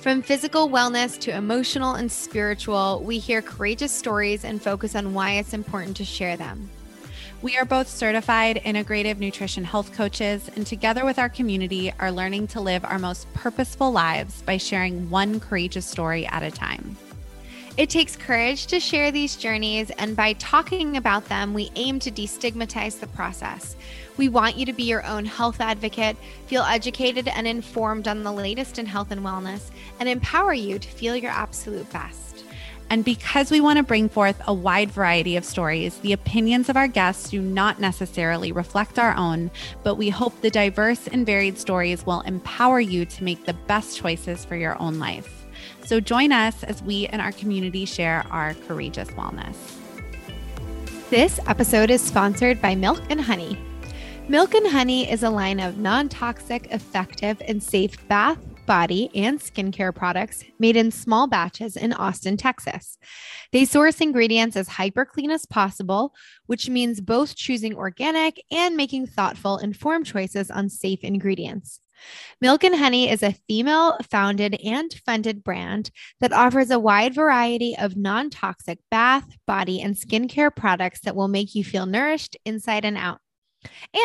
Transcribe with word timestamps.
From 0.00 0.22
physical 0.22 0.70
wellness 0.70 1.18
to 1.20 1.36
emotional 1.36 1.92
and 1.92 2.10
spiritual, 2.10 3.02
we 3.04 3.18
hear 3.18 3.42
courageous 3.42 3.92
stories 3.92 4.46
and 4.46 4.62
focus 4.62 4.94
on 4.94 5.12
why 5.12 5.32
it's 5.32 5.52
important 5.52 5.98
to 5.98 6.06
share 6.06 6.38
them. 6.38 6.70
We 7.42 7.58
are 7.58 7.66
both 7.66 7.86
certified 7.86 8.62
integrative 8.64 9.18
nutrition 9.18 9.62
health 9.62 9.92
coaches, 9.92 10.50
and 10.56 10.66
together 10.66 11.04
with 11.04 11.18
our 11.18 11.28
community, 11.28 11.92
are 11.98 12.10
learning 12.10 12.46
to 12.48 12.62
live 12.62 12.82
our 12.86 12.98
most 12.98 13.30
purposeful 13.34 13.92
lives 13.92 14.40
by 14.40 14.56
sharing 14.56 15.10
one 15.10 15.38
courageous 15.38 15.84
story 15.84 16.26
at 16.26 16.42
a 16.42 16.50
time. 16.50 16.96
It 17.76 17.90
takes 17.90 18.16
courage 18.16 18.66
to 18.68 18.80
share 18.80 19.12
these 19.12 19.36
journeys, 19.36 19.90
and 19.90 20.16
by 20.16 20.32
talking 20.34 20.96
about 20.96 21.26
them, 21.26 21.52
we 21.52 21.70
aim 21.76 21.98
to 22.00 22.10
destigmatize 22.10 23.00
the 23.00 23.06
process. 23.08 23.76
We 24.20 24.28
want 24.28 24.58
you 24.58 24.66
to 24.66 24.74
be 24.74 24.82
your 24.82 25.02
own 25.06 25.24
health 25.24 25.62
advocate, 25.62 26.14
feel 26.46 26.60
educated 26.60 27.26
and 27.26 27.46
informed 27.46 28.06
on 28.06 28.22
the 28.22 28.30
latest 28.30 28.78
in 28.78 28.84
health 28.84 29.12
and 29.12 29.22
wellness, 29.22 29.70
and 29.98 30.10
empower 30.10 30.52
you 30.52 30.78
to 30.78 30.88
feel 30.90 31.16
your 31.16 31.30
absolute 31.30 31.90
best. 31.90 32.44
And 32.90 33.02
because 33.02 33.50
we 33.50 33.62
want 33.62 33.78
to 33.78 33.82
bring 33.82 34.10
forth 34.10 34.38
a 34.46 34.52
wide 34.52 34.90
variety 34.90 35.38
of 35.38 35.44
stories, 35.46 35.96
the 36.00 36.12
opinions 36.12 36.68
of 36.68 36.76
our 36.76 36.86
guests 36.86 37.30
do 37.30 37.40
not 37.40 37.80
necessarily 37.80 38.52
reflect 38.52 38.98
our 38.98 39.16
own, 39.16 39.50
but 39.84 39.94
we 39.94 40.10
hope 40.10 40.38
the 40.42 40.50
diverse 40.50 41.06
and 41.06 41.24
varied 41.24 41.56
stories 41.56 42.04
will 42.04 42.20
empower 42.20 42.78
you 42.78 43.06
to 43.06 43.24
make 43.24 43.46
the 43.46 43.54
best 43.54 43.96
choices 43.96 44.44
for 44.44 44.54
your 44.54 44.78
own 44.82 44.98
life. 44.98 45.46
So 45.86 45.98
join 45.98 46.30
us 46.30 46.62
as 46.62 46.82
we 46.82 47.06
and 47.06 47.22
our 47.22 47.32
community 47.32 47.86
share 47.86 48.26
our 48.30 48.52
courageous 48.68 49.08
wellness. 49.12 49.56
This 51.08 51.40
episode 51.46 51.88
is 51.88 52.02
sponsored 52.02 52.60
by 52.60 52.74
Milk 52.74 53.00
and 53.08 53.18
Honey. 53.18 53.58
Milk 54.30 54.54
and 54.54 54.68
Honey 54.68 55.10
is 55.10 55.24
a 55.24 55.28
line 55.28 55.58
of 55.58 55.78
non 55.78 56.08
toxic, 56.08 56.68
effective, 56.70 57.42
and 57.48 57.60
safe 57.60 58.06
bath, 58.06 58.38
body, 58.64 59.10
and 59.12 59.40
skincare 59.40 59.92
products 59.92 60.44
made 60.60 60.76
in 60.76 60.92
small 60.92 61.26
batches 61.26 61.76
in 61.76 61.92
Austin, 61.94 62.36
Texas. 62.36 62.96
They 63.50 63.64
source 63.64 64.00
ingredients 64.00 64.54
as 64.54 64.68
hyper 64.68 65.04
clean 65.04 65.32
as 65.32 65.46
possible, 65.46 66.14
which 66.46 66.68
means 66.68 67.00
both 67.00 67.34
choosing 67.34 67.74
organic 67.74 68.40
and 68.52 68.76
making 68.76 69.08
thoughtful, 69.08 69.58
informed 69.58 70.06
choices 70.06 70.48
on 70.48 70.68
safe 70.68 71.00
ingredients. 71.02 71.80
Milk 72.40 72.62
and 72.62 72.76
Honey 72.76 73.10
is 73.10 73.24
a 73.24 73.34
female 73.48 73.98
founded 74.08 74.60
and 74.64 74.94
funded 75.04 75.42
brand 75.42 75.90
that 76.20 76.32
offers 76.32 76.70
a 76.70 76.78
wide 76.78 77.14
variety 77.14 77.76
of 77.76 77.96
non 77.96 78.30
toxic 78.30 78.78
bath, 78.92 79.26
body, 79.44 79.82
and 79.82 79.96
skincare 79.96 80.54
products 80.54 81.00
that 81.00 81.16
will 81.16 81.26
make 81.26 81.56
you 81.56 81.64
feel 81.64 81.84
nourished 81.84 82.36
inside 82.44 82.84
and 82.84 82.96
out. 82.96 83.18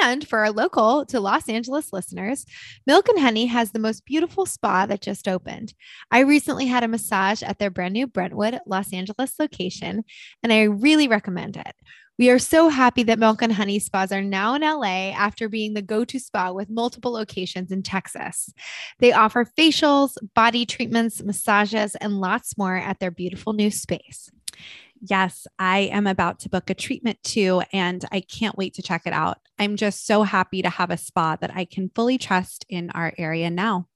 And 0.03 0.27
for 0.27 0.39
our 0.39 0.51
local 0.51 1.05
to 1.07 1.19
Los 1.19 1.47
Angeles 1.49 1.93
listeners, 1.93 2.45
Milk 2.85 3.07
and 3.09 3.19
Honey 3.19 3.45
has 3.47 3.71
the 3.71 3.79
most 3.79 4.05
beautiful 4.05 4.45
spa 4.45 4.85
that 4.85 5.01
just 5.01 5.27
opened. 5.27 5.73
I 6.11 6.19
recently 6.19 6.65
had 6.65 6.83
a 6.83 6.87
massage 6.87 7.43
at 7.43 7.59
their 7.59 7.69
brand 7.69 7.93
new 7.93 8.07
Brentwood, 8.07 8.59
Los 8.65 8.93
Angeles 8.93 9.35
location, 9.39 10.03
and 10.43 10.51
I 10.51 10.63
really 10.63 11.07
recommend 11.07 11.57
it. 11.57 11.73
We 12.17 12.29
are 12.29 12.39
so 12.39 12.69
happy 12.69 13.03
that 13.03 13.19
Milk 13.19 13.41
and 13.41 13.51
Honey 13.51 13.77
spas 13.77 14.11
are 14.13 14.21
now 14.21 14.55
in 14.55 14.61
LA 14.61 15.11
after 15.11 15.49
being 15.49 15.73
the 15.73 15.81
go 15.81 16.05
to 16.05 16.17
spa 16.17 16.51
with 16.53 16.69
multiple 16.69 17.11
locations 17.11 17.71
in 17.71 17.83
Texas. 17.83 18.53
They 18.99 19.11
offer 19.11 19.43
facials, 19.43 20.15
body 20.33 20.65
treatments, 20.65 21.21
massages, 21.21 21.95
and 21.95 22.21
lots 22.21 22.57
more 22.57 22.77
at 22.77 22.99
their 22.99 23.11
beautiful 23.11 23.51
new 23.51 23.69
space. 23.69 24.31
Yes, 25.01 25.45
I 25.59 25.79
am 25.91 26.07
about 26.07 26.39
to 26.39 26.49
book 26.49 26.69
a 26.69 26.73
treatment 26.73 27.21
too, 27.23 27.61
and 27.71 28.03
I 28.11 28.21
can't 28.21 28.57
wait 28.57 28.73
to 28.75 28.81
check 28.81 29.03
it 29.05 29.13
out. 29.13 29.39
I'm 29.59 29.75
just 29.75 30.07
so 30.07 30.23
happy 30.23 30.61
to 30.61 30.69
have 30.69 30.89
a 30.89 30.97
spa 30.97 31.35
that 31.37 31.55
I 31.55 31.65
can 31.65 31.91
fully 31.93 32.17
trust 32.17 32.65
in 32.69 32.89
our 32.91 33.13
area 33.17 33.49
now. 33.49 33.87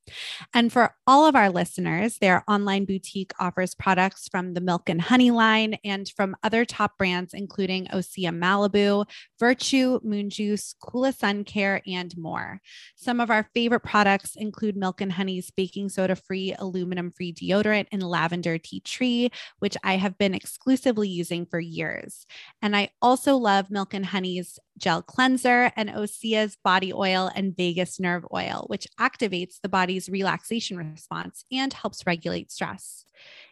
And 0.53 0.71
for 0.71 0.95
all 1.07 1.25
of 1.25 1.35
our 1.35 1.49
listeners, 1.49 2.17
their 2.17 2.43
online 2.47 2.85
boutique 2.85 3.31
offers 3.39 3.75
products 3.75 4.27
from 4.29 4.53
the 4.53 4.61
Milk 4.61 4.89
and 4.89 5.01
Honey 5.01 5.31
line 5.31 5.77
and 5.83 6.09
from 6.09 6.35
other 6.43 6.65
top 6.65 6.97
brands, 6.97 7.33
including 7.33 7.87
Osea 7.87 8.31
Malibu, 8.31 9.05
Virtue, 9.39 9.99
Moon 10.03 10.29
Juice, 10.29 10.75
Coola 10.81 11.15
Sun 11.15 11.43
Care, 11.43 11.81
and 11.87 12.17
more. 12.17 12.61
Some 12.95 13.19
of 13.19 13.29
our 13.29 13.49
favorite 13.53 13.81
products 13.81 14.35
include 14.35 14.75
Milk 14.75 15.01
and 15.01 15.11
Honey's 15.11 15.51
baking 15.51 15.89
soda 15.89 16.15
free, 16.15 16.55
aluminum 16.57 17.11
free 17.11 17.33
deodorant 17.33 17.87
and 17.91 18.03
lavender 18.03 18.57
tea 18.57 18.81
tree, 18.81 19.31
which 19.59 19.77
I 19.83 19.97
have 19.97 20.17
been 20.17 20.33
exclusively 20.33 21.09
using 21.09 21.45
for 21.45 21.59
years. 21.59 22.25
And 22.61 22.75
I 22.75 22.89
also 23.01 23.35
love 23.35 23.71
Milk 23.71 23.93
and 23.93 24.05
Honey's 24.05 24.59
gel 24.79 25.01
cleanser 25.01 25.71
and 25.75 25.89
Osea's 25.89 26.57
body 26.63 26.91
oil 26.93 27.29
and 27.35 27.55
vagus 27.55 27.99
nerve 27.99 28.25
oil, 28.33 28.65
which 28.67 28.87
activates 28.99 29.61
the 29.61 29.69
body's 29.69 30.09
relaxation 30.09 30.77
response 30.77 31.43
and 31.51 31.73
helps 31.73 32.05
regulate 32.07 32.51
stress. 32.51 33.05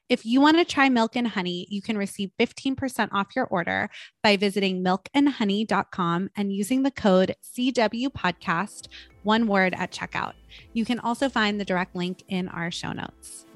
If 0.09 0.25
you 0.25 0.39
want 0.39 0.57
to 0.57 0.63
try 0.63 0.87
milk 0.87 1.17
and 1.17 1.27
honey, 1.27 1.67
you 1.69 1.81
can 1.81 1.97
receive 1.97 2.31
15% 2.39 3.09
off 3.11 3.35
your 3.35 3.45
order 3.45 3.89
by 4.23 4.37
visiting 4.37 4.81
milkandhoney.com 4.81 6.29
and 6.35 6.53
using 6.53 6.83
the 6.83 6.91
code 6.91 7.35
CW 7.43 8.07
podcast, 8.07 8.87
one 9.23 9.47
word 9.47 9.75
at 9.77 9.91
checkout. 9.91 10.33
You 10.71 10.85
can 10.85 10.99
also 10.99 11.27
find 11.27 11.59
the 11.59 11.65
direct 11.65 11.93
link 11.93 12.23
in 12.29 12.47
our 12.47 12.71
show 12.71 12.93
notes. 12.93 13.46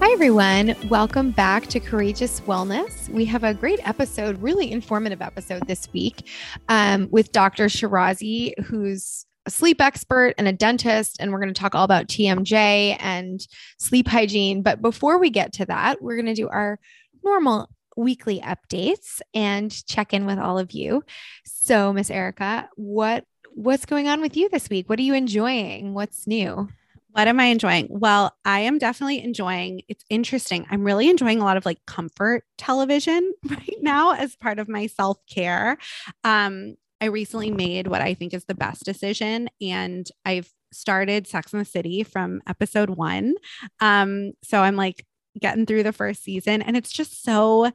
Hi, 0.00 0.12
everyone. 0.12 0.76
Welcome 0.88 1.32
back 1.32 1.66
to 1.66 1.80
Courageous 1.80 2.40
Wellness. 2.42 3.08
We 3.08 3.24
have 3.24 3.42
a 3.42 3.52
great 3.52 3.80
episode, 3.86 4.40
really 4.40 4.70
informative 4.70 5.20
episode 5.20 5.66
this 5.66 5.92
week 5.92 6.30
um, 6.68 7.08
with 7.10 7.32
Dr. 7.32 7.64
Shirazi, 7.66 8.56
who's 8.60 9.26
a 9.46 9.50
sleep 9.50 9.80
expert 9.80 10.34
and 10.38 10.46
a 10.46 10.52
dentist. 10.52 11.16
And 11.18 11.32
we're 11.32 11.40
going 11.40 11.52
to 11.52 11.60
talk 11.60 11.74
all 11.74 11.82
about 11.82 12.06
TMJ 12.06 12.96
and 13.00 13.44
sleep 13.80 14.06
hygiene. 14.06 14.62
But 14.62 14.80
before 14.80 15.18
we 15.18 15.30
get 15.30 15.52
to 15.54 15.66
that, 15.66 16.00
we're 16.00 16.16
going 16.16 16.26
to 16.26 16.34
do 16.34 16.48
our 16.48 16.78
normal 17.24 17.68
weekly 17.96 18.40
updates 18.40 19.20
and 19.34 19.84
check 19.88 20.14
in 20.14 20.26
with 20.26 20.38
all 20.38 20.60
of 20.60 20.70
you. 20.70 21.02
So, 21.44 21.92
Miss 21.92 22.08
Erica, 22.08 22.68
what 22.76 23.24
what's 23.52 23.84
going 23.84 24.06
on 24.06 24.20
with 24.20 24.36
you 24.36 24.48
this 24.48 24.70
week? 24.70 24.88
What 24.88 25.00
are 25.00 25.02
you 25.02 25.14
enjoying? 25.14 25.92
What's 25.92 26.28
new? 26.28 26.68
What 27.18 27.26
am 27.26 27.40
I 27.40 27.46
enjoying? 27.46 27.88
Well, 27.90 28.32
I 28.44 28.60
am 28.60 28.78
definitely 28.78 29.24
enjoying. 29.24 29.82
It's 29.88 30.04
interesting. 30.08 30.64
I'm 30.70 30.84
really 30.84 31.10
enjoying 31.10 31.40
a 31.40 31.44
lot 31.44 31.56
of 31.56 31.66
like 31.66 31.84
comfort 31.84 32.44
television 32.58 33.32
right 33.50 33.76
now 33.80 34.12
as 34.12 34.36
part 34.36 34.60
of 34.60 34.68
my 34.68 34.86
self 34.86 35.18
care. 35.26 35.78
Um, 36.22 36.76
I 37.00 37.06
recently 37.06 37.50
made 37.50 37.88
what 37.88 38.02
I 38.02 38.14
think 38.14 38.34
is 38.34 38.44
the 38.44 38.54
best 38.54 38.84
decision, 38.84 39.48
and 39.60 40.08
I've 40.24 40.48
started 40.72 41.26
Sex 41.26 41.52
and 41.52 41.60
the 41.60 41.64
City 41.64 42.04
from 42.04 42.40
episode 42.46 42.90
one. 42.90 43.34
Um, 43.80 44.34
so 44.44 44.60
I'm 44.60 44.76
like 44.76 45.04
getting 45.40 45.66
through 45.66 45.82
the 45.82 45.92
first 45.92 46.22
season, 46.22 46.62
and 46.62 46.76
it's 46.76 46.92
just 46.92 47.24
so 47.24 47.72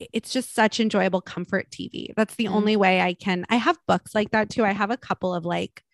it's 0.00 0.32
just 0.32 0.52
such 0.52 0.80
enjoyable 0.80 1.20
comfort 1.20 1.70
TV. 1.70 2.08
That's 2.16 2.34
the 2.34 2.46
mm-hmm. 2.46 2.54
only 2.54 2.74
way 2.74 3.00
I 3.00 3.14
can. 3.14 3.46
I 3.48 3.54
have 3.54 3.78
books 3.86 4.16
like 4.16 4.32
that 4.32 4.50
too. 4.50 4.64
I 4.64 4.72
have 4.72 4.90
a 4.90 4.96
couple 4.96 5.32
of 5.32 5.44
like 5.44 5.84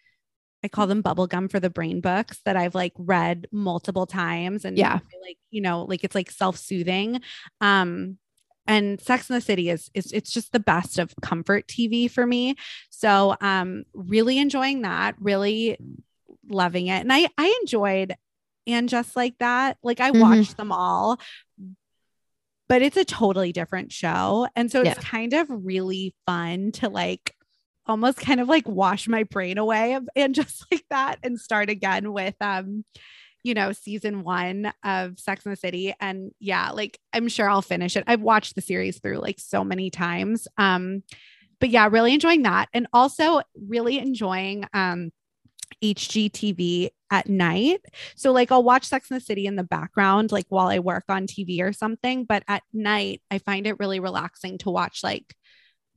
I 0.62 0.68
call 0.68 0.86
them 0.86 1.02
bubblegum 1.02 1.50
for 1.50 1.60
the 1.60 1.70
brain 1.70 2.00
books 2.00 2.40
that 2.44 2.56
I've 2.56 2.74
like 2.74 2.92
read 2.96 3.46
multiple 3.50 4.06
times 4.06 4.64
and 4.64 4.76
yeah, 4.76 4.98
like, 5.22 5.38
you 5.50 5.60
know, 5.60 5.84
like 5.84 6.04
it's 6.04 6.14
like 6.14 6.30
self-soothing. 6.30 7.20
Um, 7.60 8.18
and 8.66 9.00
Sex 9.00 9.28
in 9.28 9.34
the 9.34 9.40
City 9.40 9.70
is, 9.70 9.90
is 9.94 10.12
it's 10.12 10.30
just 10.30 10.52
the 10.52 10.60
best 10.60 10.98
of 10.98 11.14
comfort 11.22 11.66
TV 11.66 12.10
for 12.10 12.26
me. 12.26 12.56
So 12.90 13.36
um 13.40 13.84
really 13.94 14.38
enjoying 14.38 14.82
that, 14.82 15.16
really 15.18 15.78
loving 16.48 16.88
it. 16.88 17.00
And 17.00 17.12
I 17.12 17.28
I 17.38 17.58
enjoyed 17.62 18.14
and 18.66 18.88
just 18.88 19.16
like 19.16 19.38
that, 19.38 19.78
like 19.82 20.00
I 20.00 20.10
mm-hmm. 20.10 20.20
watched 20.20 20.56
them 20.56 20.72
all, 20.72 21.18
but 22.68 22.82
it's 22.82 22.96
a 22.96 23.04
totally 23.04 23.52
different 23.52 23.92
show. 23.92 24.46
And 24.54 24.70
so 24.70 24.80
it's 24.80 24.90
yeah. 24.90 24.94
kind 25.02 25.32
of 25.32 25.48
really 25.50 26.14
fun 26.26 26.70
to 26.72 26.88
like 26.88 27.34
almost 27.90 28.18
kind 28.18 28.40
of 28.40 28.48
like 28.48 28.66
wash 28.66 29.08
my 29.08 29.24
brain 29.24 29.58
away 29.58 29.98
and 30.16 30.34
just 30.40 30.64
like 30.70 30.84
that 30.90 31.18
and 31.22 31.38
start 31.40 31.68
again 31.68 32.12
with 32.12 32.34
um 32.40 32.84
you 33.42 33.54
know 33.54 33.72
season 33.72 34.22
1 34.22 34.72
of 34.84 35.18
Sex 35.18 35.44
and 35.44 35.52
the 35.52 35.56
City 35.56 35.94
and 36.00 36.30
yeah 36.40 36.70
like 36.70 36.98
I'm 37.12 37.28
sure 37.28 37.48
I'll 37.48 37.62
finish 37.62 37.96
it. 37.96 38.04
I've 38.06 38.22
watched 38.22 38.54
the 38.54 38.60
series 38.60 39.00
through 39.00 39.18
like 39.18 39.40
so 39.40 39.64
many 39.64 39.90
times. 39.90 40.46
Um 40.56 41.02
but 41.58 41.68
yeah, 41.68 41.88
really 41.90 42.14
enjoying 42.14 42.42
that 42.42 42.68
and 42.72 42.86
also 42.92 43.42
really 43.54 43.98
enjoying 43.98 44.64
um 44.72 45.10
HGTV 45.82 46.90
at 47.10 47.28
night. 47.28 47.80
So 48.14 48.32
like 48.32 48.52
I'll 48.52 48.62
watch 48.62 48.84
Sex 48.84 49.10
in 49.10 49.14
the 49.14 49.20
City 49.20 49.46
in 49.46 49.56
the 49.56 49.64
background 49.64 50.32
like 50.32 50.46
while 50.48 50.68
I 50.68 50.78
work 50.78 51.04
on 51.08 51.26
TV 51.26 51.60
or 51.60 51.72
something, 51.72 52.24
but 52.24 52.44
at 52.46 52.62
night 52.72 53.22
I 53.30 53.38
find 53.38 53.66
it 53.66 53.78
really 53.78 54.00
relaxing 54.00 54.58
to 54.58 54.70
watch 54.70 55.02
like 55.02 55.34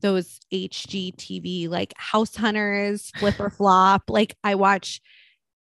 those 0.04 0.40
HGTV 0.54 1.70
like 1.70 1.94
House 1.98 2.36
Hunters, 2.36 3.12
Flip 3.18 3.40
or 3.40 3.50
Flop. 3.50 4.04
Like 4.10 4.36
I 4.44 4.54
watch 4.54 5.02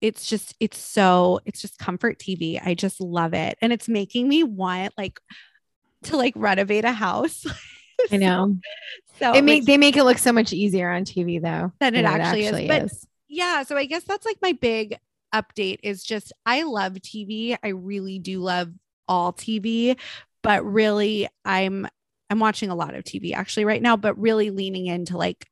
it's 0.00 0.26
just 0.26 0.56
it's 0.58 0.78
so 0.78 1.38
it's 1.44 1.60
just 1.62 1.78
comfort 1.78 2.18
TV. 2.18 2.60
I 2.62 2.74
just 2.74 3.00
love 3.00 3.34
it. 3.34 3.56
And 3.62 3.72
it's 3.72 3.88
making 3.88 4.28
me 4.28 4.42
want 4.42 4.92
like 4.98 5.20
to 6.04 6.16
like 6.16 6.34
renovate 6.34 6.84
a 6.84 6.92
house. 6.92 7.46
I 8.10 8.16
know. 8.16 8.56
So, 9.20 9.32
it 9.34 9.44
make 9.44 9.64
they 9.64 9.78
make 9.78 9.96
it 9.96 10.02
look 10.02 10.18
so 10.18 10.32
much 10.32 10.52
easier 10.52 10.90
on 10.90 11.04
TV 11.04 11.40
though 11.40 11.72
than 11.78 11.94
it, 11.94 12.04
actually, 12.04 12.42
it 12.42 12.46
actually, 12.46 12.62
is. 12.64 12.68
But 12.68 12.82
is. 12.82 13.06
yeah, 13.28 13.62
so 13.62 13.76
I 13.76 13.84
guess 13.84 14.02
that's 14.02 14.26
like 14.26 14.38
my 14.42 14.52
big 14.52 14.98
update 15.32 15.78
is 15.84 16.02
just 16.02 16.32
I 16.44 16.62
love 16.64 16.94
TV. 16.94 17.56
I 17.62 17.68
really 17.68 18.18
do 18.18 18.40
love 18.40 18.72
all 19.06 19.32
TV, 19.32 19.96
but 20.42 20.64
really 20.64 21.28
I'm 21.44 21.86
I'm 22.32 22.38
watching 22.38 22.70
a 22.70 22.74
lot 22.74 22.94
of 22.94 23.04
TV 23.04 23.34
actually 23.34 23.66
right 23.66 23.82
now, 23.82 23.94
but 23.94 24.18
really 24.18 24.48
leaning 24.48 24.86
into 24.86 25.18
like 25.18 25.46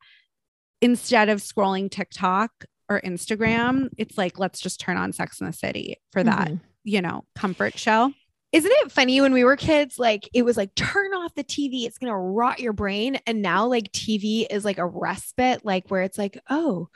instead 0.81 1.29
of 1.29 1.39
scrolling 1.39 1.91
TikTok 1.91 2.49
or 2.89 2.99
Instagram, 3.01 3.89
it's 3.99 4.17
like 4.17 4.39
let's 4.39 4.59
just 4.59 4.79
turn 4.79 4.97
on 4.97 5.13
Sex 5.13 5.39
in 5.39 5.45
the 5.45 5.53
City 5.53 5.97
for 6.11 6.23
that, 6.23 6.47
mm-hmm. 6.47 6.55
you 6.83 7.03
know, 7.03 7.23
comfort 7.35 7.77
show. 7.77 8.11
Isn't 8.51 8.71
it 8.71 8.91
funny 8.91 9.21
when 9.21 9.31
we 9.31 9.43
were 9.43 9.55
kids? 9.57 9.99
Like 9.99 10.27
it 10.33 10.41
was 10.41 10.57
like 10.57 10.73
turn 10.73 11.13
off 11.13 11.35
the 11.35 11.43
TV, 11.43 11.85
it's 11.85 11.99
gonna 11.99 12.17
rot 12.17 12.59
your 12.59 12.73
brain. 12.73 13.19
And 13.27 13.43
now 13.43 13.67
like 13.67 13.91
TV 13.91 14.47
is 14.49 14.65
like 14.65 14.79
a 14.79 14.87
respite, 14.87 15.63
like 15.63 15.87
where 15.89 16.01
it's 16.01 16.17
like, 16.17 16.39
oh, 16.49 16.89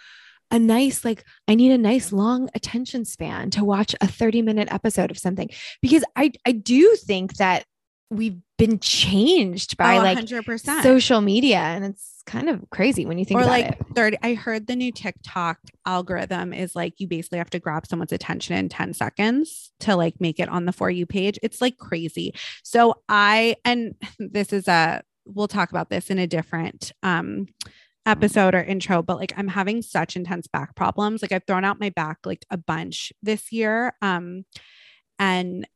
a 0.51 0.59
nice 0.59 1.03
like 1.03 1.23
i 1.47 1.55
need 1.55 1.71
a 1.71 1.77
nice 1.77 2.13
long 2.13 2.49
attention 2.53 3.03
span 3.03 3.49
to 3.49 3.65
watch 3.65 3.95
a 3.99 4.05
30 4.05 4.43
minute 4.43 4.67
episode 4.71 5.09
of 5.09 5.17
something 5.17 5.49
because 5.81 6.03
i 6.15 6.31
i 6.45 6.51
do 6.51 6.95
think 6.97 7.37
that 7.37 7.65
we've 8.09 8.39
been 8.57 8.79
changed 8.79 9.77
by 9.77 9.97
oh, 9.97 10.01
like 10.03 10.17
100%. 10.17 10.83
social 10.83 11.21
media 11.21 11.57
and 11.57 11.83
it's 11.83 12.21
kind 12.25 12.49
of 12.49 12.63
crazy 12.69 13.05
when 13.05 13.17
you 13.17 13.25
think 13.25 13.39
or 13.39 13.43
about 13.43 13.51
like 13.51 13.65
it. 13.67 13.85
30 13.95 14.17
I 14.23 14.33
heard 14.33 14.67
the 14.67 14.75
new 14.75 14.91
TikTok 14.91 15.59
algorithm 15.85 16.53
is 16.53 16.75
like 16.75 16.93
you 16.97 17.07
basically 17.07 17.37
have 17.39 17.49
to 17.51 17.59
grab 17.59 17.85
someone's 17.87 18.11
attention 18.11 18.55
in 18.55 18.69
10 18.69 18.93
seconds 18.93 19.71
to 19.81 19.95
like 19.95 20.19
make 20.19 20.39
it 20.39 20.49
on 20.49 20.65
the 20.65 20.71
for 20.71 20.89
you 20.89 21.05
page. 21.05 21.39
It's 21.43 21.61
like 21.61 21.77
crazy. 21.77 22.33
So 22.63 22.95
I 23.09 23.57
and 23.65 23.95
this 24.19 24.53
is 24.53 24.67
a 24.67 25.01
we'll 25.25 25.47
talk 25.47 25.71
about 25.71 25.89
this 25.89 26.09
in 26.09 26.19
a 26.19 26.27
different 26.27 26.91
um 27.03 27.47
episode 28.07 28.53
or 28.53 28.61
intro, 28.61 29.01
but 29.01 29.17
like 29.17 29.33
I'm 29.35 29.47
having 29.47 29.81
such 29.81 30.15
intense 30.15 30.47
back 30.47 30.75
problems. 30.75 31.21
Like 31.21 31.31
I've 31.31 31.45
thrown 31.45 31.65
out 31.65 31.79
my 31.79 31.89
back 31.89 32.19
like 32.25 32.45
a 32.51 32.57
bunch 32.57 33.11
this 33.23 33.51
year. 33.51 33.93
Um 34.01 34.45
and 35.17 35.67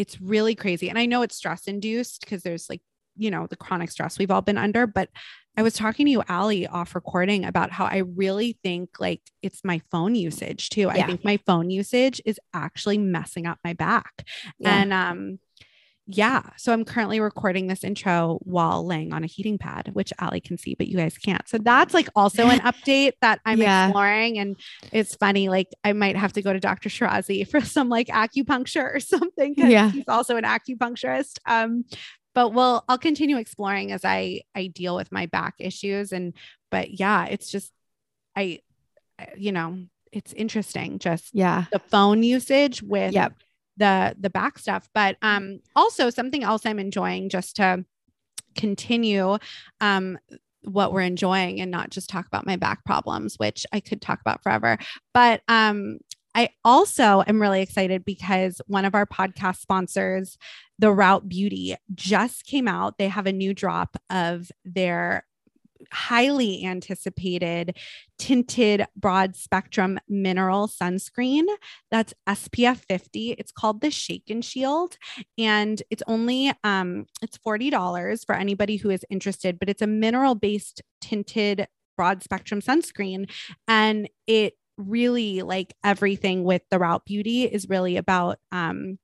it's 0.00 0.18
really 0.18 0.54
crazy. 0.54 0.88
And 0.88 0.98
I 0.98 1.04
know 1.04 1.20
it's 1.20 1.36
stress 1.36 1.66
induced 1.66 2.22
because 2.22 2.42
there's 2.42 2.70
like, 2.70 2.80
you 3.16 3.30
know, 3.30 3.46
the 3.46 3.56
chronic 3.56 3.90
stress 3.90 4.18
we've 4.18 4.30
all 4.30 4.40
been 4.40 4.56
under. 4.56 4.86
But 4.86 5.10
I 5.58 5.62
was 5.62 5.74
talking 5.74 6.06
to 6.06 6.10
you, 6.12 6.22
Allie, 6.26 6.66
off 6.66 6.94
recording 6.94 7.44
about 7.44 7.70
how 7.70 7.84
I 7.84 7.98
really 7.98 8.58
think 8.62 8.98
like 8.98 9.20
it's 9.42 9.62
my 9.62 9.82
phone 9.90 10.14
usage 10.14 10.70
too. 10.70 10.82
Yeah. 10.82 10.88
I 10.92 11.02
think 11.02 11.22
my 11.22 11.38
phone 11.44 11.68
usage 11.68 12.22
is 12.24 12.40
actually 12.54 12.96
messing 12.96 13.46
up 13.46 13.58
my 13.62 13.74
back. 13.74 14.26
Yeah. 14.58 14.74
And 14.74 14.92
um, 14.94 15.38
yeah. 16.12 16.42
So 16.56 16.72
I'm 16.72 16.84
currently 16.84 17.20
recording 17.20 17.66
this 17.66 17.84
intro 17.84 18.40
while 18.42 18.84
laying 18.84 19.12
on 19.12 19.22
a 19.22 19.26
heating 19.26 19.58
pad, 19.58 19.90
which 19.92 20.12
Allie 20.18 20.40
can 20.40 20.58
see, 20.58 20.74
but 20.74 20.88
you 20.88 20.96
guys 20.96 21.16
can't. 21.16 21.48
So 21.48 21.58
that's 21.58 21.94
like 21.94 22.08
also 22.16 22.48
an 22.48 22.60
update 22.60 23.12
that 23.20 23.40
I'm 23.44 23.60
yeah. 23.60 23.86
exploring. 23.86 24.38
And 24.38 24.56
it's 24.92 25.14
funny, 25.14 25.48
like 25.48 25.68
I 25.84 25.92
might 25.92 26.16
have 26.16 26.32
to 26.34 26.42
go 26.42 26.52
to 26.52 26.58
Dr. 26.58 26.88
Shirazi 26.88 27.48
for 27.48 27.60
some 27.60 27.88
like 27.88 28.08
acupuncture 28.08 28.94
or 28.94 29.00
something. 29.00 29.54
Yeah. 29.56 29.90
He's 29.90 30.08
also 30.08 30.36
an 30.36 30.44
acupuncturist. 30.44 31.38
Um, 31.46 31.84
but 32.34 32.52
we'll 32.52 32.84
I'll 32.88 32.98
continue 32.98 33.38
exploring 33.38 33.92
as 33.92 34.04
I 34.04 34.42
I 34.54 34.68
deal 34.68 34.96
with 34.96 35.12
my 35.12 35.26
back 35.26 35.54
issues. 35.58 36.12
And 36.12 36.34
but 36.70 36.98
yeah, 36.98 37.26
it's 37.26 37.50
just 37.50 37.72
I 38.36 38.60
you 39.36 39.52
know, 39.52 39.84
it's 40.12 40.32
interesting 40.32 40.98
just 40.98 41.34
yeah 41.34 41.66
the 41.72 41.78
phone 41.78 42.22
usage 42.22 42.82
with 42.82 43.12
yep 43.12 43.34
the 43.76 44.14
the 44.18 44.30
back 44.30 44.58
stuff 44.58 44.88
but 44.94 45.16
um 45.22 45.60
also 45.76 46.10
something 46.10 46.42
else 46.42 46.66
i'm 46.66 46.78
enjoying 46.78 47.28
just 47.28 47.56
to 47.56 47.84
continue 48.56 49.36
um 49.80 50.18
what 50.64 50.92
we're 50.92 51.00
enjoying 51.00 51.60
and 51.60 51.70
not 51.70 51.90
just 51.90 52.10
talk 52.10 52.26
about 52.26 52.46
my 52.46 52.56
back 52.56 52.84
problems 52.84 53.36
which 53.38 53.64
i 53.72 53.80
could 53.80 54.02
talk 54.02 54.20
about 54.20 54.42
forever 54.42 54.76
but 55.14 55.42
um 55.48 55.98
I 56.34 56.50
also 56.64 57.24
am 57.26 57.40
really 57.40 57.60
excited 57.60 58.04
because 58.04 58.60
one 58.68 58.84
of 58.84 58.94
our 58.94 59.06
podcast 59.06 59.58
sponsors, 59.58 60.38
The 60.78 60.92
Route 60.92 61.28
Beauty, 61.28 61.74
just 61.92 62.46
came 62.46 62.68
out. 62.68 62.98
They 62.98 63.08
have 63.08 63.26
a 63.26 63.32
new 63.32 63.52
drop 63.52 63.96
of 64.10 64.50
their 64.64 65.26
highly 65.92 66.64
anticipated 66.64 67.76
tinted 68.18 68.86
broad 68.96 69.34
spectrum 69.34 69.98
mineral 70.08 70.68
sunscreen 70.68 71.44
that's 71.90 72.14
SPF 72.28 72.78
50. 72.88 73.32
It's 73.32 73.52
called 73.52 73.80
the 73.80 73.90
Shake 73.90 74.28
and 74.28 74.44
Shield 74.44 74.96
and 75.38 75.82
it's 75.90 76.02
only 76.06 76.52
um 76.64 77.06
it's 77.22 77.38
$40 77.38 78.26
for 78.26 78.34
anybody 78.34 78.76
who 78.76 78.90
is 78.90 79.04
interested, 79.10 79.58
but 79.58 79.68
it's 79.68 79.82
a 79.82 79.86
mineral 79.86 80.34
based 80.34 80.82
tinted 81.00 81.66
broad 81.96 82.22
spectrum 82.22 82.60
sunscreen 82.60 83.30
and 83.68 84.08
it 84.26 84.54
really 84.76 85.42
like 85.42 85.74
everything 85.84 86.44
with 86.44 86.62
the 86.70 86.78
route 86.78 87.04
beauty 87.04 87.44
is 87.44 87.68
really 87.68 87.96
about 87.96 88.38
um 88.52 88.98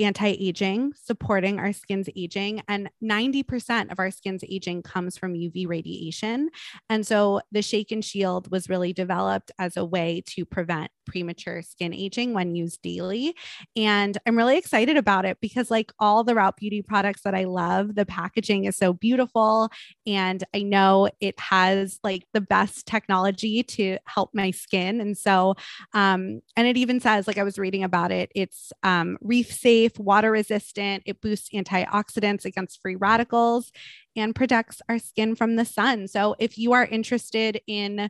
anti-aging, 0.00 0.92
supporting 0.94 1.58
our 1.58 1.72
skin's 1.72 2.08
aging. 2.16 2.62
And 2.68 2.90
90% 3.02 3.92
of 3.92 3.98
our 3.98 4.10
skin's 4.10 4.44
aging 4.44 4.82
comes 4.82 5.16
from 5.16 5.34
UV 5.34 5.68
radiation. 5.68 6.50
And 6.88 7.06
so 7.06 7.40
the 7.52 7.62
Shake 7.62 7.92
and 7.92 8.04
Shield 8.04 8.50
was 8.50 8.68
really 8.68 8.92
developed 8.92 9.50
as 9.58 9.76
a 9.76 9.84
way 9.84 10.22
to 10.28 10.44
prevent 10.44 10.90
premature 11.04 11.62
skin 11.62 11.92
aging 11.92 12.32
when 12.32 12.54
used 12.54 12.82
daily. 12.82 13.34
And 13.76 14.16
I'm 14.26 14.36
really 14.36 14.56
excited 14.56 14.96
about 14.96 15.24
it 15.24 15.38
because, 15.40 15.70
like 15.70 15.92
all 15.98 16.24
the 16.24 16.34
Route 16.34 16.56
Beauty 16.56 16.82
products 16.82 17.22
that 17.22 17.34
I 17.34 17.44
love, 17.44 17.94
the 17.94 18.06
packaging 18.06 18.64
is 18.64 18.76
so 18.76 18.92
beautiful. 18.92 19.70
And 20.06 20.42
I 20.54 20.62
know 20.62 21.08
it 21.20 21.38
has 21.38 21.98
like 22.02 22.24
the 22.32 22.40
best 22.40 22.86
technology 22.86 23.62
to 23.62 23.98
help 24.06 24.30
my 24.34 24.50
skin. 24.50 25.00
And 25.00 25.16
so, 25.16 25.54
um, 25.92 26.40
and 26.56 26.66
it 26.66 26.76
even 26.76 27.00
says, 27.00 27.26
like 27.26 27.38
I 27.38 27.42
was 27.42 27.58
reading 27.58 27.84
about 27.84 28.12
it, 28.12 28.30
it's 28.34 28.72
um, 28.82 29.18
reef 29.20 29.52
safe, 29.52 29.83
water 29.98 30.30
resistant, 30.30 31.02
it 31.06 31.20
boosts 31.20 31.50
antioxidants 31.54 32.44
against 32.44 32.80
free 32.80 32.96
radicals 32.96 33.72
and 34.16 34.34
protects 34.34 34.80
our 34.88 34.98
skin 34.98 35.34
from 35.34 35.56
the 35.56 35.64
sun. 35.64 36.08
So 36.08 36.36
if 36.38 36.58
you 36.58 36.72
are 36.72 36.84
interested 36.84 37.60
in, 37.66 38.08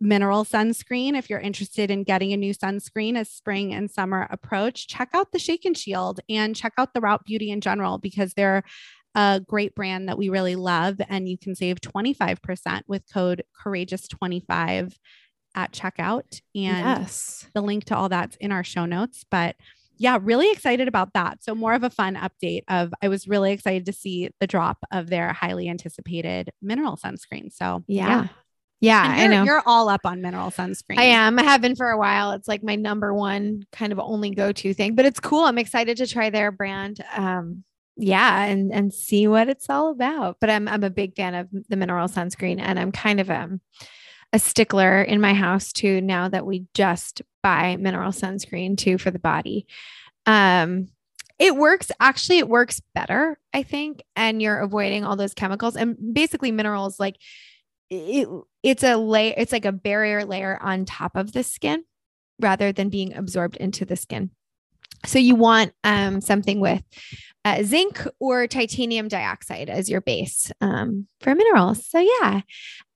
mineral 0.00 0.44
sunscreen. 0.44 1.16
If 1.16 1.30
you're 1.30 1.40
interested 1.40 1.90
in 1.90 2.04
getting 2.04 2.32
a 2.32 2.36
new 2.36 2.54
sunscreen 2.54 3.16
as 3.16 3.30
spring 3.30 3.72
and 3.72 3.90
summer 3.90 4.28
approach, 4.30 4.86
check 4.86 5.10
out 5.14 5.32
the 5.32 5.38
Shake 5.38 5.64
and 5.64 5.76
Shield 5.76 6.20
and 6.28 6.54
check 6.54 6.74
out 6.78 6.94
the 6.94 7.00
Route 7.00 7.24
Beauty 7.24 7.50
in 7.50 7.60
general 7.60 7.98
because 7.98 8.34
they're 8.34 8.62
a 9.14 9.40
great 9.46 9.74
brand 9.74 10.08
that 10.08 10.18
we 10.18 10.28
really 10.28 10.56
love. 10.56 11.00
And 11.08 11.28
you 11.28 11.38
can 11.38 11.54
save 11.54 11.80
25% 11.80 12.82
with 12.86 13.02
code 13.12 13.44
courageous25 13.64 14.96
at 15.54 15.72
checkout. 15.72 16.40
And 16.54 17.00
yes. 17.00 17.46
the 17.54 17.62
link 17.62 17.84
to 17.84 17.96
all 17.96 18.08
that's 18.08 18.36
in 18.36 18.52
our 18.52 18.64
show 18.64 18.86
notes. 18.86 19.24
But 19.30 19.56
yeah, 19.96 20.18
really 20.20 20.50
excited 20.50 20.88
about 20.88 21.12
that. 21.14 21.42
So 21.44 21.54
more 21.54 21.74
of 21.74 21.82
a 21.82 21.90
fun 21.90 22.16
update 22.16 22.62
of 22.68 22.92
I 23.02 23.08
was 23.08 23.28
really 23.28 23.52
excited 23.52 23.86
to 23.86 23.92
see 23.92 24.30
the 24.40 24.46
drop 24.46 24.78
of 24.90 25.08
their 25.08 25.32
highly 25.32 25.68
anticipated 25.68 26.50
mineral 26.60 26.96
sunscreen. 26.96 27.52
So 27.52 27.84
yeah. 27.86 28.22
yeah. 28.22 28.28
Yeah, 28.80 29.02
I 29.02 29.28
know. 29.28 29.44
You're 29.44 29.62
all 29.64 29.88
up 29.88 30.02
on 30.04 30.20
mineral 30.20 30.50
sunscreen. 30.50 30.98
I 30.98 31.04
am. 31.04 31.38
I 31.38 31.42
have 31.42 31.62
been 31.62 31.74
for 31.74 31.88
a 31.88 31.96
while. 31.96 32.32
It's 32.32 32.46
like 32.46 32.62
my 32.62 32.76
number 32.76 33.14
one 33.14 33.62
kind 33.72 33.92
of 33.92 33.98
only 33.98 34.28
go-to 34.30 34.74
thing, 34.74 34.94
but 34.94 35.06
it's 35.06 35.20
cool. 35.20 35.44
I'm 35.44 35.56
excited 35.56 35.96
to 35.98 36.06
try 36.06 36.28
their 36.28 36.52
brand. 36.52 37.02
Um, 37.16 37.64
yeah, 37.96 38.44
and 38.44 38.72
and 38.74 38.92
see 38.92 39.26
what 39.26 39.48
it's 39.48 39.70
all 39.70 39.90
about. 39.90 40.36
But 40.38 40.50
I'm 40.50 40.68
I'm 40.68 40.84
a 40.84 40.90
big 40.90 41.16
fan 41.16 41.34
of 41.34 41.48
the 41.68 41.76
mineral 41.76 42.08
sunscreen, 42.08 42.58
and 42.60 42.78
I'm 42.78 42.92
kind 42.92 43.20
of 43.20 43.30
um 43.30 43.62
a 44.34 44.38
stickler 44.38 45.00
in 45.00 45.20
my 45.20 45.32
house 45.32 45.72
too. 45.72 46.00
Now 46.00 46.28
that 46.28 46.44
we 46.44 46.66
just 46.74 47.22
buy 47.42 47.76
mineral 47.76 48.10
sunscreen 48.10 48.76
too 48.76 48.98
for 48.98 49.12
the 49.12 49.18
body, 49.20 49.66
um, 50.26 50.88
it 51.38 51.54
works. 51.54 51.92
Actually, 52.00 52.38
it 52.38 52.48
works 52.48 52.82
better, 52.94 53.38
I 53.52 53.62
think, 53.62 54.02
and 54.16 54.42
you're 54.42 54.58
avoiding 54.58 55.04
all 55.04 55.14
those 55.14 55.34
chemicals 55.34 55.76
and 55.76 55.96
basically 56.12 56.50
minerals 56.50 56.98
like 56.98 57.16
it, 57.90 58.28
it's 58.64 58.82
a 58.82 58.96
layer, 58.96 59.34
it's 59.36 59.52
like 59.52 59.64
a 59.64 59.72
barrier 59.72 60.24
layer 60.24 60.58
on 60.60 60.84
top 60.84 61.16
of 61.16 61.32
the 61.32 61.44
skin 61.44 61.84
rather 62.40 62.72
than 62.72 62.88
being 62.88 63.14
absorbed 63.14 63.56
into 63.56 63.84
the 63.84 63.96
skin. 63.96 64.30
So 65.06 65.20
you 65.20 65.36
want 65.36 65.72
um, 65.84 66.20
something 66.20 66.58
with 66.58 66.82
uh, 67.44 67.62
zinc 67.62 68.04
or 68.18 68.48
titanium 68.48 69.06
dioxide 69.06 69.70
as 69.70 69.88
your 69.88 70.00
base 70.00 70.50
um, 70.60 71.06
for 71.20 71.36
minerals. 71.36 71.86
So 71.86 72.00
yeah. 72.00 72.40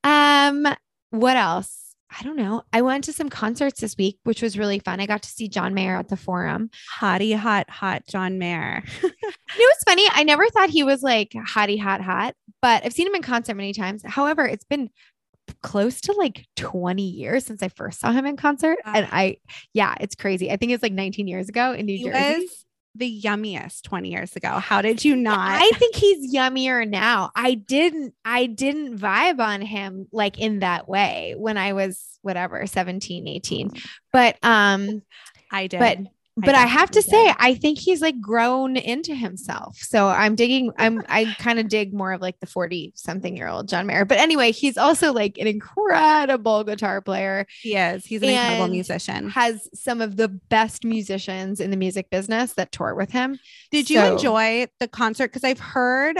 Um, 0.02 0.66
what 1.10 1.36
else? 1.36 1.88
I 2.10 2.22
don't 2.22 2.36
know. 2.36 2.62
I 2.72 2.82
went 2.82 3.04
to 3.04 3.12
some 3.12 3.28
concerts 3.28 3.80
this 3.80 3.96
week, 3.98 4.18
which 4.24 4.40
was 4.40 4.56
really 4.56 4.78
fun. 4.78 4.98
I 4.98 5.06
got 5.06 5.22
to 5.22 5.28
see 5.28 5.46
John 5.46 5.74
Mayer 5.74 5.96
at 5.96 6.08
the 6.08 6.16
Forum. 6.16 6.70
Hottie, 6.98 7.36
hot, 7.36 7.68
hot 7.68 8.04
John 8.08 8.38
Mayer. 8.38 8.82
you 9.02 9.08
know 9.08 9.12
what's 9.58 9.84
funny? 9.84 10.06
I 10.12 10.22
never 10.22 10.48
thought 10.48 10.70
he 10.70 10.82
was 10.82 11.02
like 11.02 11.32
hottie, 11.32 11.80
hot, 11.80 12.00
hot, 12.00 12.34
but 12.62 12.84
I've 12.84 12.94
seen 12.94 13.06
him 13.06 13.14
in 13.14 13.22
concert 13.22 13.56
many 13.56 13.74
times. 13.74 14.02
However, 14.06 14.46
it's 14.46 14.64
been 14.64 14.88
close 15.62 16.00
to 16.02 16.12
like 16.12 16.46
20 16.56 17.02
years 17.02 17.44
since 17.44 17.62
I 17.62 17.68
first 17.68 18.00
saw 18.00 18.12
him 18.12 18.26
in 18.26 18.36
concert. 18.36 18.78
And 18.84 19.06
I, 19.10 19.36
yeah, 19.74 19.94
it's 20.00 20.14
crazy. 20.14 20.50
I 20.50 20.56
think 20.56 20.72
it's 20.72 20.82
like 20.82 20.92
19 20.92 21.26
years 21.26 21.48
ago 21.48 21.72
in 21.72 21.86
New 21.86 21.96
he 21.96 22.04
Jersey. 22.04 22.40
was 22.40 22.64
the 22.98 23.22
yummiest 23.22 23.82
20 23.82 24.10
years 24.10 24.36
ago. 24.36 24.50
How 24.50 24.82
did 24.82 25.04
you 25.04 25.16
not? 25.16 25.38
I 25.38 25.70
think 25.76 25.94
he's 25.94 26.34
yummier 26.34 26.88
now. 26.88 27.30
I 27.34 27.54
didn't 27.54 28.14
I 28.24 28.46
didn't 28.46 28.98
vibe 28.98 29.40
on 29.40 29.60
him 29.60 30.06
like 30.12 30.38
in 30.38 30.60
that 30.60 30.88
way 30.88 31.34
when 31.36 31.56
I 31.56 31.72
was 31.72 32.18
whatever 32.22 32.66
17, 32.66 33.26
18. 33.26 33.72
But 34.12 34.36
um 34.42 35.02
I 35.50 35.66
did. 35.66 35.80
but 35.80 35.98
but 36.44 36.54
I, 36.54 36.66
have 36.66 36.90
to 36.92 37.02
say. 37.02 37.32
I 37.38 37.54
think 37.54 37.78
he's 37.78 38.00
like 38.00 38.20
grown 38.20 38.76
into 38.76 39.14
himself. 39.14 39.76
So 39.78 40.08
I'm 40.08 40.34
digging 40.34 40.72
I'm 40.78 41.02
I 41.08 41.34
kind 41.38 41.58
of 41.58 41.68
dig 41.68 41.92
more 41.92 42.12
of 42.12 42.20
like 42.20 42.38
the 42.40 42.46
40 42.46 42.92
something 42.94 43.36
year 43.36 43.48
old 43.48 43.68
John 43.68 43.86
Mayer. 43.86 44.04
But 44.04 44.18
anyway, 44.18 44.52
he's 44.52 44.78
also 44.78 45.12
like 45.12 45.38
an 45.38 45.46
incredible 45.46 46.64
guitar 46.64 47.00
player. 47.00 47.46
he 47.62 47.74
is. 47.74 48.04
He's 48.04 48.22
an 48.22 48.30
incredible 48.30 48.68
musician. 48.68 49.30
Has 49.30 49.68
some 49.74 50.00
of 50.00 50.16
the 50.16 50.28
best 50.28 50.84
musicians 50.84 51.60
in 51.60 51.70
the 51.70 51.76
music 51.76 52.10
business 52.10 52.52
that 52.54 52.72
tour 52.72 52.94
with 52.94 53.10
him. 53.10 53.38
Did 53.70 53.90
you 53.90 54.00
enjoy 54.00 54.66
the 54.80 54.88
concert? 54.88 55.28
Because 55.28 55.44
I've 55.44 55.60
heard 55.60 56.18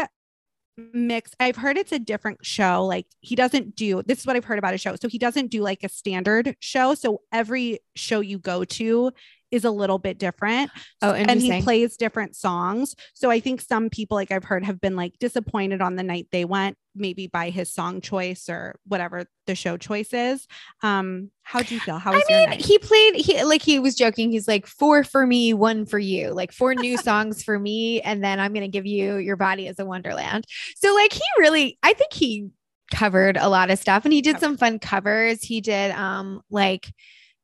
mix. 0.92 1.32
I've 1.40 1.56
heard 1.56 1.76
it's 1.76 1.92
a 1.92 1.98
different 1.98 2.44
show. 2.44 2.84
Like 2.86 3.06
he 3.20 3.34
doesn't 3.34 3.76
do 3.76 4.02
this 4.06 4.20
is 4.20 4.26
what 4.26 4.36
I've 4.36 4.44
heard 4.44 4.58
about 4.58 4.74
a 4.74 4.78
show. 4.78 4.96
So 4.96 5.08
he 5.08 5.18
doesn't 5.18 5.48
do 5.48 5.62
like 5.62 5.84
a 5.84 5.88
standard 5.88 6.56
show. 6.60 6.94
So 6.94 7.22
every 7.32 7.80
show 7.94 8.20
you 8.20 8.38
go 8.38 8.64
to 8.64 9.12
is 9.50 9.64
a 9.64 9.70
little 9.70 9.98
bit 9.98 10.18
different. 10.18 10.70
Oh, 11.02 11.12
and 11.12 11.40
he 11.40 11.62
plays 11.62 11.96
different 11.96 12.36
songs. 12.36 12.94
So 13.14 13.30
I 13.30 13.40
think 13.40 13.60
some 13.60 13.90
people, 13.90 14.16
like 14.16 14.30
I've 14.30 14.44
heard, 14.44 14.64
have 14.64 14.80
been 14.80 14.96
like 14.96 15.18
disappointed 15.18 15.80
on 15.80 15.96
the 15.96 16.02
night 16.02 16.28
they 16.30 16.44
went, 16.44 16.76
maybe 16.94 17.26
by 17.26 17.50
his 17.50 17.72
song 17.72 18.00
choice 18.00 18.48
or 18.48 18.78
whatever 18.86 19.26
the 19.46 19.54
show 19.54 19.76
choice 19.76 20.12
is. 20.12 20.46
Um, 20.82 21.30
how 21.42 21.62
do 21.62 21.74
you 21.74 21.80
feel? 21.80 21.98
How 21.98 22.12
was 22.12 22.22
I 22.28 22.46
mean, 22.46 22.58
he 22.58 22.78
played 22.78 23.14
he 23.14 23.42
like 23.44 23.62
he 23.62 23.78
was 23.78 23.94
joking. 23.94 24.30
He's 24.30 24.48
like 24.48 24.66
four 24.66 25.02
for 25.04 25.26
me, 25.26 25.54
one 25.54 25.86
for 25.86 25.98
you. 25.98 26.30
Like 26.30 26.52
four 26.52 26.74
new 26.74 26.96
songs 26.98 27.42
for 27.42 27.58
me, 27.58 28.00
and 28.02 28.22
then 28.22 28.40
I'm 28.40 28.52
gonna 28.52 28.68
give 28.68 28.86
you 28.86 29.16
your 29.16 29.36
body 29.36 29.68
as 29.68 29.78
a 29.78 29.86
wonderland. 29.86 30.44
So 30.76 30.94
like 30.94 31.12
he 31.12 31.22
really, 31.38 31.78
I 31.82 31.94
think 31.94 32.12
he 32.12 32.48
covered 32.92 33.36
a 33.36 33.48
lot 33.48 33.70
of 33.70 33.78
stuff, 33.78 34.04
and 34.04 34.12
he 34.12 34.20
did 34.20 34.38
some 34.40 34.56
fun 34.56 34.78
covers. 34.78 35.42
He 35.42 35.60
did 35.60 35.92
um 35.92 36.42
like 36.50 36.92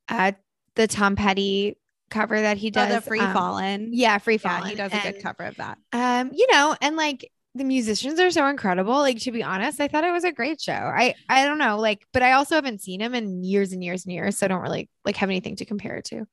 uh 0.09 0.33
the 0.77 0.87
Tom 0.87 1.17
Petty 1.17 1.79
cover 2.11 2.41
that 2.41 2.57
he 2.59 2.69
Oh, 2.69 2.71
does. 2.71 2.95
the 2.95 3.01
free 3.01 3.21
um, 3.21 3.33
fallen. 3.33 3.89
Yeah, 3.93 4.19
free 4.19 4.35
yeah, 4.43 4.59
fallen. 4.59 4.71
he 4.71 4.75
does 4.77 4.93
a 4.93 5.01
good 5.13 5.23
cover 5.23 5.45
of 5.45 5.57
that. 5.57 5.79
Um, 5.93 6.31
you 6.33 6.47
know, 6.53 6.77
and 6.81 6.97
like 6.97 7.31
the 7.57 7.65
musicians 7.65 8.19
are 8.19 8.31
so 8.31 8.47
incredible. 8.49 8.95
Like 8.95 9.21
to 9.21 9.31
be 9.33 9.43
honest, 9.43 9.81
I 9.81 9.89
thought 9.89 10.05
it 10.05 10.11
was 10.13 10.25
a 10.25 10.33
great 10.33 10.61
show. 10.61 10.73
I 10.73 11.15
I 11.29 11.45
don't 11.45 11.59
know, 11.59 11.79
like, 11.79 12.05
but 12.13 12.23
I 12.23 12.33
also 12.33 12.55
haven't 12.57 12.83
seen 12.83 13.01
him 13.01 13.15
in 13.15 13.45
years 13.45 13.73
and 13.73 13.83
years 13.83 14.05
and 14.05 14.13
years, 14.13 14.39
so 14.39 14.47
I 14.47 14.49
don't 14.49 14.61
really 14.63 14.89
like 15.05 15.17
have 15.17 15.29
anything 15.31 15.57
to 15.57 15.65
compare 15.65 15.97
it 15.97 16.05
to. 16.07 16.27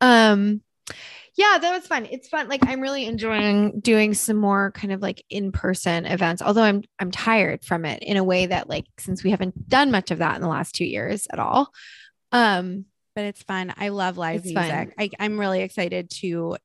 Um, 0.00 0.62
yeah, 1.36 1.56
that 1.60 1.72
was 1.72 1.86
fun. 1.86 2.06
It's 2.10 2.28
fun. 2.28 2.48
Like 2.48 2.60
I'm 2.66 2.80
really 2.80 3.06
enjoying 3.06 3.80
doing 3.80 4.12
some 4.14 4.36
more 4.36 4.70
kind 4.72 4.92
of 4.92 5.00
like 5.00 5.24
in-person 5.30 6.04
events. 6.04 6.42
Although 6.42 6.62
I'm 6.62 6.82
I'm 6.98 7.10
tired 7.10 7.64
from 7.64 7.84
it 7.84 8.02
in 8.02 8.16
a 8.16 8.24
way 8.24 8.46
that 8.46 8.68
like 8.68 8.84
since 8.98 9.24
we 9.24 9.30
haven't 9.30 9.68
done 9.68 9.90
much 9.90 10.10
of 10.10 10.18
that 10.18 10.36
in 10.36 10.42
the 10.42 10.48
last 10.48 10.74
two 10.74 10.84
years 10.84 11.26
at 11.32 11.38
all. 11.38 11.72
Um, 12.32 12.84
but 13.14 13.24
it's 13.24 13.42
fun. 13.42 13.72
I 13.76 13.88
love 13.90 14.18
live 14.18 14.42
It's 14.44 14.52
fun. 14.52 14.66
music. 14.68 14.94
I, 14.98 15.10
I'm 15.20 15.38
really 15.38 15.62
excited 15.62 16.10
to 16.20 16.56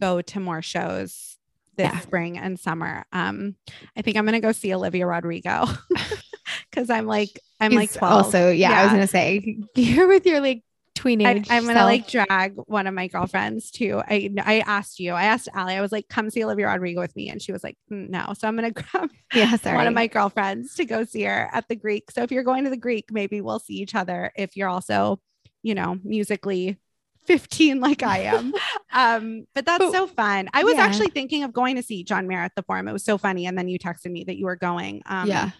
go 0.00 0.20
to 0.22 0.40
more 0.40 0.62
shows 0.62 1.38
this 1.76 1.90
Yeah. 1.92 1.98
spring 2.00 2.38
and 2.38 2.58
summer. 2.60 3.04
Um, 3.12 3.56
I 3.96 4.02
think 4.02 4.16
I'm 4.16 4.24
gonna 4.24 4.40
go 4.40 4.52
see 4.52 4.74
Olivia 4.74 5.06
Rodrigo 5.06 5.64
because 6.70 6.90
I'm 6.90 7.06
like 7.06 7.38
I'm 7.60 7.72
like 7.72 7.92
12. 7.92 8.12
Also, 8.12 8.50
yeah, 8.50 8.72
I 8.72 8.82
was 8.84 8.92
gonna 8.92 9.06
say 9.06 9.58
you're 9.76 10.08
with 10.08 10.26
your 10.26 10.40
like 10.40 10.62
I, 10.98 11.00
tweenage. 11.00 11.46
I'm 11.50 11.64
gonna 11.64 11.78
self. 11.80 11.86
like 11.86 12.06
drag 12.06 12.54
one 12.66 12.86
of 12.86 12.94
my 12.94 13.08
girlfriends 13.08 13.70
to. 13.72 14.02
I 14.06 14.30
I 14.44 14.60
asked 14.60 15.00
you. 15.00 15.12
I 15.14 15.24
asked 15.24 15.48
Allie. 15.54 15.74
I 15.74 15.80
was 15.80 15.90
like, 15.90 16.06
"Come 16.08 16.28
see 16.30 16.44
Olivia 16.44 16.66
Rodrigo 16.68 17.00
with 17.00 17.16
me," 17.16 17.28
and 17.30 17.40
she 17.42 17.50
was 17.50 17.64
like, 17.64 17.76
"Mm, 17.90 18.10
"No." 18.10 18.34
So 18.38 18.46
I'm 18.46 18.54
gonna 18.54 18.70
grab 18.92 19.10
yeah, 19.34 19.56
sorry. 19.56 19.76
one 19.78 19.86
of 19.86 19.94
my 19.94 20.06
girlfriends 20.06 20.74
to 20.76 20.84
go 20.84 21.04
see 21.04 21.22
her 21.22 21.48
at 21.52 21.66
the 21.68 21.74
Greek. 21.76 22.10
So 22.10 22.22
if 22.22 22.30
you're 22.30 22.44
going 22.44 22.64
to 22.64 22.70
the 22.70 22.76
Greek, 22.76 23.06
maybe 23.10 23.40
we'll 23.40 23.58
see 23.58 23.74
each 23.74 23.94
other. 23.94 24.30
If 24.36 24.56
you're 24.56 24.68
also, 24.68 25.18
you 25.62 25.74
know, 25.74 25.98
musically 26.04 26.78
15 27.26 27.80
like 27.80 28.02
I 28.02 28.18
am. 28.20 28.52
um, 28.92 29.46
but 29.54 29.64
that's 29.64 29.84
But- 29.84 29.92
so 29.92 30.06
fun. 30.06 30.48
I 30.52 30.64
was 30.64 30.74
yeah. 30.74 30.82
actually 30.82 31.10
thinking 31.10 31.44
of 31.44 31.52
going 31.52 31.76
to 31.76 31.82
see 31.82 32.04
John 32.04 32.26
Mayer 32.26 32.40
at 32.40 32.52
the 32.56 32.62
forum. 32.62 32.88
It 32.88 32.92
was 32.92 33.04
so 33.04 33.18
funny. 33.18 33.46
And 33.46 33.56
then 33.56 33.68
you 33.68 33.78
texted 33.78 34.10
me 34.10 34.24
that 34.24 34.36
you 34.36 34.46
were 34.46 34.56
going. 34.56 35.02
Um, 35.06 35.28
yeah. 35.28 35.50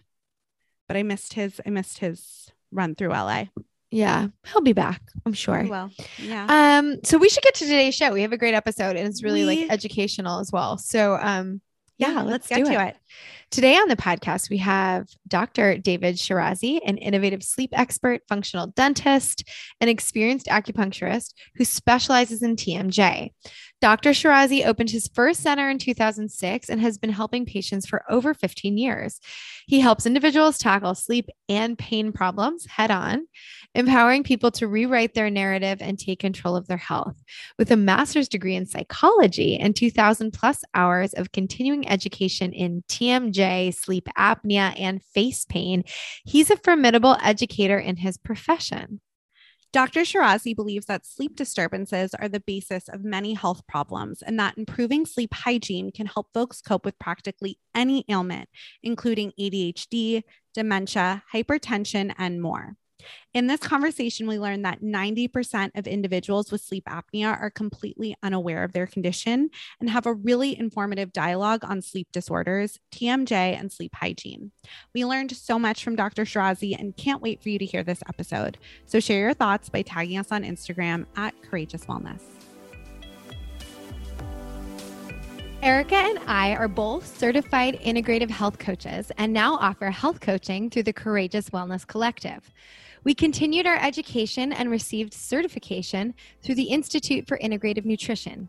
But 0.89 0.97
I 0.97 1.03
missed 1.05 1.35
his, 1.35 1.61
I 1.65 1.71
missed 1.71 1.99
his 1.99 2.51
run 2.73 2.95
through 2.95 3.11
LA. 3.11 3.45
Yeah, 3.91 4.29
he'll 4.47 4.63
be 4.63 4.73
back, 4.73 5.03
I'm 5.27 5.35
sure. 5.35 5.67
Well, 5.69 5.91
yeah. 6.19 6.79
Um, 6.79 7.01
so 7.05 7.19
we 7.19 7.29
should 7.29 7.43
get 7.43 7.55
to 7.57 7.67
today's 7.67 7.95
show. 7.95 8.11
We 8.11 8.23
have 8.23 8.33
a 8.33 8.39
great 8.39 8.55
episode 8.55 8.97
and 8.97 9.07
it's 9.07 9.23
really 9.23 9.45
We- 9.45 9.61
like 9.63 9.71
educational 9.71 10.41
as 10.41 10.51
well. 10.51 10.79
So 10.79 11.19
um 11.21 11.61
yeah, 11.99 12.23
let's, 12.23 12.49
get 12.49 12.57
do 12.57 12.65
to 12.65 12.87
it. 12.89 12.97
Today 13.53 13.77
on 13.77 13.89
the 13.89 13.97
podcast, 13.97 14.49
we 14.49 14.57
have 14.57 15.09
Dr. 15.29 15.77
David 15.77 16.15
Shirazi, 16.17 16.81
an 16.87 16.97
innovative 16.97 17.43
sleep 17.43 17.69
expert, 17.75 18.23
functional 18.27 18.69
dentist, 18.69 19.47
and 19.79 19.91
experienced 19.91 20.47
acupuncturist 20.47 21.35
who 21.57 21.67
specializes 21.67 22.43
in 22.43 22.57
TMJ. 22.57 23.29
Dr. 23.83 24.11
Shirazi 24.11 24.65
opened 24.65 24.89
his 24.89 25.11
first 25.13 25.43
center 25.43 25.69
in 25.69 25.77
2006 25.77 26.71
and 26.71 26.81
has 26.81 26.97
been 26.97 27.11
helping 27.11 27.45
patients 27.45 27.85
for 27.85 28.05
over 28.09 28.33
15 28.33 28.79
years. 28.79 29.21
He 29.67 29.81
helps 29.81 30.07
individuals 30.07 30.57
tackle 30.57 30.95
sleep 30.95 31.29
and 31.49 31.77
pain 31.77 32.13
problems 32.13 32.65
head 32.65 32.91
on, 32.91 33.27
empowering 33.75 34.23
people 34.23 34.51
to 34.53 34.69
rewrite 34.69 35.15
their 35.15 35.31
narrative 35.31 35.79
and 35.83 35.99
take 35.99 36.21
control 36.21 36.57
of 36.57 36.69
their 36.69 36.77
health. 36.79 37.17
With 37.59 37.71
a 37.71 37.77
master's 37.77 38.29
degree 38.29 38.55
in 38.55 38.67
psychology 38.67 39.59
and 39.59 39.75
2,000 39.75 40.31
plus 40.31 40.63
hours 40.75 41.13
of 41.15 41.33
continuing 41.33 41.89
education 41.89 42.53
in 42.53 42.85
TMJ, 42.89 43.42
sleep 43.71 44.09
apnea, 44.17 44.75
and 44.79 45.03
face 45.03 45.45
pain, 45.45 45.85
he's 46.25 46.51
a 46.51 46.57
formidable 46.57 47.17
educator 47.23 47.79
in 47.79 47.97
his 47.97 48.17
profession. 48.17 49.01
Dr. 49.73 50.01
Shirazi 50.01 50.55
believes 50.55 50.85
that 50.87 51.07
sleep 51.07 51.35
disturbances 51.35 52.13
are 52.13 52.29
the 52.29 52.41
basis 52.41 52.89
of 52.89 53.05
many 53.05 53.33
health 53.33 53.67
problems 53.67 54.21
and 54.21 54.39
that 54.39 54.59
improving 54.59 55.07
sleep 55.07 55.33
hygiene 55.33 55.91
can 55.91 56.05
help 56.05 56.29
folks 56.35 56.61
cope 56.61 56.85
with 56.85 56.99
practically 56.99 57.59
any 57.75 58.05
ailment, 58.11 58.51
including 58.83 59.33
ADHD, 59.41 60.25
dementia, 60.55 61.23
hypertension, 61.33 62.13
and 62.19 62.43
more. 62.43 62.77
In 63.35 63.47
this 63.47 63.61
conversation, 63.61 64.27
we 64.27 64.39
learned 64.39 64.65
that 64.65 64.83
90% 64.83 65.71
of 65.75 65.87
individuals 65.87 66.51
with 66.51 66.61
sleep 66.61 66.85
apnea 66.87 67.41
are 67.41 67.51
completely 67.51 68.17
unaware 68.23 68.65
of 68.65 68.73
their 68.73 68.87
condition 68.87 69.51
and 69.81 69.91
have 69.91 70.07
a 70.07 70.15
really 70.15 70.59
informative 70.59 71.13
dialogue 71.13 71.65
on 71.65 71.83
sleep 71.83 72.09
disorders, 72.13 72.79
TMJ, 72.93 73.33
and 73.33 73.73
sleep 73.73 73.95
hygiene. 73.95 74.53
We 74.95 75.05
learned 75.05 75.37
so 75.37 75.59
much 75.59 75.83
from 75.83 75.97
Dr. 75.97 76.25
Shirazi 76.25 76.79
and 76.79 76.97
can't 76.97 77.23
wait 77.23 77.43
for 77.43 77.49
you 77.49 77.59
to 77.59 77.65
hear 77.65 77.83
this 77.83 78.03
episode. 78.09 78.59
So 78.87 79.01
share 79.01 79.21
your 79.21 79.35
thoughts 79.35 79.69
by 79.69 79.83
tagging 79.83 80.19
us 80.19 80.33
on 80.33 80.43
Instagram 80.43 81.07
at 81.17 81.35
Courageous 81.43 81.87
Wellness. 81.87 82.23
Erica 85.63 85.95
and 85.95 86.19
I 86.27 86.57
are 86.57 86.67
both 86.67 87.17
certified 87.17 87.79
integrative 87.85 88.31
health 88.31 88.59
coaches 88.59 89.13
and 89.17 89.33
now 89.33 89.55
offer 89.59 89.93
health 89.93 90.19
coaching 90.19 90.69
through 90.69 90.83
the 90.83 90.93
Courageous 90.93 91.51
Wellness 91.51 91.87
Collective. 91.87 92.53
We 93.05 93.15
continued 93.15 93.67
our 93.67 93.79
education 93.83 94.53
and 94.53 94.71
received 94.71 95.13
certification 95.13 96.15
through 96.43 96.55
the 96.55 96.71
Institute 96.71 97.27
for 97.27 97.37
Integrative 97.39 97.85
Nutrition. 97.85 98.49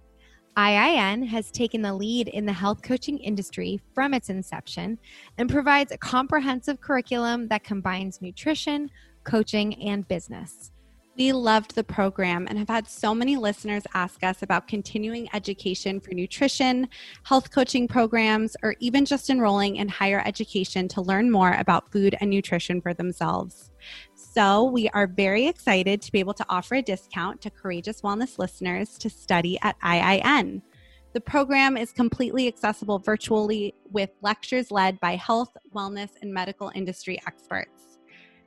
IIN 0.56 1.26
has 1.26 1.50
taken 1.50 1.82
the 1.82 1.96
lead 1.96 2.28
in 2.28 2.46
the 2.46 2.54
health 2.54 2.84
coaching 2.84 3.18
industry 3.18 3.82
from 3.96 4.14
its 4.14 4.30
inception 4.30 5.00
and 5.40 5.50
provides 5.50 5.92
a 5.92 5.98
comprehensive 5.98 6.80
curriculum 6.80 7.48
that 7.48 7.64
combines 7.64 8.22
nutrition, 8.22 8.92
coaching, 9.24 9.74
and 9.88 10.08
business. 10.08 10.70
We 11.18 11.32
loved 11.32 11.74
the 11.74 11.84
program 11.84 12.46
and 12.48 12.60
have 12.60 12.70
had 12.70 12.88
so 12.88 13.16
many 13.16 13.36
listeners 13.38 13.84
ask 13.96 14.24
us 14.24 14.44
about 14.44 14.68
continuing 14.68 15.30
education 15.34 16.00
for 16.00 16.14
nutrition, 16.14 16.88
health 17.24 17.50
coaching 17.52 17.88
programs, 17.88 18.56
or 18.62 18.76
even 18.80 19.06
just 19.06 19.32
enrolling 19.32 19.78
in 19.78 19.90
higher 19.90 20.22
education 20.26 20.88
to 20.90 21.02
learn 21.02 21.32
more 21.32 21.54
about 21.54 21.92
food 21.92 22.16
and 22.20 22.30
nutrition 22.30 22.82
for 22.82 22.94
themselves. 22.94 23.72
So, 24.36 24.64
we 24.64 24.90
are 24.90 25.06
very 25.06 25.46
excited 25.46 26.02
to 26.02 26.12
be 26.12 26.20
able 26.20 26.34
to 26.34 26.46
offer 26.50 26.74
a 26.74 26.82
discount 26.82 27.40
to 27.42 27.52
Courageous 27.52 28.02
Wellness 28.02 28.40
listeners 28.40 28.98
to 28.98 29.08
study 29.08 29.60
at 29.62 29.80
IIN. 29.82 30.64
The 31.14 31.22
program 31.22 31.78
is 31.78 31.92
completely 31.92 32.48
accessible 32.48 32.98
virtually 32.98 33.76
with 33.92 34.10
lectures 34.24 34.72
led 34.72 35.00
by 35.00 35.18
health, 35.18 35.56
wellness, 35.76 36.10
and 36.24 36.34
medical 36.34 36.72
industry 36.74 37.22
experts. 37.28 38.00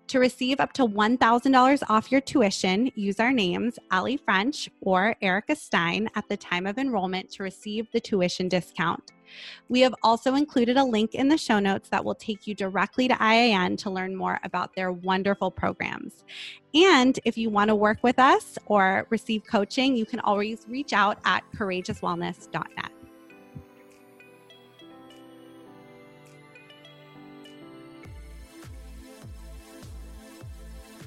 To 0.09 0.19
receive 0.19 0.59
up 0.59 0.73
to 0.73 0.88
$1,000 0.88 1.83
off 1.88 2.11
your 2.11 2.21
tuition, 2.21 2.90
use 2.97 3.21
our 3.21 3.33
names, 3.33 3.78
Allie 3.93 4.16
French 4.16 4.69
or 4.81 5.14
Erica 5.23 5.55
Stein, 5.55 6.09
at 6.16 6.28
the 6.28 6.37
time 6.37 6.66
of 6.66 6.78
enrollment 6.78 7.31
to 7.35 7.45
receive 7.45 7.87
the 7.93 8.00
tuition 8.00 8.49
discount. 8.49 9.12
We 9.68 9.80
have 9.80 9.95
also 10.02 10.35
included 10.35 10.76
a 10.76 10.85
link 10.85 11.14
in 11.14 11.28
the 11.28 11.38
show 11.38 11.59
notes 11.59 11.88
that 11.90 12.04
will 12.04 12.14
take 12.14 12.47
you 12.47 12.54
directly 12.54 13.09
to 13.09 13.14
IIN 13.14 13.78
to 13.78 13.90
learn 13.90 14.14
more 14.16 14.38
about 14.45 14.75
their 14.75 14.92
wonderful 14.92 15.50
programs. 15.50 16.25
And 16.75 17.18
if 17.25 17.37
you 17.38 17.50
want 17.50 17.68
to 17.68 17.75
work 17.75 17.99
with 18.02 18.18
us 18.18 18.59
or 18.66 19.06
receive 19.11 19.42
coaching, 19.45 19.97
you 19.97 20.06
can 20.06 20.21
always 20.21 20.66
reach 20.68 20.92
out 20.92 21.18
at 21.25 21.42
courageouswellness.net. 21.56 22.90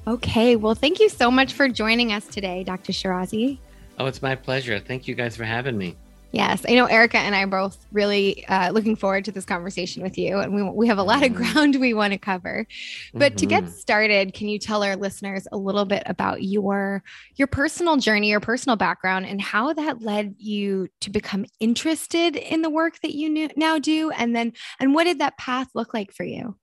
Okay, 0.07 0.55
well, 0.55 0.73
thank 0.73 0.99
you 0.99 1.07
so 1.07 1.29
much 1.29 1.53
for 1.53 1.69
joining 1.69 2.11
us 2.11 2.25
today, 2.25 2.63
Dr. 2.63 2.91
Shirazi. 2.91 3.59
Oh, 3.99 4.07
it's 4.07 4.23
my 4.23 4.33
pleasure. 4.33 4.79
Thank 4.79 5.07
you 5.07 5.13
guys 5.13 5.35
for 5.35 5.43
having 5.43 5.77
me. 5.77 5.97
Yes, 6.31 6.63
I 6.67 6.75
know 6.75 6.85
Erica 6.85 7.17
and 7.17 7.33
I 7.33 7.41
are 7.41 7.47
both 7.47 7.77
really 7.91 8.45
uh, 8.47 8.69
looking 8.69 8.95
forward 8.95 9.25
to 9.25 9.31
this 9.31 9.45
conversation 9.45 10.03
with 10.03 10.15
you, 10.15 10.37
and 10.37 10.53
we 10.53 10.61
we 10.61 10.87
have 10.87 10.99
a 10.99 11.03
lot 11.03 11.23
of 11.23 11.31
mm-hmm. 11.31 11.53
ground 11.53 11.75
we 11.77 11.95
want 11.95 12.13
to 12.13 12.19
cover. 12.19 12.67
But 13.13 13.31
mm-hmm. 13.31 13.37
to 13.37 13.45
get 13.47 13.63
mm-hmm. 13.63 13.73
started, 13.73 14.33
can 14.35 14.47
you 14.47 14.59
tell 14.59 14.83
our 14.83 14.95
listeners 14.95 15.47
a 15.51 15.57
little 15.57 15.85
bit 15.85 16.03
about 16.05 16.43
your 16.43 17.03
your 17.35 17.47
personal 17.47 17.97
journey, 17.97 18.29
your 18.29 18.39
personal 18.39 18.75
background, 18.75 19.25
and 19.25 19.41
how 19.41 19.73
that 19.73 20.03
led 20.03 20.35
you 20.37 20.87
to 21.01 21.09
become 21.09 21.45
interested 21.59 22.35
in 22.35 22.61
the 22.61 22.69
work 22.69 22.99
that 23.01 23.15
you 23.15 23.49
now 23.55 23.79
do, 23.79 24.11
and 24.11 24.35
then 24.35 24.53
and 24.79 24.93
what 24.93 25.05
did 25.05 25.19
that 25.19 25.37
path 25.39 25.69
look 25.73 25.95
like 25.95 26.13
for 26.13 26.23
you? 26.23 26.55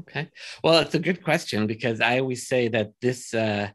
Okay. 0.00 0.28
Well, 0.64 0.80
it's 0.80 0.94
a 0.94 0.98
good 0.98 1.22
question 1.22 1.68
because 1.68 2.00
I 2.00 2.18
always 2.18 2.48
say 2.48 2.66
that 2.68 2.90
this 3.00 3.32
uh, 3.34 3.68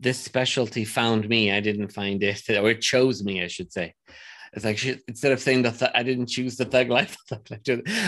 this 0.00 0.18
specialty 0.18 0.86
found 0.86 1.28
me. 1.28 1.52
I 1.52 1.60
didn't 1.60 1.92
find 1.92 2.22
it, 2.22 2.48
or 2.48 2.70
it 2.70 2.80
chose 2.80 3.22
me, 3.22 3.42
I 3.42 3.48
should 3.48 3.70
say. 3.70 3.94
It's 4.52 4.64
like 4.64 4.84
instead 5.08 5.32
of 5.32 5.40
saying 5.40 5.62
that 5.62 5.78
th- 5.78 5.90
I 5.94 6.02
didn't 6.02 6.26
choose 6.26 6.56
the 6.56 6.66
thug 6.66 6.90
life, 6.90 7.16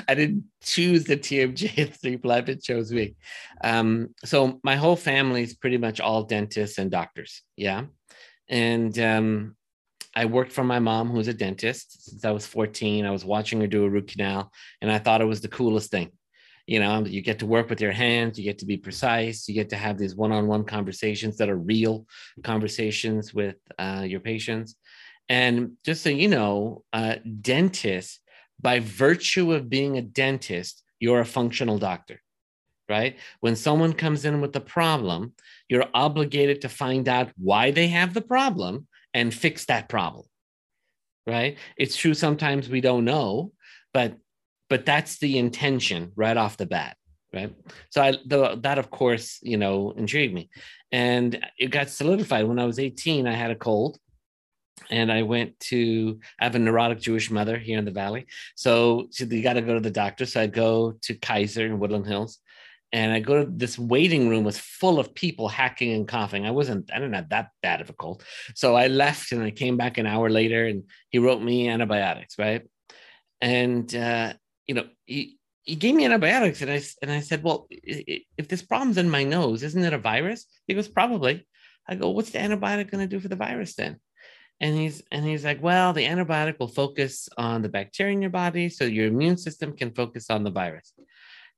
I 0.08 0.14
didn't 0.14 0.44
choose 0.62 1.04
the 1.04 1.16
TMJ 1.16 1.98
sleep 1.98 2.24
life. 2.24 2.48
It 2.48 2.62
chose 2.62 2.92
me. 2.92 3.16
Um, 3.62 4.10
so 4.24 4.60
my 4.62 4.76
whole 4.76 4.96
family 4.96 5.42
is 5.42 5.54
pretty 5.54 5.78
much 5.78 6.00
all 6.00 6.24
dentists 6.24 6.78
and 6.78 6.90
doctors. 6.90 7.42
Yeah, 7.56 7.84
and 8.48 8.98
um, 8.98 9.56
I 10.14 10.26
worked 10.26 10.52
for 10.52 10.64
my 10.64 10.80
mom, 10.80 11.08
who's 11.08 11.28
a 11.28 11.34
dentist 11.34 12.10
since 12.10 12.24
I 12.24 12.30
was 12.30 12.46
14. 12.46 13.06
I 13.06 13.10
was 13.10 13.24
watching 13.24 13.60
her 13.62 13.66
do 13.66 13.84
a 13.84 13.88
root 13.88 14.08
canal, 14.08 14.52
and 14.82 14.92
I 14.92 14.98
thought 14.98 15.22
it 15.22 15.26
was 15.26 15.40
the 15.40 15.48
coolest 15.48 15.90
thing 15.90 16.12
you 16.66 16.80
know 16.80 17.04
you 17.04 17.20
get 17.20 17.38
to 17.38 17.46
work 17.46 17.68
with 17.68 17.80
your 17.80 17.92
hands 17.92 18.38
you 18.38 18.44
get 18.44 18.58
to 18.58 18.66
be 18.66 18.76
precise 18.76 19.48
you 19.48 19.54
get 19.54 19.68
to 19.68 19.76
have 19.76 19.98
these 19.98 20.14
one-on-one 20.14 20.64
conversations 20.64 21.36
that 21.36 21.50
are 21.50 21.56
real 21.56 22.06
conversations 22.42 23.34
with 23.34 23.56
uh, 23.78 24.04
your 24.06 24.20
patients 24.20 24.76
and 25.28 25.72
just 25.84 26.02
so 26.02 26.10
you 26.10 26.28
know 26.28 26.84
uh, 26.92 27.16
dentists 27.40 28.20
by 28.60 28.80
virtue 28.80 29.52
of 29.52 29.68
being 29.68 29.96
a 29.96 30.02
dentist 30.02 30.82
you're 31.00 31.20
a 31.20 31.26
functional 31.26 31.78
doctor 31.78 32.20
right? 32.86 33.16
When 33.40 33.56
someone 33.56 33.94
comes 33.94 34.26
in 34.26 34.40
with 34.40 34.54
a 34.56 34.60
problem 34.60 35.32
you're 35.68 35.86
obligated 35.94 36.60
to 36.62 36.68
find 36.68 37.08
out 37.08 37.30
why 37.36 37.70
they 37.70 37.88
have 37.88 38.12
the 38.12 38.20
problem 38.20 38.86
and 39.12 39.32
fix 39.32 39.66
that 39.66 39.88
problem 39.88 40.26
right? 41.26 41.56
It's 41.76 41.96
true 41.96 42.14
sometimes 42.14 42.68
we 42.68 42.80
don't 42.80 43.04
know 43.04 43.52
but 43.92 44.18
but 44.68 44.86
that's 44.86 45.18
the 45.18 45.38
intention 45.38 46.12
right 46.16 46.36
off 46.36 46.56
the 46.56 46.66
bat 46.66 46.96
right? 47.32 47.54
So 47.90 48.02
i 48.02 48.12
the, 48.26 48.58
that 48.62 48.78
of 48.78 48.90
course 48.90 49.38
you 49.42 49.56
know 49.56 49.92
intrigued 49.92 50.34
me. 50.34 50.50
And 50.92 51.44
it 51.58 51.70
got 51.72 51.88
solidified. 51.88 52.46
When 52.46 52.58
i 52.58 52.64
was 52.64 52.78
18 52.78 53.26
i 53.26 53.32
had 53.32 53.50
a 53.50 53.56
cold 53.56 53.98
and 54.90 55.10
i 55.10 55.22
went 55.22 55.58
to 55.60 56.18
i 56.40 56.44
have 56.44 56.54
a 56.54 56.58
neurotic 56.58 57.00
jewish 57.00 57.30
mother 57.30 57.58
here 57.58 57.78
in 57.78 57.84
the 57.84 57.90
valley 57.90 58.26
so 58.54 59.08
you 59.18 59.42
got 59.42 59.54
to 59.54 59.62
go 59.62 59.74
to 59.74 59.80
the 59.80 59.90
doctor 59.90 60.26
so 60.26 60.40
i 60.40 60.46
go 60.46 60.92
to 61.00 61.14
kaiser 61.14 61.66
in 61.66 61.78
woodland 61.78 62.06
hills 62.06 62.40
and 62.94 63.12
I 63.12 63.18
go 63.18 63.44
to 63.44 63.50
this 63.50 63.76
waiting 63.76 64.28
room 64.28 64.44
was 64.44 64.56
full 64.56 65.00
of 65.00 65.16
people 65.16 65.48
hacking 65.48 65.92
and 65.92 66.06
coughing. 66.06 66.46
I 66.46 66.52
wasn't, 66.52 66.92
I 66.92 67.00
didn't 67.00 67.14
have 67.14 67.30
that 67.30 67.48
bad 67.60 67.80
of 67.80 67.90
a 67.90 67.92
cold. 67.92 68.22
So 68.54 68.76
I 68.76 68.86
left 68.86 69.32
and 69.32 69.42
I 69.42 69.50
came 69.50 69.76
back 69.76 69.98
an 69.98 70.06
hour 70.06 70.30
later 70.30 70.64
and 70.64 70.84
he 71.08 71.18
wrote 71.18 71.42
me 71.42 71.68
antibiotics, 71.68 72.38
right? 72.38 72.62
And 73.40 73.92
uh, 73.92 74.34
you 74.68 74.76
know, 74.76 74.86
he, 75.06 75.38
he 75.64 75.74
gave 75.74 75.96
me 75.96 76.04
antibiotics 76.04 76.62
and 76.62 76.70
I, 76.70 76.80
and 77.02 77.10
I 77.10 77.18
said, 77.18 77.42
well, 77.42 77.66
if 77.68 78.46
this 78.46 78.62
problem's 78.62 78.96
in 78.96 79.10
my 79.10 79.24
nose, 79.24 79.64
isn't 79.64 79.84
it 79.84 79.92
a 79.92 79.98
virus? 79.98 80.46
He 80.68 80.74
goes, 80.74 80.86
probably. 80.86 81.44
I 81.88 81.96
go, 81.96 82.10
what's 82.10 82.30
the 82.30 82.38
antibiotic 82.38 82.92
going 82.92 83.02
to 83.02 83.08
do 83.08 83.18
for 83.18 83.28
the 83.28 83.34
virus 83.34 83.74
then? 83.74 83.98
And 84.64 84.74
he's, 84.78 85.02
and 85.12 85.26
he's 85.26 85.44
like, 85.44 85.62
well, 85.62 85.92
the 85.92 86.06
antibiotic 86.06 86.58
will 86.58 86.68
focus 86.68 87.28
on 87.36 87.60
the 87.60 87.68
bacteria 87.68 88.14
in 88.14 88.22
your 88.22 88.30
body. 88.30 88.70
So 88.70 88.84
your 88.84 89.08
immune 89.08 89.36
system 89.36 89.76
can 89.76 89.90
focus 89.90 90.30
on 90.30 90.42
the 90.42 90.50
virus. 90.50 90.94
I 90.98 91.02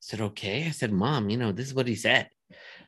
said, 0.01 0.19
okay. 0.19 0.65
I 0.65 0.71
said, 0.71 0.91
mom, 0.91 1.29
you 1.29 1.37
know, 1.37 1.53
this 1.53 1.67
is 1.67 1.73
what 1.73 1.87
he 1.87 1.95
said. 1.95 2.27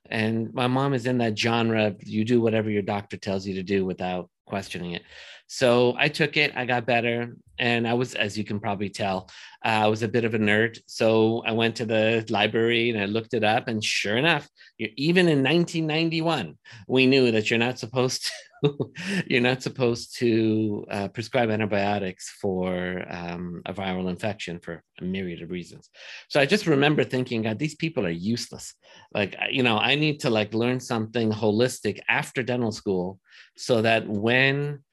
And 0.09 0.53
my 0.53 0.67
mom 0.67 0.93
is 0.93 1.05
in 1.05 1.19
that 1.19 1.39
genre. 1.39 1.85
of 1.85 2.03
You 2.03 2.25
do 2.25 2.41
whatever 2.41 2.69
your 2.69 2.81
doctor 2.81 3.15
tells 3.15 3.47
you 3.47 3.53
to 3.55 3.63
do 3.63 3.85
without 3.85 4.29
questioning 4.49 4.91
it. 4.93 5.03
So 5.51 5.95
I 5.97 6.09
took 6.09 6.37
it, 6.37 6.51
I 6.55 6.65
got 6.65 6.85
better. 6.85 7.35
And 7.57 7.87
I 7.87 7.95
was, 7.95 8.13
as 8.13 8.37
you 8.37 8.43
can 8.43 8.59
probably 8.59 8.89
tell, 8.89 9.29
uh, 9.65 9.81
I 9.85 9.87
was 9.87 10.03
a 10.03 10.07
bit 10.07 10.23
of 10.23 10.35
a 10.35 10.39
nerd. 10.39 10.77
So 10.85 11.41
I 11.45 11.53
went 11.53 11.75
to 11.77 11.85
the 11.85 12.23
library 12.29 12.91
and 12.91 13.01
I 13.01 13.05
looked 13.05 13.33
it 13.33 13.43
up. 13.43 13.67
And 13.67 13.83
sure 13.83 14.15
enough, 14.15 14.47
even 14.77 15.27
in 15.27 15.39
1991, 15.39 16.55
we 16.87 17.07
knew 17.07 17.31
that 17.31 17.49
you're 17.49 17.59
not 17.59 17.79
supposed 17.79 18.25
to. 18.25 18.31
you're 19.27 19.41
not 19.41 19.63
supposed 19.63 20.17
to 20.17 20.85
uh, 20.91 21.07
prescribe 21.07 21.49
antibiotics 21.49 22.29
for 22.41 23.05
um, 23.09 23.61
a 23.65 23.73
viral 23.73 24.09
infection 24.09 24.59
for 24.59 24.83
a 24.99 25.03
myriad 25.03 25.41
of 25.41 25.49
reasons. 25.49 25.89
So 26.27 26.41
I 26.41 26.45
just 26.45 26.67
remember 26.67 27.05
thinking, 27.05 27.43
God, 27.43 27.57
these 27.57 27.75
people 27.75 28.05
are 28.05 28.09
useless. 28.09 28.75
Like, 29.13 29.37
you 29.49 29.63
know, 29.63 29.77
I 29.77 29.95
need 29.95 30.19
to 30.21 30.29
like 30.29 30.53
learn 30.53 30.81
something 30.81 31.31
holistic 31.31 32.01
after 32.09 32.43
dental 32.43 32.73
school 32.73 33.19
so 33.57 33.81
that 33.81 34.07
when 34.07 34.83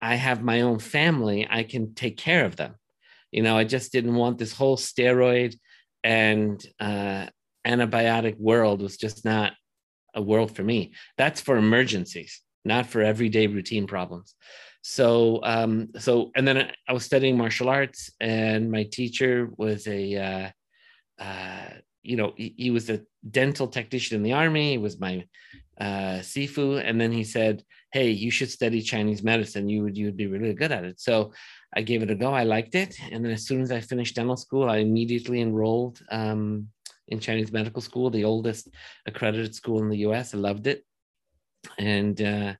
I 0.00 0.16
have 0.16 0.42
my 0.42 0.62
own 0.62 0.78
family, 0.78 1.46
I 1.48 1.62
can 1.62 1.94
take 1.94 2.16
care 2.16 2.44
of 2.44 2.56
them. 2.56 2.74
You 3.32 3.42
know, 3.42 3.56
I 3.56 3.64
just 3.64 3.90
didn't 3.92 4.14
want 4.14 4.38
this 4.38 4.52
whole 4.52 4.76
steroid 4.76 5.56
and 6.04 6.64
uh, 6.78 7.26
antibiotic 7.66 8.38
world 8.38 8.82
was 8.82 8.96
just 8.96 9.24
not 9.24 9.54
a 10.14 10.22
world 10.22 10.54
for 10.54 10.62
me. 10.62 10.92
That's 11.16 11.40
for 11.40 11.56
emergencies, 11.56 12.42
not 12.64 12.86
for 12.86 13.00
everyday 13.00 13.46
routine 13.46 13.86
problems. 13.86 14.34
So, 14.82 15.40
um, 15.42 15.88
so, 15.98 16.30
and 16.36 16.46
then 16.46 16.70
I 16.86 16.92
was 16.92 17.04
studying 17.04 17.38
martial 17.38 17.70
arts, 17.70 18.10
and 18.20 18.70
my 18.70 18.84
teacher 18.84 19.48
was 19.56 19.86
a, 19.86 20.52
uh, 21.18 21.22
uh, 21.22 21.70
you 22.02 22.16
know, 22.16 22.34
he, 22.36 22.54
he, 22.58 22.70
was 22.70 22.90
a 22.90 23.00
dental 23.30 23.66
technician 23.66 24.16
in 24.16 24.22
the 24.22 24.34
army. 24.34 24.72
He 24.72 24.78
was 24.78 25.00
my 25.00 25.24
uh, 25.80 26.20
Sifu, 26.20 26.82
and 26.84 27.00
then 27.00 27.12
he 27.12 27.24
said, 27.24 27.62
"Hey, 27.92 28.10
you 28.10 28.30
should 28.30 28.50
study 28.50 28.80
Chinese 28.82 29.22
medicine. 29.22 29.68
You 29.68 29.82
would 29.82 29.96
you 29.96 30.06
would 30.06 30.16
be 30.16 30.26
really 30.26 30.54
good 30.54 30.72
at 30.72 30.84
it." 30.84 31.00
So 31.00 31.32
I 31.74 31.82
gave 31.82 32.02
it 32.02 32.10
a 32.10 32.14
go. 32.14 32.32
I 32.32 32.44
liked 32.44 32.74
it, 32.74 32.96
and 33.10 33.24
then 33.24 33.32
as 33.32 33.46
soon 33.46 33.62
as 33.62 33.72
I 33.72 33.80
finished 33.80 34.16
dental 34.16 34.36
school, 34.36 34.68
I 34.68 34.78
immediately 34.78 35.40
enrolled 35.40 36.00
um, 36.10 36.68
in 37.08 37.20
Chinese 37.20 37.52
medical 37.52 37.82
school, 37.82 38.10
the 38.10 38.24
oldest 38.24 38.68
accredited 39.06 39.54
school 39.54 39.80
in 39.82 39.88
the 39.88 39.98
U.S. 39.98 40.34
I 40.34 40.38
loved 40.38 40.66
it, 40.66 40.84
and 41.78 42.20
uh, 42.20 42.54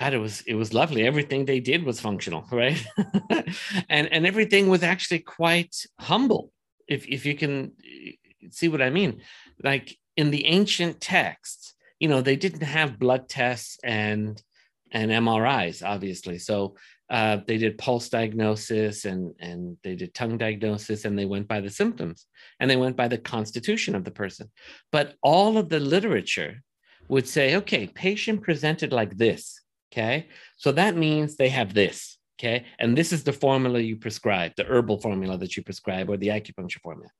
God, 0.00 0.14
it 0.14 0.18
was 0.18 0.42
it 0.42 0.54
was 0.54 0.72
lovely. 0.72 1.04
Everything 1.04 1.44
they 1.44 1.60
did 1.60 1.84
was 1.84 2.00
functional, 2.00 2.46
right? 2.52 2.82
and 3.88 4.12
and 4.12 4.26
everything 4.26 4.68
was 4.68 4.82
actually 4.82 5.20
quite 5.20 5.74
humble. 5.98 6.52
If 6.86 7.06
if 7.08 7.26
you 7.26 7.34
can 7.34 7.72
see 8.50 8.68
what 8.68 8.82
I 8.82 8.90
mean, 8.90 9.20
like 9.62 9.98
in 10.16 10.30
the 10.30 10.46
ancient 10.46 11.00
texts, 11.00 11.74
you 12.00 12.08
know, 12.08 12.20
they 12.20 12.36
didn't 12.36 12.62
have 12.62 12.98
blood 12.98 13.28
tests 13.28 13.78
and 13.84 14.40
and 14.90 15.10
MRIs, 15.10 15.86
obviously. 15.86 16.38
So 16.38 16.76
uh, 17.10 17.38
they 17.46 17.58
did 17.58 17.78
pulse 17.78 18.08
diagnosis 18.08 19.04
and 19.04 19.34
and 19.38 19.76
they 19.82 19.96
did 19.96 20.14
tongue 20.14 20.38
diagnosis 20.38 21.04
and 21.04 21.18
they 21.18 21.24
went 21.24 21.48
by 21.48 21.60
the 21.60 21.70
symptoms 21.70 22.26
and 22.60 22.70
they 22.70 22.76
went 22.76 22.96
by 22.96 23.08
the 23.08 23.18
constitution 23.18 23.94
of 23.94 24.04
the 24.04 24.10
person. 24.10 24.50
But 24.92 25.14
all 25.22 25.58
of 25.58 25.68
the 25.68 25.80
literature 25.80 26.62
would 27.08 27.26
say, 27.26 27.56
okay, 27.56 27.86
patient 27.86 28.42
presented 28.42 28.92
like 28.92 29.16
this. 29.16 29.60
Okay, 29.92 30.28
so 30.56 30.72
that 30.72 30.96
means 30.96 31.36
they 31.36 31.48
have 31.48 31.74
this. 31.74 32.18
Okay, 32.38 32.66
and 32.78 32.96
this 32.96 33.12
is 33.12 33.24
the 33.24 33.32
formula 33.32 33.80
you 33.80 33.96
prescribe, 33.96 34.52
the 34.56 34.64
herbal 34.64 35.00
formula 35.00 35.36
that 35.38 35.56
you 35.56 35.62
prescribe, 35.62 36.08
or 36.08 36.16
the 36.16 36.28
acupuncture 36.28 36.80
formula. 36.82 37.10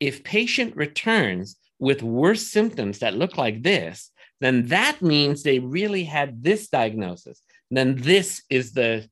If 0.00 0.24
patient 0.24 0.74
returns 0.74 1.56
with 1.78 2.02
worse 2.02 2.46
symptoms 2.46 2.98
that 3.00 3.14
look 3.14 3.36
like 3.36 3.62
this, 3.62 4.10
then 4.40 4.66
that 4.68 5.00
means 5.02 5.42
they 5.42 5.58
really 5.58 6.04
had 6.04 6.42
this 6.42 6.68
diagnosis. 6.68 7.42
then 7.70 7.96
this 7.96 8.42
is 8.50 8.72
the 8.72 9.08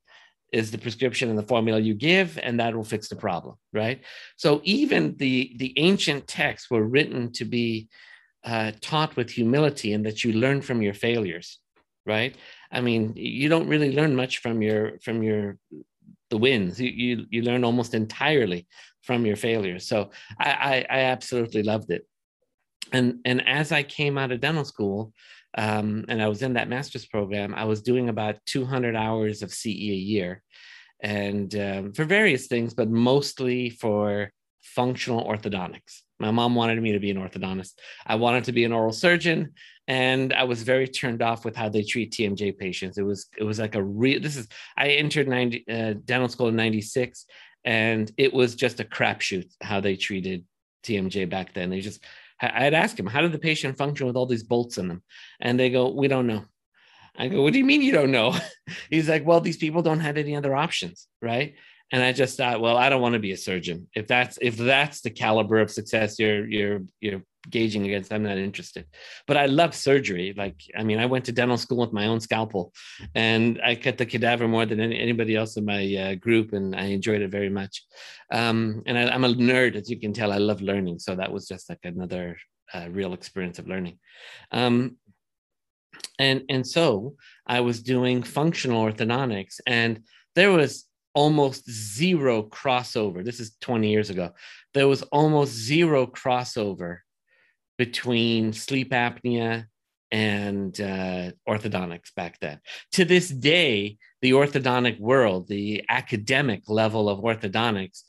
is 0.51 0.71
the 0.71 0.77
prescription 0.77 1.29
and 1.29 1.37
the 1.37 1.43
formula 1.43 1.79
you 1.79 1.93
give, 1.93 2.39
and 2.41 2.59
that 2.59 2.73
will 2.73 2.83
fix 2.85 3.09
the 3.09 3.15
problem, 3.15 3.55
right? 3.73 4.01
So 4.37 4.61
even 4.63 5.15
the 5.17 5.53
the 5.57 5.73
ancient 5.77 6.27
texts 6.27 6.69
were 6.71 6.83
written 6.83 7.31
to 7.33 7.45
be 7.45 7.89
uh, 8.45 8.71
taught 8.79 9.15
with 9.17 9.29
humility 9.29 9.93
and 9.93 10.05
that 10.05 10.23
you 10.23 10.31
learn 10.33 10.61
from 10.61 10.81
your 10.81 10.93
failures, 10.93 11.59
right? 12.05 12.35
I 12.71 12.79
mean, 12.81 13.13
you 13.15 13.49
don't 13.49 13.67
really 13.67 13.91
learn 13.93 14.15
much 14.15 14.37
from 14.37 14.61
your 14.61 14.99
from 14.99 15.23
your 15.23 15.57
the 16.29 16.37
wins. 16.37 16.79
You 16.79 16.89
you, 16.89 17.25
you 17.29 17.41
learn 17.41 17.63
almost 17.63 17.93
entirely 17.93 18.67
from 19.01 19.25
your 19.25 19.35
failures. 19.35 19.87
So 19.87 20.11
I, 20.39 20.49
I, 20.49 20.75
I 20.97 20.99
absolutely 21.15 21.63
loved 21.63 21.91
it. 21.91 22.07
And 22.91 23.19
and 23.25 23.47
as 23.47 23.71
I 23.71 23.83
came 23.83 24.17
out 24.17 24.31
of 24.31 24.41
dental 24.41 24.65
school, 24.65 25.13
um, 25.57 26.05
and 26.09 26.21
I 26.21 26.27
was 26.27 26.41
in 26.41 26.53
that 26.53 26.69
master's 26.69 27.05
program, 27.05 27.53
I 27.55 27.65
was 27.65 27.81
doing 27.81 28.09
about 28.09 28.37
200 28.45 28.95
hours 28.95 29.41
of 29.41 29.53
CE 29.53 29.67
a 29.67 30.01
year, 30.13 30.41
and 31.01 31.53
um, 31.55 31.93
for 31.93 32.05
various 32.05 32.47
things, 32.47 32.73
but 32.73 32.89
mostly 32.89 33.69
for 33.69 34.31
functional 34.61 35.25
orthodontics. 35.25 36.01
My 36.19 36.31
mom 36.31 36.55
wanted 36.55 36.81
me 36.81 36.93
to 36.93 36.99
be 36.99 37.11
an 37.11 37.17
orthodontist. 37.17 37.73
I 38.05 38.15
wanted 38.15 38.45
to 38.45 38.51
be 38.51 38.63
an 38.63 38.71
oral 38.71 38.93
surgeon, 38.93 39.53
and 39.87 40.33
I 40.33 40.43
was 40.43 40.63
very 40.63 40.87
turned 40.87 41.21
off 41.21 41.45
with 41.45 41.55
how 41.55 41.69
they 41.69 41.83
treat 41.83 42.11
TMJ 42.11 42.57
patients. 42.57 42.97
It 42.97 43.03
was 43.03 43.27
it 43.37 43.43
was 43.43 43.59
like 43.59 43.75
a 43.75 43.83
real. 43.83 44.19
This 44.19 44.37
is 44.37 44.47
I 44.77 44.89
entered 44.89 45.27
90, 45.27 45.65
uh, 45.69 45.93
dental 46.05 46.29
school 46.29 46.47
in 46.47 46.55
'96, 46.55 47.25
and 47.63 48.11
it 48.17 48.33
was 48.33 48.55
just 48.55 48.79
a 48.79 48.85
crapshoot 48.85 49.49
how 49.61 49.79
they 49.81 49.95
treated 49.95 50.45
TMJ 50.83 51.29
back 51.29 51.53
then. 51.53 51.69
They 51.69 51.81
just 51.81 52.03
I'd 52.41 52.73
ask 52.73 52.99
him, 52.99 53.07
how 53.07 53.21
did 53.21 53.31
the 53.31 53.39
patient 53.39 53.77
function 53.77 54.07
with 54.07 54.15
all 54.15 54.25
these 54.25 54.43
bolts 54.43 54.77
in 54.77 54.87
them? 54.87 55.03
And 55.39 55.59
they 55.59 55.69
go, 55.69 55.89
we 55.89 56.07
don't 56.07 56.27
know. 56.27 56.43
I 57.17 57.29
go, 57.29 57.41
what 57.41 57.53
do 57.53 57.59
you 57.59 57.65
mean 57.65 57.81
you 57.81 57.93
don't 57.93 58.11
know? 58.11 58.37
He's 58.89 59.07
like, 59.07 59.25
well, 59.25 59.39
these 59.39 59.57
people 59.57 59.81
don't 59.81 60.01
have 60.01 60.17
any 60.17 60.35
other 60.35 60.55
options, 60.55 61.07
right? 61.21 61.55
And 61.91 62.03
I 62.03 62.11
just 62.11 62.35
thought, 62.35 62.61
well, 62.61 62.77
I 62.77 62.89
don't 62.89 63.01
want 63.01 63.13
to 63.13 63.19
be 63.19 63.31
a 63.31 63.37
surgeon. 63.37 63.87
If 63.95 64.07
that's 64.07 64.37
if 64.41 64.57
that's 64.57 65.01
the 65.01 65.11
caliber 65.11 65.59
of 65.59 65.71
success 65.71 66.17
you're 66.19 66.45
you're 66.47 66.81
you're 66.99 67.21
gauging 67.49 67.85
against, 67.85 68.11
I'm 68.11 68.23
not 68.23 68.37
interested. 68.37 68.85
But 69.27 69.37
I 69.37 69.45
love 69.45 69.73
surgery. 69.75 70.33
Like, 70.35 70.61
I 70.77 70.83
mean, 70.83 70.99
I 70.99 71.05
went 71.05 71.25
to 71.25 71.31
dental 71.31 71.57
school 71.57 71.77
with 71.77 71.93
my 71.93 72.07
own 72.07 72.19
scalpel, 72.19 72.73
and 73.13 73.59
I 73.63 73.75
cut 73.75 73.97
the 73.97 74.05
cadaver 74.05 74.47
more 74.47 74.65
than 74.65 74.79
any, 74.79 74.99
anybody 74.99 75.35
else 75.35 75.57
in 75.57 75.65
my 75.65 75.95
uh, 75.95 76.15
group, 76.15 76.53
and 76.53 76.75
I 76.75 76.85
enjoyed 76.85 77.21
it 77.21 77.31
very 77.31 77.49
much. 77.49 77.83
Um, 78.31 78.83
and 78.85 78.97
I, 78.97 79.13
am 79.13 79.23
a 79.23 79.33
nerd, 79.33 79.75
as 79.75 79.89
you 79.89 79.99
can 79.99 80.13
tell. 80.13 80.31
I 80.31 80.37
love 80.37 80.61
learning, 80.61 80.99
so 80.99 81.15
that 81.15 81.31
was 81.31 81.47
just 81.47 81.69
like 81.69 81.79
another 81.83 82.37
uh, 82.73 82.87
real 82.89 83.13
experience 83.13 83.59
of 83.59 83.67
learning. 83.67 83.99
Um, 84.51 84.97
and 86.19 86.43
and 86.49 86.65
so 86.67 87.15
I 87.45 87.61
was 87.61 87.81
doing 87.81 88.23
functional 88.23 88.83
orthodontics, 88.83 89.59
and 89.65 90.01
there 90.35 90.51
was 90.51 90.85
almost 91.15 91.69
zero 91.69 92.43
crossover. 92.43 93.23
This 93.23 93.39
is 93.39 93.55
20 93.61 93.89
years 93.89 94.09
ago. 94.09 94.31
There 94.73 94.87
was 94.87 95.01
almost 95.03 95.53
zero 95.53 96.05
crossover 96.05 96.99
between 97.77 98.53
sleep 98.53 98.91
apnea 98.91 99.65
and 100.11 100.79
uh, 100.79 101.31
orthodontics 101.47 102.13
back 102.15 102.39
then. 102.39 102.59
To 102.93 103.05
this 103.05 103.29
day, 103.29 103.97
the 104.21 104.31
orthodontic 104.31 104.99
world, 104.99 105.47
the 105.47 105.83
academic 105.89 106.63
level 106.67 107.09
of 107.09 107.19
orthodontics, 107.19 108.03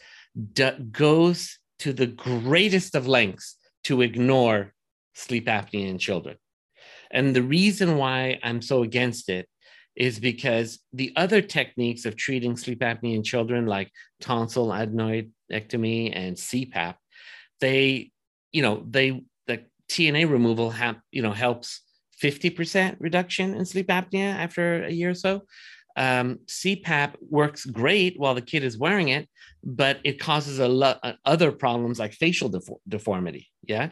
d- 0.53 0.71
goes 0.93 1.59
to 1.81 1.93
the 1.93 2.07
greatest 2.07 2.95
of 2.95 3.09
lengths 3.09 3.57
to 3.85 4.03
ignore 4.03 4.73
sleep 5.15 5.47
apnea 5.47 5.89
in 5.89 5.99
children. 5.99 6.37
And 7.11 7.35
the 7.35 7.43
reason 7.43 7.97
why 7.97 8.39
I'm 8.43 8.63
so 8.63 8.83
against 8.83 9.29
it 9.29 9.49
is 9.95 10.19
because 10.19 10.79
the 10.93 11.13
other 11.17 11.41
techniques 11.41 12.05
of 12.05 12.17
treating 12.17 12.57
sleep 12.57 12.81
apnea 12.81 13.15
in 13.15 13.23
children, 13.23 13.67
like 13.67 13.91
tonsil 14.21 14.69
adenoidectomy 14.69 16.13
and 16.15 16.37
CPAP, 16.37 16.95
they, 17.61 18.11
you 18.53 18.63
know, 18.63 18.85
they 18.89 19.11
the 19.11 19.23
TNA 19.88 20.31
removal 20.31 20.70
have, 20.70 20.96
you 21.11 21.22
know, 21.22 21.33
helps 21.33 21.81
50% 22.22 22.96
reduction 22.99 23.55
in 23.55 23.64
sleep 23.64 23.88
apnea 23.88 24.35
after 24.35 24.85
a 24.85 24.90
year 24.90 25.11
or 25.11 25.14
so. 25.14 25.42
Um, 25.96 26.40
CPAP 26.46 27.14
works 27.31 27.64
great 27.64 28.18
while 28.18 28.35
the 28.35 28.42
kid 28.42 28.62
is 28.62 28.77
wearing 28.77 29.09
it, 29.09 29.29
but 29.64 29.99
it 30.05 30.20
causes 30.20 30.59
a 30.59 30.68
lot 30.68 31.01
of 31.03 31.14
other 31.25 31.51
problems 31.53 31.99
like 31.99 32.12
facial 32.12 32.51
defo- 32.51 32.81
deformity. 32.87 33.49
Yeah. 33.62 33.90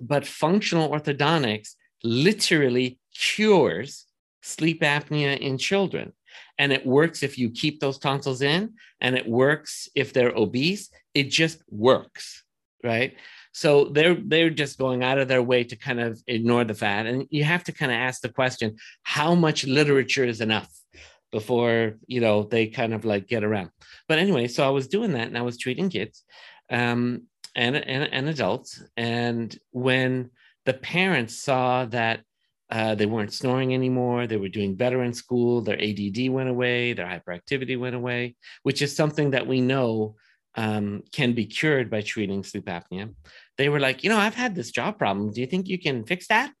But 0.00 0.26
functional 0.26 0.90
orthodontics 0.90 1.70
literally 2.04 2.98
cures 3.14 4.06
sleep 4.42 4.82
apnea 4.82 5.38
in 5.38 5.58
children. 5.58 6.12
And 6.58 6.72
it 6.72 6.84
works 6.84 7.22
if 7.22 7.38
you 7.38 7.50
keep 7.50 7.80
those 7.80 7.98
tonsils 7.98 8.42
in, 8.42 8.74
and 9.00 9.16
it 9.16 9.26
works 9.26 9.88
if 9.94 10.12
they're 10.12 10.36
obese. 10.36 10.90
It 11.14 11.30
just 11.30 11.62
works, 11.70 12.44
right? 12.84 13.16
So 13.58 13.86
they're 13.86 14.14
they're 14.14 14.50
just 14.50 14.78
going 14.78 15.02
out 15.02 15.18
of 15.18 15.26
their 15.26 15.42
way 15.42 15.64
to 15.64 15.74
kind 15.74 15.98
of 15.98 16.22
ignore 16.28 16.62
the 16.62 16.74
fat. 16.74 17.06
And 17.06 17.26
you 17.30 17.42
have 17.42 17.64
to 17.64 17.72
kind 17.72 17.90
of 17.90 17.96
ask 17.96 18.20
the 18.20 18.28
question, 18.28 18.76
how 19.02 19.34
much 19.34 19.66
literature 19.66 20.24
is 20.24 20.40
enough 20.40 20.70
before 21.32 21.96
you 22.06 22.20
know 22.20 22.44
they 22.44 22.68
kind 22.68 22.94
of 22.94 23.04
like 23.04 23.26
get 23.26 23.42
around. 23.42 23.70
But 24.06 24.20
anyway, 24.20 24.46
so 24.46 24.64
I 24.64 24.70
was 24.70 24.86
doing 24.86 25.12
that 25.14 25.26
and 25.26 25.36
I 25.36 25.42
was 25.42 25.58
treating 25.58 25.90
kids 25.90 26.22
um, 26.70 27.22
and, 27.56 27.74
and, 27.74 28.12
and 28.12 28.28
adults. 28.28 28.80
And 28.96 29.58
when 29.72 30.30
the 30.64 30.74
parents 30.74 31.34
saw 31.34 31.84
that 31.86 32.20
uh, 32.70 32.94
they 32.94 33.06
weren't 33.06 33.32
snoring 33.32 33.72
anymore. 33.72 34.26
They 34.26 34.36
were 34.36 34.50
doing 34.50 34.74
better 34.74 35.02
in 35.02 35.14
school. 35.14 35.62
Their 35.62 35.80
ADD 35.82 36.28
went 36.28 36.50
away. 36.50 36.92
Their 36.92 37.06
hyperactivity 37.06 37.80
went 37.80 37.96
away, 37.96 38.36
which 38.62 38.82
is 38.82 38.94
something 38.94 39.30
that 39.30 39.46
we 39.46 39.62
know 39.62 40.16
um, 40.54 41.02
can 41.12 41.32
be 41.32 41.46
cured 41.46 41.88
by 41.88 42.02
treating 42.02 42.42
sleep 42.42 42.66
apnea. 42.66 43.14
They 43.58 43.68
were 43.68 43.80
like, 43.80 44.04
you 44.04 44.10
know, 44.10 44.18
I've 44.18 44.34
had 44.34 44.54
this 44.54 44.70
job 44.70 44.98
problem. 44.98 45.32
Do 45.32 45.40
you 45.40 45.46
think 45.46 45.68
you 45.68 45.78
can 45.78 46.04
fix 46.04 46.28
that? 46.28 46.52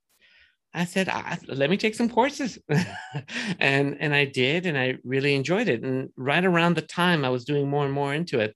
I 0.74 0.84
said, 0.84 1.08
I, 1.08 1.38
let 1.46 1.70
me 1.70 1.76
take 1.76 1.94
some 1.94 2.10
courses. 2.10 2.58
and, 3.58 3.96
and 4.00 4.14
I 4.14 4.26
did, 4.26 4.66
and 4.66 4.76
I 4.76 4.98
really 5.04 5.34
enjoyed 5.34 5.68
it. 5.68 5.82
And 5.82 6.10
right 6.16 6.44
around 6.44 6.76
the 6.76 6.82
time 6.82 7.24
I 7.24 7.30
was 7.30 7.44
doing 7.44 7.68
more 7.68 7.84
and 7.84 7.94
more 7.94 8.12
into 8.12 8.40
it, 8.40 8.54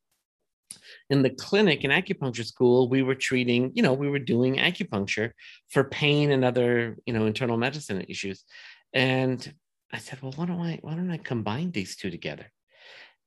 in 1.08 1.22
the 1.22 1.30
clinic 1.30 1.84
in 1.84 1.90
acupuncture 1.90 2.44
school, 2.44 2.88
we 2.88 3.02
were 3.02 3.14
treating, 3.14 3.72
you 3.74 3.82
know, 3.82 3.92
we 3.92 4.08
were 4.08 4.18
doing 4.18 4.56
acupuncture 4.56 5.30
for 5.70 5.84
pain 5.84 6.30
and 6.30 6.44
other, 6.44 6.96
you 7.06 7.12
know, 7.12 7.26
internal 7.26 7.56
medicine 7.56 8.04
issues. 8.08 8.44
And 8.92 9.52
I 9.92 9.98
said, 9.98 10.20
well, 10.22 10.32
why 10.36 10.46
don't 10.46 10.60
I, 10.60 10.78
why 10.82 10.94
don't 10.94 11.10
I 11.10 11.18
combine 11.18 11.70
these 11.70 11.96
two 11.96 12.10
together? 12.10 12.50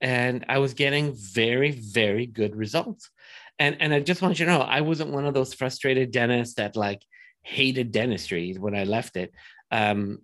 And 0.01 0.45
I 0.49 0.57
was 0.57 0.73
getting 0.73 1.15
very, 1.15 1.71
very 1.71 2.25
good 2.25 2.55
results. 2.55 3.09
And, 3.57 3.77
and 3.79 3.93
I 3.93 3.99
just 3.99 4.21
want 4.21 4.39
you 4.39 4.45
to 4.45 4.51
know, 4.51 4.61
I 4.61 4.81
wasn't 4.81 5.11
one 5.11 5.25
of 5.25 5.33
those 5.33 5.53
frustrated 5.53 6.11
dentists 6.11 6.55
that 6.55 6.75
like 6.75 7.01
hated 7.43 7.91
dentistry 7.91 8.53
when 8.53 8.75
I 8.75 8.83
left 8.83 9.15
it. 9.15 9.33
Um, 9.71 10.19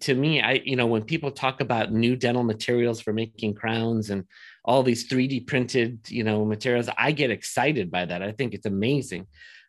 to 0.00 0.14
me, 0.14 0.40
I, 0.40 0.62
you 0.64 0.76
know, 0.76 0.86
when 0.86 1.02
people 1.02 1.30
talk 1.30 1.60
about 1.60 1.92
new 1.92 2.16
dental 2.16 2.42
materials 2.42 3.00
for 3.00 3.12
making 3.12 3.54
crowns 3.54 4.10
and 4.10 4.24
all 4.64 4.82
these 4.82 5.08
3D 5.08 5.46
printed, 5.46 6.00
you 6.08 6.24
know, 6.24 6.44
materials. 6.44 6.88
I 6.96 7.12
get 7.12 7.30
excited 7.30 7.90
by 7.90 8.06
that. 8.06 8.22
I 8.22 8.32
think 8.32 8.54
it's 8.54 8.66
amazing. 8.66 9.26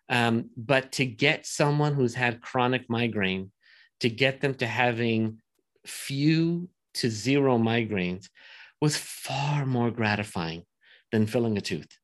Um, 0.07 0.49
but 0.55 0.93
to 0.93 1.05
get 1.05 1.45
someone 1.45 1.93
who's 1.93 2.15
had 2.15 2.41
chronic 2.41 2.89
migraine, 2.89 3.51
to 3.99 4.09
get 4.09 4.41
them 4.41 4.53
to 4.55 4.67
having 4.67 5.39
few 5.85 6.69
to 6.95 7.09
zero 7.09 7.57
migraines 7.57 8.29
was 8.81 8.97
far 8.97 9.65
more 9.65 9.91
gratifying 9.91 10.63
than 11.11 11.27
filling 11.27 11.57
a 11.57 11.61
tooth. 11.61 11.97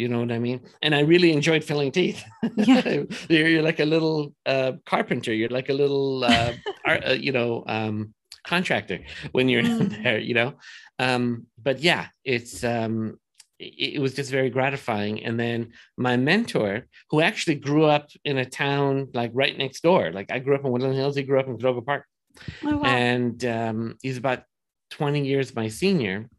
You 0.00 0.08
know 0.08 0.20
what 0.20 0.32
I 0.32 0.38
mean? 0.38 0.62
And 0.80 0.94
I 0.94 1.00
really 1.00 1.30
enjoyed 1.30 1.62
filling 1.62 1.92
teeth. 1.92 2.24
Yeah. 2.56 3.04
you're, 3.28 3.48
you're, 3.48 3.62
like 3.62 3.80
a 3.80 3.84
little 3.84 4.34
uh, 4.46 4.72
carpenter. 4.86 5.34
You're 5.34 5.50
like 5.50 5.68
a 5.68 5.74
little, 5.74 6.24
uh, 6.24 6.54
art, 6.86 7.02
uh, 7.06 7.12
you 7.12 7.32
know, 7.32 7.64
um, 7.66 8.14
contractor 8.42 9.00
when 9.32 9.50
you're 9.50 9.62
mm. 9.70 10.02
there, 10.02 10.18
you 10.18 10.32
know? 10.32 10.54
Um, 10.98 11.46
but 11.62 11.80
yeah, 11.80 12.06
it's, 12.24 12.64
um, 12.64 13.18
it, 13.58 13.96
it 13.96 13.98
was 14.00 14.14
just 14.14 14.30
very 14.30 14.48
gratifying. 14.48 15.22
And 15.22 15.38
then 15.38 15.72
my 15.98 16.16
mentor, 16.16 16.86
who 17.10 17.20
actually 17.20 17.56
grew 17.56 17.84
up 17.84 18.08
in 18.24 18.38
a 18.38 18.46
town 18.46 19.08
like 19.12 19.32
right 19.34 19.56
next 19.56 19.82
door, 19.82 20.12
like 20.12 20.32
I 20.32 20.38
grew 20.38 20.54
up 20.54 20.64
in 20.64 20.72
Woodland 20.72 20.94
Hills, 20.94 21.16
he 21.16 21.24
grew 21.24 21.40
up 21.40 21.46
in 21.46 21.58
Canoga 21.58 21.84
Park. 21.84 22.06
Oh, 22.64 22.78
wow. 22.78 22.84
And 22.84 23.44
um, 23.44 23.98
he's 24.00 24.16
about 24.16 24.44
20 24.92 25.26
years 25.26 25.54
my 25.54 25.68
senior. 25.68 26.30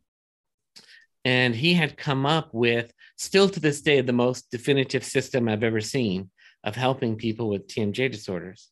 And 1.24 1.56
he 1.56 1.76
had 1.76 1.97
come 1.97 2.26
up 2.26 2.50
with, 2.52 2.91
still 3.21 3.49
to 3.49 3.60
this 3.60 3.81
day, 3.81 4.01
the 4.01 4.13
most 4.13 4.49
definitive 4.51 5.03
system 5.03 5.47
I've 5.47 5.63
ever 5.63 5.81
seen 5.81 6.29
of 6.63 6.75
helping 6.75 7.15
people 7.15 7.49
with 7.49 7.67
TMJ 7.67 8.12
disorders 8.12 8.69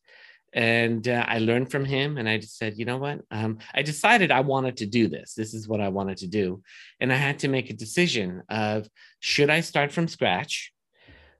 and 0.54 1.08
uh, 1.08 1.26
I 1.28 1.40
learned 1.40 1.72
from 1.72 1.86
him. 1.86 2.18
And 2.18 2.28
I 2.28 2.38
just 2.38 2.58
said, 2.58 2.78
you 2.78 2.86
know 2.86 2.98
what? 2.98 3.22
Um, 3.32 3.60
I 3.74 3.82
decided 3.82 4.32
I 4.32 4.42
wanted 4.42 4.78
to 4.78 4.86
do 4.86 5.08
this. 5.08 5.34
This 5.34 5.54
is 5.54 5.68
what 5.68 5.82
I 5.82 5.90
wanted 5.90 6.18
to 6.18 6.28
do, 6.28 6.62
and 7.00 7.12
I 7.12 7.16
had 7.16 7.40
to 7.40 7.48
make 7.48 7.70
a 7.70 7.74
decision 7.74 8.44
of 8.50 8.88
should 9.20 9.50
I 9.50 9.62
start 9.62 9.92
from 9.92 10.08
scratch? 10.08 10.74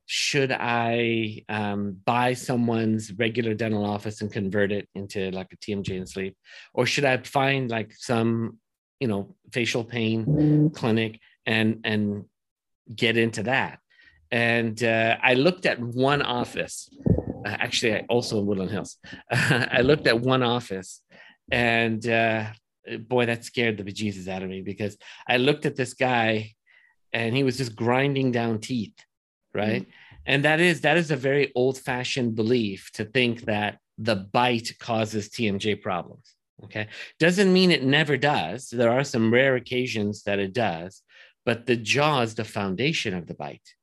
Should 0.06 0.52
I 0.52 1.44
um, 1.50 1.98
buy 2.04 2.34
someone's 2.34 3.12
regular 3.14 3.54
dental 3.54 3.86
office 3.86 4.22
and 4.22 4.32
convert 4.32 4.72
it 4.72 4.90
into 4.96 5.30
like 5.32 5.52
a 5.54 5.58
TMJ 5.58 5.98
and 5.98 6.10
sleep, 6.10 6.36
or 6.74 6.86
should 6.86 7.06
I 7.06 7.18
find 7.18 7.70
like 7.70 7.94
some, 7.96 8.58
you 9.00 9.08
know, 9.08 9.36
facial 9.52 9.84
pain 9.84 10.72
clinic 10.74 11.20
and 11.46 11.82
and 11.84 12.26
get 12.96 13.18
into 13.18 13.44
that? 13.44 13.80
and 14.32 14.84
uh, 14.84 15.18
I 15.22 15.34
looked 15.34 15.66
at 15.66 15.80
one 15.80 16.22
office. 16.22 16.90
Uh, 17.46 17.50
actually, 17.50 17.96
I 17.96 18.06
also 18.10 18.40
in 18.40 18.46
Woodland 18.46 18.72
Hills. 18.72 18.98
I 19.32 19.82
looked 19.82 20.08
at 20.08 20.20
one 20.20 20.44
office, 20.44 21.02
and 21.52 22.06
uh, 22.08 22.48
boy, 23.08 23.26
that 23.26 23.46
scared 23.46 23.78
the 23.78 23.84
bejesus 23.84 24.28
out 24.28 24.44
of 24.44 24.50
me 24.50 24.62
because 24.62 24.98
I 25.28 25.38
looked 25.38 25.66
at 25.66 25.76
this 25.76 25.94
guy, 25.94 26.54
and 27.12 27.36
he 27.36 27.44
was 27.44 27.58
just 27.58 27.76
grinding 27.76 28.32
down 28.32 28.60
teeth, 28.60 28.96
right? 29.54 29.82
Mm-hmm. 29.84 29.92
And 30.26 30.46
that 30.46 30.60
is 30.60 30.82
that 30.82 30.98
is 30.98 31.10
a 31.12 31.16
very 31.16 31.52
old-fashioned 31.56 32.36
belief 32.36 32.92
to 32.94 33.06
think 33.06 33.42
that 33.46 33.80
the 33.98 34.16
bite 34.16 34.78
causes 34.80 35.30
TMJ 35.30 35.82
problems. 35.82 36.36
Okay, 36.66 36.88
doesn't 37.20 37.52
mean 37.52 37.72
it 37.72 37.84
never 37.84 38.18
does. 38.18 38.70
There 38.70 38.92
are 38.92 39.06
some 39.06 39.34
rare 39.34 39.56
occasions 39.56 40.24
that 40.24 40.40
it 40.40 40.54
does, 40.54 41.02
but 41.50 41.66
the 41.66 41.76
jaw 41.76 42.22
is 42.22 42.36
the 42.36 42.44
foundation 42.44 43.16
of 43.16 43.26
the 43.26 43.34
bite. 43.34 43.74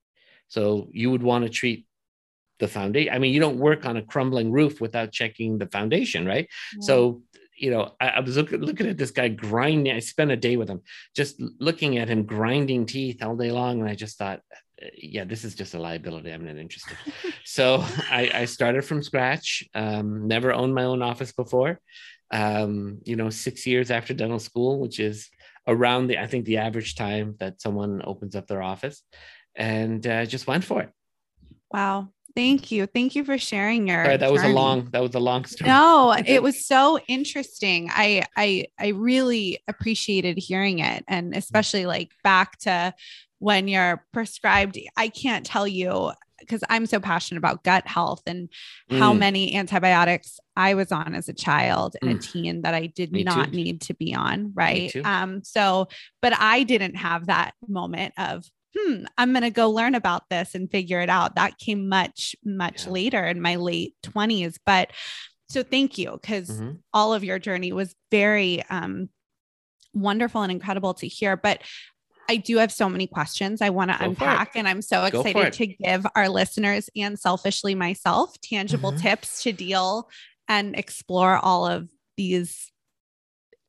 So 0.46 0.88
you 0.92 1.11
would 1.11 1.24
want 1.24 1.42
to 1.42 1.50
treat 1.50 1.85
the 2.61 2.68
foundation. 2.68 3.12
I 3.12 3.18
mean, 3.18 3.35
you 3.35 3.40
don't 3.40 3.59
work 3.59 3.85
on 3.85 3.96
a 3.96 4.02
crumbling 4.02 4.52
roof 4.52 4.81
without 4.81 5.11
checking 5.11 5.59
the 5.59 5.66
foundation, 5.66 6.24
right? 6.24 6.46
Yeah. 6.74 6.87
So, 6.87 7.22
you 7.57 7.72
know, 7.72 7.96
I, 8.00 8.09
I 8.11 8.20
was 8.20 8.37
looking, 8.37 8.61
looking 8.61 8.87
at 8.87 8.98
this 8.98 9.11
guy 9.11 9.26
grinding. 9.26 9.92
I 9.92 9.98
spent 9.98 10.31
a 10.31 10.37
day 10.37 10.57
with 10.57 10.68
him, 10.68 10.83
just 11.16 11.42
looking 11.59 11.98
at 11.98 12.07
him 12.07 12.22
grinding 12.24 12.87
teeth 12.87 13.20
all 13.20 13.35
day 13.35 13.50
long. 13.50 13.81
And 13.81 13.90
I 13.90 13.96
just 13.96 14.16
thought, 14.16 14.42
uh, 14.81 14.87
yeah, 14.96 15.24
this 15.24 15.42
is 15.42 15.57
just 15.57 15.74
a 15.74 15.81
liability. 15.81 16.31
I'm 16.31 16.46
not 16.46 16.59
interested. 16.59 16.96
so 17.44 17.83
I, 18.09 18.31
I, 18.33 18.44
started 18.44 18.85
from 18.85 19.02
scratch. 19.02 19.64
Um, 19.74 20.29
never 20.29 20.52
owned 20.52 20.72
my 20.72 20.85
own 20.85 21.02
office 21.02 21.33
before. 21.33 21.81
Um, 22.31 23.00
you 23.05 23.16
know, 23.16 23.29
six 23.31 23.66
years 23.66 23.90
after 23.90 24.14
dental 24.14 24.38
school, 24.38 24.79
which 24.79 25.00
is 25.00 25.31
around 25.66 26.09
the 26.09 26.18
I 26.18 26.26
think 26.26 26.44
the 26.44 26.59
average 26.59 26.94
time 26.94 27.37
that 27.38 27.61
someone 27.61 28.02
opens 28.05 28.37
up 28.37 28.46
their 28.46 28.62
office 28.62 29.02
and 29.55 30.07
uh, 30.07 30.26
just 30.26 30.46
went 30.46 30.64
for 30.64 30.83
it. 30.83 30.90
Wow. 31.70 32.09
Thank 32.37 32.70
you. 32.70 32.87
Thank 32.87 33.14
you 33.16 33.24
for 33.24 33.38
sharing 33.38 33.88
your. 33.88 34.05
That 34.05 34.20
journey. 34.20 34.33
was 34.33 34.42
a 34.42 34.48
long. 34.48 34.90
That 34.90 35.02
was 35.02 35.14
a 35.14 35.18
long 35.18 35.46
story. 35.46 35.70
No, 35.70 36.14
it 36.26 36.42
was 36.42 36.66
so 36.66 36.98
interesting. 37.09 37.88
I 37.90 38.24
I 38.37 38.66
I 38.79 38.88
really 38.88 39.59
appreciated 39.66 40.37
hearing 40.37 40.81
it, 40.81 41.02
and 41.09 41.35
especially 41.35 41.87
like 41.87 42.11
back 42.22 42.59
to 42.61 42.92
when 43.38 43.68
you're 43.68 44.05
prescribed. 44.12 44.79
I 44.98 45.09
can't 45.09 45.46
tell 45.46 45.66
you 45.66 46.12
because 46.46 46.62
I'm 46.68 46.87
so 46.87 47.00
passionate 47.00 47.38
about 47.38 47.64
gut 47.64 47.87
health 47.87 48.22
and 48.26 48.48
mm. 48.90 48.98
how 48.98 49.12
many 49.12 49.54
antibiotics 49.56 50.38
I 50.56 50.74
was 50.74 50.92
on 50.92 51.14
as 51.14 51.28
a 51.28 51.35
child 51.35 51.96
and 52.00 52.11
mm. 52.11 52.16
a 52.16 52.18
teen 52.20 52.62
that 52.62 52.74
I 52.74 52.87
did 52.87 53.12
Me 53.12 53.24
not 53.24 53.46
too. 53.46 53.56
need 53.56 53.80
to 53.82 53.94
be 53.94 54.14
on. 54.14 54.52
Right. 54.54 54.94
Um, 55.04 55.42
so, 55.44 55.88
but 56.22 56.32
I 56.38 56.62
didn't 56.62 56.96
have 56.96 57.26
that 57.26 57.54
moment 57.68 58.14
of 58.18 58.44
hmm, 58.76 59.04
I'm 59.16 59.32
going 59.32 59.42
to 59.42 59.50
go 59.50 59.70
learn 59.70 59.94
about 59.94 60.24
this 60.28 60.54
and 60.54 60.70
figure 60.70 61.00
it 61.00 61.09
out. 61.09 61.37
That 61.37 61.59
came 61.59 61.88
much, 61.88 62.37
much 62.44 62.87
yeah. 62.87 62.92
later 62.92 63.24
in 63.24 63.40
my 63.40 63.56
late 63.56 63.94
20s. 64.02 64.59
But 64.64 64.90
so 65.48 65.62
thank 65.62 65.98
you 65.98 66.18
because 66.20 66.50
mm-hmm. 66.50 66.72
all 66.92 67.14
of 67.14 67.24
your 67.24 67.38
journey 67.38 67.72
was 67.72 67.94
very 68.11 68.62
um, 68.68 69.09
wonderful 69.94 70.42
and 70.42 70.52
incredible 70.52 70.94
to 70.94 71.06
hear. 71.06 71.37
But 71.37 71.62
I 72.28 72.36
do 72.36 72.58
have 72.58 72.72
so 72.72 72.88
many 72.88 73.06
questions 73.06 73.62
I 73.62 73.70
want 73.70 73.90
to 73.90 74.02
unpack, 74.02 74.52
and 74.54 74.66
I'm 74.68 74.82
so 74.82 75.04
excited 75.04 75.52
to 75.54 75.66
give 75.66 76.06
our 76.14 76.28
listeners 76.28 76.90
and 76.96 77.18
selfishly 77.18 77.74
myself 77.74 78.40
tangible 78.40 78.92
mm-hmm. 78.92 79.00
tips 79.00 79.42
to 79.42 79.52
deal 79.52 80.08
and 80.48 80.76
explore 80.76 81.36
all 81.36 81.66
of 81.66 81.88
these 82.16 82.72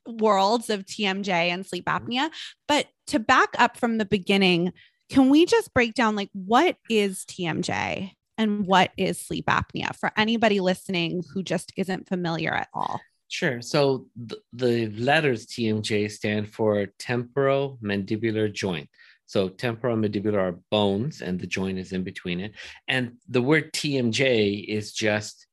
worlds 0.07 0.69
of 0.69 0.85
TMJ 0.85 1.29
and 1.29 1.65
sleep 1.65 1.85
mm-hmm. 1.85 2.07
apnea. 2.07 2.29
But 2.67 2.87
to 3.07 3.19
back 3.19 3.49
up 3.57 3.77
from 3.77 3.97
the 3.97 4.05
beginning, 4.05 4.73
can 5.09 5.29
we 5.29 5.45
just 5.45 5.73
break 5.73 5.93
down 5.93 6.15
like 6.15 6.29
what 6.33 6.77
is 6.89 7.25
TMJ 7.25 8.11
and 8.37 8.67
what 8.67 8.91
is 8.97 9.19
sleep 9.19 9.45
apnea 9.47 9.95
for 9.95 10.11
anybody 10.17 10.59
listening 10.59 11.23
who 11.33 11.43
just 11.43 11.71
isn't 11.75 12.07
familiar 12.07 12.53
at 12.53 12.67
all? 12.73 12.99
Sure. 13.29 13.61
So 13.61 14.07
th- 14.29 14.41
the 14.53 14.87
letters 14.89 15.45
TMJ 15.45 16.09
stand 16.09 16.49
for 16.49 16.87
temporomandibular 16.99 18.53
joint. 18.53 18.89
So 19.25 19.49
temporomandibular 19.49 20.37
are 20.39 20.59
bones, 20.71 21.21
and 21.21 21.39
the 21.39 21.47
joint 21.47 21.77
is 21.77 21.91
in 21.91 22.03
between 22.03 22.39
it. 22.39 22.53
And 22.87 23.17
the 23.27 23.41
word 23.41 23.73
TMJ 23.73 24.63
is 24.69 24.93
just 24.93 25.47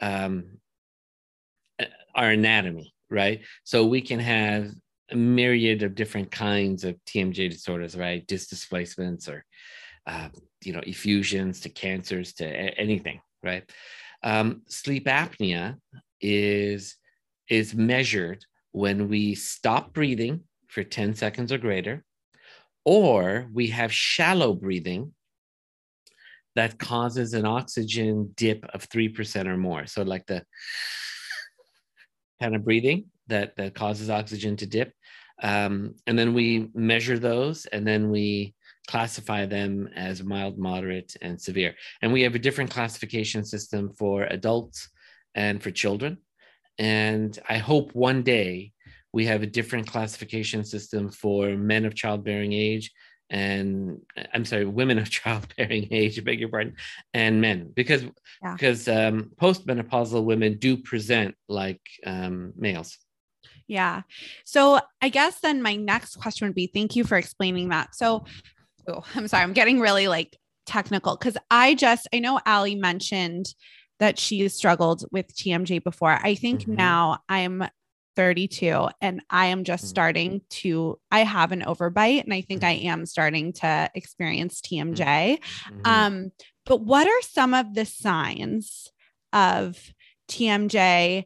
um, 0.00 0.58
our 2.14 2.30
anatomy, 2.30 2.94
right? 3.10 3.42
So 3.64 3.86
we 3.86 4.00
can 4.00 4.18
have 4.20 4.70
a 5.10 5.16
myriad 5.16 5.82
of 5.82 5.94
different 5.94 6.30
kinds 6.30 6.84
of 6.84 6.96
TMJ 7.06 7.50
disorders, 7.50 7.96
right? 7.96 8.26
Disc 8.26 8.48
displacements 8.48 9.28
or, 9.28 9.44
uh, 10.06 10.28
you 10.64 10.72
know, 10.72 10.82
effusions 10.86 11.60
to 11.60 11.68
cancers 11.68 12.32
to 12.34 12.44
a- 12.44 12.74
anything, 12.78 13.20
right? 13.42 13.70
Um, 14.22 14.62
sleep 14.68 15.06
apnea 15.06 15.76
is 16.20 16.96
is 17.48 17.74
measured 17.74 18.44
when 18.72 19.08
we 19.08 19.34
stop 19.34 19.92
breathing 19.92 20.42
for 20.68 20.82
10 20.82 21.14
seconds 21.14 21.52
or 21.52 21.58
greater, 21.58 22.04
or 22.84 23.48
we 23.52 23.68
have 23.68 23.92
shallow 23.92 24.54
breathing 24.54 25.12
that 26.54 26.78
causes 26.78 27.34
an 27.34 27.46
oxygen 27.46 28.32
dip 28.36 28.64
of 28.74 28.88
3% 28.88 29.46
or 29.46 29.56
more. 29.56 29.86
So, 29.86 30.02
like 30.02 30.26
the 30.26 30.44
kind 32.40 32.54
of 32.54 32.64
breathing 32.64 33.06
that, 33.28 33.56
that 33.56 33.74
causes 33.74 34.10
oxygen 34.10 34.56
to 34.56 34.66
dip. 34.66 34.92
Um, 35.42 35.94
and 36.06 36.18
then 36.18 36.34
we 36.34 36.68
measure 36.74 37.18
those 37.18 37.66
and 37.66 37.86
then 37.86 38.10
we 38.10 38.54
classify 38.88 39.46
them 39.46 39.88
as 39.94 40.22
mild, 40.22 40.58
moderate, 40.58 41.14
and 41.20 41.40
severe. 41.40 41.74
And 42.02 42.12
we 42.12 42.22
have 42.22 42.34
a 42.34 42.40
different 42.40 42.70
classification 42.70 43.44
system 43.44 43.92
for 43.96 44.24
adults 44.24 44.88
and 45.34 45.62
for 45.62 45.70
children. 45.70 46.18
And 46.78 47.38
I 47.48 47.58
hope 47.58 47.94
one 47.94 48.22
day 48.22 48.72
we 49.12 49.26
have 49.26 49.42
a 49.42 49.46
different 49.46 49.86
classification 49.86 50.64
system 50.64 51.10
for 51.10 51.48
men 51.56 51.84
of 51.84 51.94
childbearing 51.94 52.52
age 52.52 52.92
and 53.30 54.00
I'm 54.32 54.44
sorry, 54.44 54.64
women 54.64 54.98
of 54.98 55.10
childbearing 55.10 55.88
age, 55.90 56.18
I 56.18 56.22
beg 56.22 56.40
your 56.40 56.48
pardon, 56.48 56.76
and 57.12 57.40
men, 57.40 57.70
because 57.74 58.04
yeah. 58.42 58.52
because 58.54 58.88
um, 58.88 59.32
postmenopausal 59.40 60.24
women 60.24 60.58
do 60.58 60.76
present 60.76 61.34
like 61.48 61.82
um, 62.06 62.52
males. 62.56 62.98
Yeah. 63.66 64.02
So 64.44 64.80
I 65.02 65.10
guess 65.10 65.40
then 65.40 65.62
my 65.62 65.76
next 65.76 66.16
question 66.16 66.48
would 66.48 66.54
be 66.54 66.70
thank 66.72 66.96
you 66.96 67.04
for 67.04 67.18
explaining 67.18 67.68
that. 67.68 67.94
So 67.94 68.24
oh, 68.88 69.04
I'm 69.14 69.28
sorry, 69.28 69.42
I'm 69.42 69.52
getting 69.52 69.78
really 69.78 70.08
like 70.08 70.36
technical 70.64 71.16
because 71.16 71.36
I 71.50 71.74
just, 71.74 72.08
I 72.14 72.20
know 72.20 72.40
Allie 72.46 72.76
mentioned 72.76 73.54
that 73.98 74.18
she 74.18 74.40
has 74.40 74.54
struggled 74.54 75.04
with 75.10 75.34
TMJ 75.34 75.82
before. 75.82 76.18
I 76.22 76.34
think 76.34 76.62
mm-hmm. 76.62 76.74
now 76.74 77.18
I'm 77.28 77.64
32 78.16 78.88
and 79.00 79.22
I 79.30 79.46
am 79.46 79.64
just 79.64 79.84
mm-hmm. 79.84 79.90
starting 79.90 80.40
to, 80.50 80.98
I 81.10 81.20
have 81.20 81.52
an 81.52 81.62
overbite 81.62 82.24
and 82.24 82.34
I 82.34 82.40
think 82.40 82.64
I 82.64 82.76
mm-hmm. 82.76 82.88
am 82.88 83.06
starting 83.06 83.52
to 83.54 83.90
experience 83.94 84.60
TMJ. 84.60 84.96
Mm-hmm. 85.38 85.80
Um, 85.84 86.32
but 86.66 86.80
what 86.80 87.06
are 87.06 87.22
some 87.22 87.54
of 87.54 87.74
the 87.74 87.84
signs 87.84 88.90
of 89.32 89.78
TMJ 90.28 91.24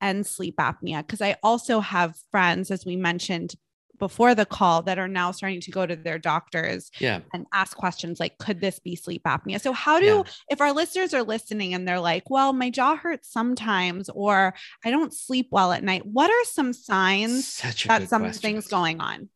and 0.00 0.26
sleep 0.26 0.56
apnea 0.56 0.98
because 0.98 1.22
I 1.22 1.36
also 1.42 1.80
have 1.80 2.16
friends, 2.30 2.70
as 2.70 2.84
we 2.84 2.96
mentioned 2.96 3.54
before 4.02 4.34
the 4.34 4.44
call, 4.44 4.82
that 4.82 4.98
are 4.98 5.06
now 5.06 5.30
starting 5.30 5.60
to 5.60 5.70
go 5.70 5.86
to 5.86 5.94
their 5.94 6.18
doctors 6.18 6.90
yeah. 6.98 7.20
and 7.32 7.46
ask 7.52 7.76
questions 7.76 8.18
like, 8.18 8.36
could 8.36 8.60
this 8.60 8.80
be 8.80 8.96
sleep 8.96 9.22
apnea? 9.22 9.60
So, 9.60 9.72
how 9.72 10.00
do, 10.00 10.06
yeah. 10.06 10.22
if 10.50 10.60
our 10.60 10.72
listeners 10.72 11.14
are 11.14 11.22
listening 11.22 11.72
and 11.72 11.86
they're 11.86 12.00
like, 12.00 12.28
well, 12.28 12.52
my 12.52 12.68
jaw 12.68 12.96
hurts 12.96 13.30
sometimes, 13.30 14.08
or 14.08 14.54
I 14.84 14.90
don't 14.90 15.14
sleep 15.14 15.50
well 15.52 15.70
at 15.70 15.84
night, 15.84 16.04
what 16.04 16.28
are 16.32 16.44
some 16.46 16.72
signs 16.72 17.58
that 17.86 18.08
something's 18.08 18.66
going 18.66 19.00
on? 19.00 19.28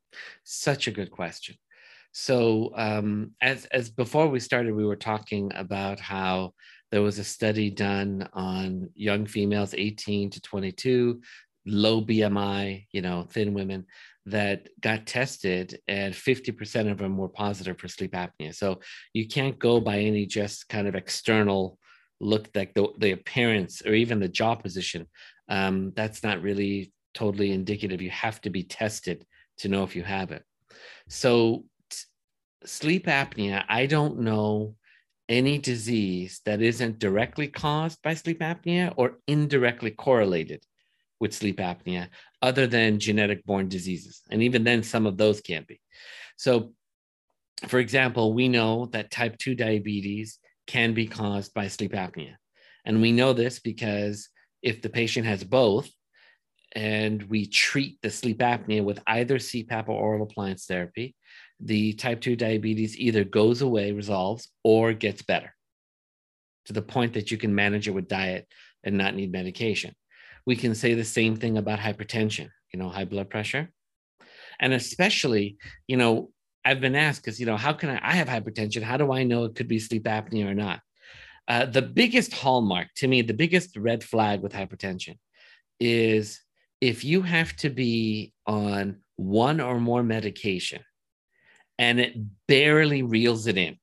Such 0.42 0.88
a 0.88 0.90
good 0.90 1.12
question. 1.12 1.54
So, 2.10 2.72
um, 2.74 3.34
as 3.40 3.66
as 3.66 3.88
before 3.88 4.26
we 4.26 4.40
started, 4.40 4.74
we 4.74 4.84
were 4.84 4.96
talking 4.96 5.52
about 5.54 6.00
how 6.00 6.54
there 6.90 7.02
was 7.02 7.20
a 7.20 7.24
study 7.24 7.70
done 7.70 8.28
on 8.32 8.90
young 8.96 9.26
females, 9.26 9.74
18 9.78 10.30
to 10.30 10.40
22, 10.40 11.20
low 11.66 12.02
BMI, 12.02 12.86
you 12.90 13.02
know, 13.02 13.28
thin 13.30 13.54
women 13.54 13.86
that 14.26 14.68
got 14.80 15.06
tested, 15.06 15.80
and 15.86 16.12
50% 16.12 16.90
of 16.90 16.98
them 16.98 17.16
were 17.16 17.28
positive 17.28 17.78
for 17.78 17.88
sleep 17.88 18.12
apnea. 18.12 18.54
So 18.54 18.80
you 19.12 19.28
can't 19.28 19.58
go 19.58 19.80
by 19.80 20.00
any 20.00 20.26
just 20.26 20.68
kind 20.68 20.88
of 20.88 20.94
external 20.94 21.78
look 22.20 22.48
like 22.54 22.74
the, 22.74 22.88
the 22.98 23.12
appearance 23.12 23.82
or 23.86 23.94
even 23.94 24.18
the 24.18 24.28
jaw 24.28 24.56
position. 24.56 25.06
Um, 25.48 25.92
that's 25.94 26.22
not 26.24 26.42
really 26.42 26.92
totally 27.14 27.52
indicative. 27.52 28.02
You 28.02 28.10
have 28.10 28.40
to 28.42 28.50
be 28.50 28.64
tested 28.64 29.24
to 29.58 29.68
know 29.68 29.84
if 29.84 29.94
you 29.94 30.02
have 30.02 30.32
it. 30.32 30.42
So, 31.08 31.64
t- 31.88 31.96
sleep 32.64 33.06
apnea, 33.06 33.64
I 33.68 33.86
don't 33.86 34.20
know 34.20 34.74
any 35.28 35.58
disease 35.58 36.40
that 36.44 36.62
isn't 36.62 36.98
directly 36.98 37.48
caused 37.48 38.02
by 38.02 38.14
sleep 38.14 38.40
apnea 38.40 38.92
or 38.96 39.18
indirectly 39.26 39.90
correlated 39.92 40.64
with 41.20 41.34
sleep 41.34 41.58
apnea 41.58 42.08
other 42.46 42.66
than 42.66 42.98
genetic 42.98 43.44
born 43.44 43.68
diseases 43.68 44.22
and 44.30 44.42
even 44.42 44.64
then 44.64 44.82
some 44.82 45.06
of 45.06 45.16
those 45.16 45.40
can't 45.40 45.66
be 45.66 45.80
so 46.36 46.72
for 47.66 47.78
example, 47.78 48.34
we 48.34 48.48
know 48.48 48.86
that 48.92 49.10
type 49.10 49.38
2 49.38 49.54
diabetes 49.54 50.38
can 50.66 50.94
be 50.94 51.06
caused 51.06 51.54
by 51.54 51.68
sleep 51.68 51.92
apnea. 51.92 52.34
And 52.84 53.00
we 53.00 53.12
know 53.12 53.32
this 53.32 53.58
because 53.60 54.28
if 54.62 54.82
the 54.82 54.88
patient 54.88 55.26
has 55.26 55.42
both, 55.42 55.88
and 56.72 57.22
we 57.24 57.46
treat 57.46 57.98
the 58.02 58.10
sleep 58.10 58.38
apnea 58.38 58.84
with 58.84 59.00
either 59.06 59.36
CPAP 59.36 59.88
or 59.88 59.92
oral 59.92 60.24
appliance 60.24 60.66
therapy, 60.66 61.14
the 61.58 61.94
type 61.94 62.20
2 62.20 62.36
diabetes 62.36 62.98
either 62.98 63.24
goes 63.24 63.62
away, 63.62 63.92
resolves, 63.92 64.50
or 64.62 64.92
gets 64.92 65.22
better 65.22 65.54
to 66.66 66.74
the 66.74 66.82
point 66.82 67.14
that 67.14 67.30
you 67.30 67.38
can 67.38 67.54
manage 67.54 67.88
it 67.88 67.92
with 67.92 68.08
diet 68.08 68.46
and 68.84 68.98
not 68.98 69.14
need 69.14 69.32
medication. 69.32 69.94
We 70.46 70.56
can 70.56 70.74
say 70.74 70.94
the 70.94 71.04
same 71.04 71.36
thing 71.36 71.58
about 71.58 71.80
hypertension, 71.80 72.48
you 72.72 72.78
know, 72.78 72.88
high 72.88 73.04
blood 73.04 73.30
pressure. 73.30 73.70
And 74.60 74.72
especially, 74.72 75.58
you 75.86 75.96
know, 75.96 76.30
I've 76.64 76.80
been 76.80 76.96
asked 76.96 77.22
because, 77.22 77.38
you 77.38 77.46
know, 77.46 77.56
how 77.56 77.72
can 77.72 77.90
I, 77.90 78.00
I 78.02 78.12
have 78.14 78.28
hypertension? 78.28 78.82
How 78.82 78.96
do 78.96 79.12
I 79.12 79.22
know 79.22 79.44
it 79.44 79.54
could 79.54 79.68
be 79.68 79.78
sleep 79.78 80.04
apnea 80.04 80.46
or 80.46 80.54
not? 80.54 80.80
Uh, 81.48 81.66
the 81.66 81.82
biggest 81.82 82.32
hallmark 82.32 82.88
to 82.96 83.06
me, 83.06 83.22
the 83.22 83.34
biggest 83.34 83.76
red 83.76 84.02
flag 84.02 84.40
with 84.40 84.52
hypertension 84.52 85.16
is 85.78 86.40
if 86.80 87.04
you 87.04 87.22
have 87.22 87.54
to 87.56 87.70
be 87.70 88.32
on 88.46 89.00
one 89.16 89.60
or 89.60 89.78
more 89.78 90.02
medication 90.02 90.82
and 91.78 92.00
it 92.00 92.14
barely 92.48 93.02
reels 93.02 93.46
it 93.46 93.56
in, 93.56 93.76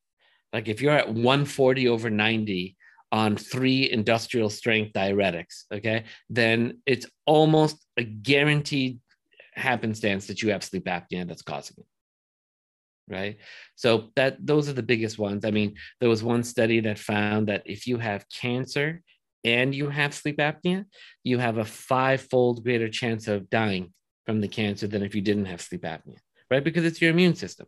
like 0.51 0.67
if 0.67 0.81
you're 0.81 0.91
at 0.91 1.07
140 1.07 1.87
over 1.87 2.09
90 2.09 2.75
on 3.13 3.37
three 3.37 3.91
industrial 3.91 4.49
strength 4.49 4.91
diuretics, 4.93 5.65
okay, 5.71 6.05
then 6.31 6.79
it's 6.87 7.05
almost 7.27 7.77
a 7.95 8.03
guaranteed 8.03 8.99
happenstance 9.53 10.25
that 10.25 10.41
you 10.41 10.49
have 10.49 10.63
sleep 10.63 10.85
apnea 10.85 11.27
that's 11.27 11.43
causing 11.43 11.75
it. 11.77 11.85
Right. 13.07 13.37
So 13.75 14.09
that 14.15 14.37
those 14.43 14.67
are 14.67 14.73
the 14.73 14.81
biggest 14.81 15.19
ones. 15.19 15.45
I 15.45 15.51
mean, 15.51 15.75
there 15.99 16.09
was 16.09 16.23
one 16.23 16.43
study 16.43 16.79
that 16.81 16.97
found 16.97 17.47
that 17.49 17.61
if 17.65 17.85
you 17.85 17.99
have 17.99 18.25
cancer 18.29 19.03
and 19.43 19.75
you 19.75 19.89
have 19.89 20.15
sleep 20.15 20.37
apnea, 20.37 20.85
you 21.23 21.37
have 21.37 21.59
a 21.59 21.65
five-fold 21.65 22.63
greater 22.63 22.89
chance 22.89 23.27
of 23.27 23.47
dying 23.49 23.93
from 24.25 24.41
the 24.41 24.47
cancer 24.47 24.87
than 24.87 25.03
if 25.03 25.13
you 25.13 25.21
didn't 25.21 25.45
have 25.45 25.61
sleep 25.61 25.83
apnea 25.83 26.17
right 26.49 26.63
because 26.63 26.85
it's 26.85 27.01
your 27.01 27.11
immune 27.11 27.35
system 27.35 27.67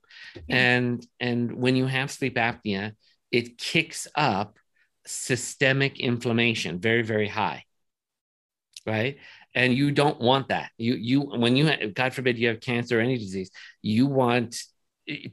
and 0.49 1.05
and 1.19 1.53
when 1.53 1.75
you 1.75 1.86
have 1.86 2.12
sleep 2.12 2.36
apnea 2.36 2.93
it 3.31 3.58
kicks 3.58 4.08
up 4.15 4.58
systemic 5.06 6.00
inflammation 6.00 6.80
very 6.80 7.02
very 7.02 7.28
high 7.28 7.63
right? 8.86 9.18
And 9.54 9.74
you 9.74 9.91
don't 9.91 10.20
want 10.20 10.50
that. 10.50 10.72
You 10.78 10.96
you 10.96 11.22
when 11.22 11.56
you 11.56 11.88
god 11.94 12.13
forbid 12.13 12.38
you 12.38 12.50
have 12.50 12.60
cancer 12.60 13.00
or 13.00 13.02
any 13.02 13.18
disease 13.18 13.52
you 13.82 14.06
want 14.06 14.62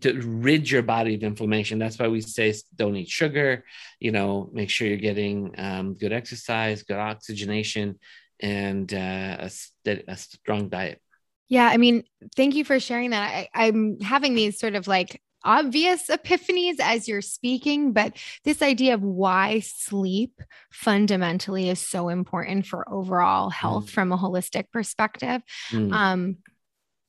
to 0.03 0.21
rid 0.21 0.71
your 0.71 0.83
body 0.83 1.15
of 1.15 1.23
inflammation. 1.23 1.79
That's 1.79 1.99
why 1.99 2.09
we 2.09 2.21
say 2.21 2.55
don't 2.77 2.97
eat 2.97 3.09
sugar 3.09 3.65
you 4.01 4.13
know 4.13 4.51
make 4.53 4.71
sure 4.71 4.87
you're 4.87 4.97
getting 4.97 5.55
um, 5.59 5.95
good 5.95 6.13
exercise 6.13 6.83
good 6.83 6.99
oxygenation 6.99 7.99
and 8.41 8.93
uh, 8.93 9.49
a, 9.87 10.03
a 10.09 10.17
strong 10.17 10.69
diet. 10.69 11.01
Yeah, 11.49 11.67
I 11.67 11.77
mean, 11.77 12.05
thank 12.35 12.55
you 12.55 12.65
for 12.65 12.81
sharing 12.81 13.11
that. 13.11 13.31
I, 13.31 13.49
I'm 13.55 14.01
having 14.01 14.35
these 14.35 14.59
sort 14.59 14.75
of 14.75 14.87
like 14.87 15.21
obvious 15.45 16.09
epiphanies 16.09 16.77
as 16.81 17.09
you're 17.09 17.23
speaking, 17.23 17.93
but 17.93 18.17
this 18.45 18.63
idea 18.63 18.95
of 18.95 19.03
why 19.03 19.61
sleep 19.61 20.41
fundamentally 20.71 21.69
is 21.69 21.79
so 21.79 22.09
important 22.09 22.67
for 22.67 22.89
overall 22.93 23.51
health 23.51 23.87
mm. 23.87 23.91
from 23.91 24.13
a 24.13 24.19
holistic 24.19 24.71
perspective. 24.73 25.43
Mm. 25.71 25.93
Um, 25.93 26.37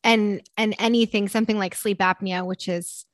and 0.03 0.41
and 0.57 0.75
anything, 0.79 1.29
something 1.29 1.57
like 1.57 1.75
sleep 1.75 1.99
apnea, 1.99 2.45
which 2.45 2.67
is 2.67 3.05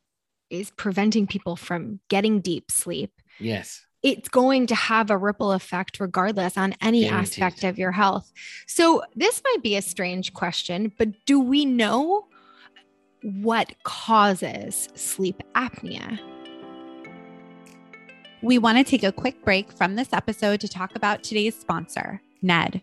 is 0.50 0.72
preventing 0.72 1.28
people 1.28 1.56
from 1.56 2.00
getting 2.10 2.42
deep 2.42 2.72
sleep. 2.72 3.12
Yes 3.40 3.86
it's 4.02 4.30
going 4.30 4.68
to 4.68 4.76
have 4.76 5.10
a 5.10 5.18
ripple 5.18 5.52
effect 5.52 6.00
regardless 6.00 6.58
on 6.58 6.74
any 6.82 7.04
Guaranteed. 7.04 7.44
aspect 7.44 7.64
of 7.64 7.78
your 7.78 7.92
health. 7.92 8.32
So, 8.68 9.04
this 9.16 9.42
might 9.44 9.62
be 9.62 9.76
a 9.76 9.82
strange 9.82 10.34
question, 10.34 10.92
but 10.98 11.10
do 11.26 11.40
we 11.40 11.66
know 11.66 12.28
what 13.22 13.74
causes 13.84 14.90
sleep 14.96 15.42
apnea? 15.56 16.20
We 18.42 18.58
want 18.58 18.78
to 18.78 18.84
take 18.84 19.04
a 19.04 19.12
quick 19.12 19.44
break 19.44 19.72
from 19.72 19.96
this 19.96 20.14
episode 20.14 20.62
to 20.62 20.70
talk 20.70 20.96
about 20.96 21.24
today's 21.24 21.60
sponsor, 21.60 22.22
Ned. 22.42 22.82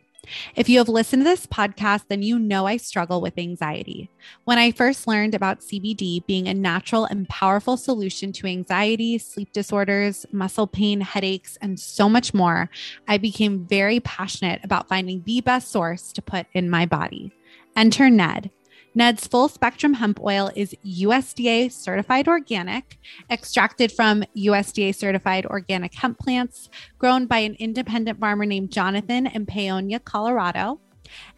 If 0.55 0.69
you 0.69 0.79
have 0.79 0.89
listened 0.89 1.21
to 1.21 1.25
this 1.25 1.47
podcast, 1.47 2.05
then 2.09 2.23
you 2.23 2.39
know 2.39 2.67
I 2.67 2.77
struggle 2.77 3.21
with 3.21 3.39
anxiety. 3.39 4.11
When 4.45 4.59
I 4.59 4.73
first 4.73 5.07
learned 5.07 5.35
about 5.35 5.61
CBD 5.61 6.27
being 6.27 6.49
a 6.49 6.55
natural 6.55 7.05
and 7.05 7.29
powerful 7.29 7.77
solution 7.77 8.33
to 8.33 8.47
anxiety, 8.47 9.19
sleep 9.19 9.53
disorders, 9.53 10.27
muscle 10.33 10.67
pain, 10.67 11.01
headaches, 11.01 11.57
and 11.63 11.79
so 11.79 12.09
much 12.09 12.35
more, 12.35 12.69
I 13.07 13.19
became 13.19 13.67
very 13.67 14.01
passionate 14.01 14.61
about 14.65 14.89
finding 14.89 15.23
the 15.25 15.41
best 15.41 15.71
source 15.71 16.13
to 16.13 16.23
put 16.23 16.47
in 16.53 16.69
my 16.69 16.87
body. 16.87 17.33
Enter 17.77 18.11
Ned. 18.11 18.51
Ned's 18.97 19.27
full 19.27 19.49
spectrum 19.49 19.93
hemp 19.93 20.19
oil 20.23 20.51
is 20.57 20.75
USDA 20.83 21.71
certified 21.71 22.29
organic, 22.29 22.99
extracted 23.31 23.93
from 23.93 24.25
USDA 24.35 24.95
certified 24.95 25.45
organic 25.45 25.93
hemp 25.93 26.19
plants, 26.19 26.71
grown 26.99 27.27
by 27.27 27.41
an 27.41 27.57
independent 27.59 28.19
farmer 28.19 28.47
named 28.47 28.73
Jonathan 28.73 29.27
in 29.27 29.45
Paonia, 29.45 30.03
Colorado. 30.03 30.81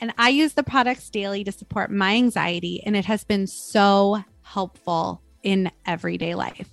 And 0.01 0.14
I 0.16 0.29
use 0.29 0.53
the 0.53 0.62
products 0.62 1.11
daily 1.11 1.42
to 1.42 1.51
support 1.51 1.90
my 1.90 2.14
anxiety, 2.14 2.81
and 2.87 2.97
it 2.97 3.07
has 3.07 3.25
been 3.25 3.49
so 3.49 4.23
helpful 4.42 5.21
in 5.42 5.73
everyday 5.85 6.37
life. 6.37 6.71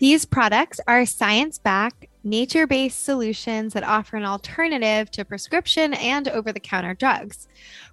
These 0.00 0.26
products 0.26 0.80
are 0.86 1.06
science 1.06 1.58
backed, 1.58 2.06
nature 2.22 2.66
based 2.66 3.04
solutions 3.04 3.72
that 3.72 3.82
offer 3.82 4.16
an 4.16 4.24
alternative 4.24 5.10
to 5.12 5.24
prescription 5.24 5.94
and 5.94 6.28
over 6.28 6.52
the 6.52 6.60
counter 6.60 6.94
drugs. 6.94 7.48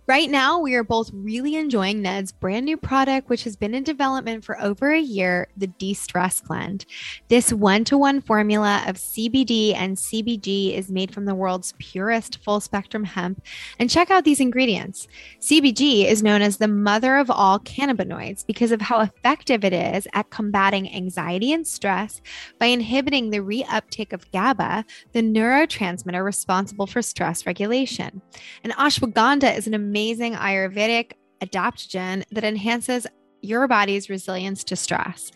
Right 0.08 0.30
now, 0.30 0.60
we 0.60 0.76
are 0.76 0.84
both 0.84 1.10
really 1.14 1.56
enjoying 1.56 2.04
Ned's 2.04 2.32
brand 2.32 2.68
new 2.68 2.78
product, 2.78 3.28
which 3.28 3.44
has 3.44 3.56
been 3.56 3.74
in 3.74 3.82
development 3.82 4.46
for 4.46 4.62
over 4.62 4.92
a 4.92 5.00
year 5.00 5.48
the 5.58 5.66
De 5.66 5.96
Stress 5.96 6.42
Blend. 6.42 6.86
This 7.28 7.52
one 7.52 7.84
to 7.86 7.98
one 7.98 8.22
formula 8.22 8.84
of 8.86 8.98
CBD 8.98 9.74
and 9.74 9.98
CBG 9.98 10.78
is 10.78 10.92
made 10.92 11.12
from 11.12 11.26
the 11.26 11.34
world's 11.34 11.74
purest 11.80 12.38
full 12.44 12.60
spectrum 12.60 13.04
hemp. 13.04 13.42
And 13.80 13.90
check 13.90 14.12
out 14.12 14.26
these 14.26 14.40
ingredients 14.40 15.08
CBG 15.42 16.06
is 16.06 16.22
known 16.22 16.44
as 16.44 16.58
the 16.58 16.68
mother 16.68 17.18
of 17.18 17.32
all 17.32 17.58
cannabinoids 17.58 18.46
because 18.46 18.72
of 18.72 18.82
how 18.82 19.00
effective 19.02 19.66
it 19.66 19.74
is 19.74 20.08
at 20.14 20.30
combating 20.30 20.94
anxiety 20.94 21.52
and 21.52 21.66
stress 21.66 22.22
by 22.60 22.68
inhibiting 22.68 23.32
the 23.32 23.40
reuptake 23.40 24.14
of 24.14 24.30
GABA, 24.32 24.86
the 25.14 25.24
neurotransmitter 25.24 26.24
responsible 26.24 26.86
for 26.86 27.02
stress 27.02 27.48
regulation. 27.48 28.22
And 28.64 28.72
ashwagandha 28.74 29.58
is 29.58 29.66
an 29.66 29.74
amazing 29.74 29.95
Ayurvedic 29.96 31.14
adaptogen 31.42 32.24
that 32.32 32.44
enhances 32.44 33.08
your 33.42 33.68
body's 33.68 34.10
resilience 34.10 34.64
to 34.66 34.76
stress. 34.76 35.32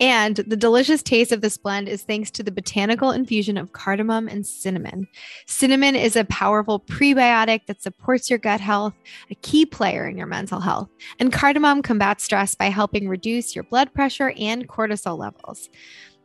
And 0.00 0.36
the 0.36 0.56
delicious 0.56 1.02
taste 1.02 1.32
of 1.32 1.40
this 1.40 1.58
blend 1.58 1.88
is 1.88 2.04
thanks 2.04 2.30
to 2.32 2.44
the 2.44 2.52
botanical 2.52 3.10
infusion 3.10 3.56
of 3.56 3.72
cardamom 3.72 4.28
and 4.28 4.46
cinnamon. 4.46 5.08
Cinnamon 5.46 5.96
is 5.96 6.14
a 6.14 6.24
powerful 6.26 6.78
prebiotic 6.78 7.66
that 7.66 7.82
supports 7.82 8.30
your 8.30 8.38
gut 8.38 8.60
health, 8.60 8.94
a 9.28 9.34
key 9.34 9.66
player 9.66 10.06
in 10.06 10.16
your 10.16 10.28
mental 10.28 10.60
health. 10.60 10.88
And 11.18 11.32
cardamom 11.32 11.82
combats 11.82 12.22
stress 12.22 12.54
by 12.54 12.66
helping 12.66 13.08
reduce 13.08 13.56
your 13.56 13.64
blood 13.64 13.92
pressure 13.92 14.32
and 14.38 14.68
cortisol 14.68 15.18
levels. 15.18 15.68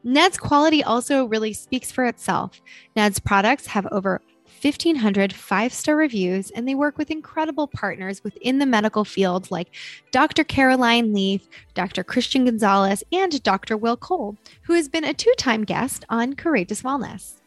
Ned's 0.03 0.37
quality 0.37 0.83
also 0.83 1.25
really 1.25 1.53
speaks 1.53 1.91
for 1.91 2.05
itself. 2.05 2.61
Ned's 2.95 3.19
products 3.19 3.65
have 3.67 3.87
over 3.91 4.21
1,500 4.63 5.33
five 5.33 5.73
star 5.73 5.95
reviews, 5.95 6.49
and 6.51 6.65
they 6.65 6.75
work 6.75 6.97
with 6.97 7.11
incredible 7.11 7.67
partners 7.67 8.23
within 8.23 8.59
the 8.59 8.65
medical 8.65 9.03
field 9.03 9.51
like 9.51 9.75
Dr. 10.11 10.45
Caroline 10.45 11.13
Leaf, 11.13 11.49
Dr. 11.73 12.03
Christian 12.03 12.45
Gonzalez, 12.45 13.03
and 13.11 13.43
Dr. 13.43 13.75
Will 13.75 13.97
Cole, 13.97 14.37
who 14.61 14.73
has 14.73 14.87
been 14.87 15.03
a 15.03 15.13
two 15.13 15.33
time 15.37 15.65
guest 15.65 16.05
on 16.09 16.33
Courageous 16.33 16.81
Wellness. 16.81 17.42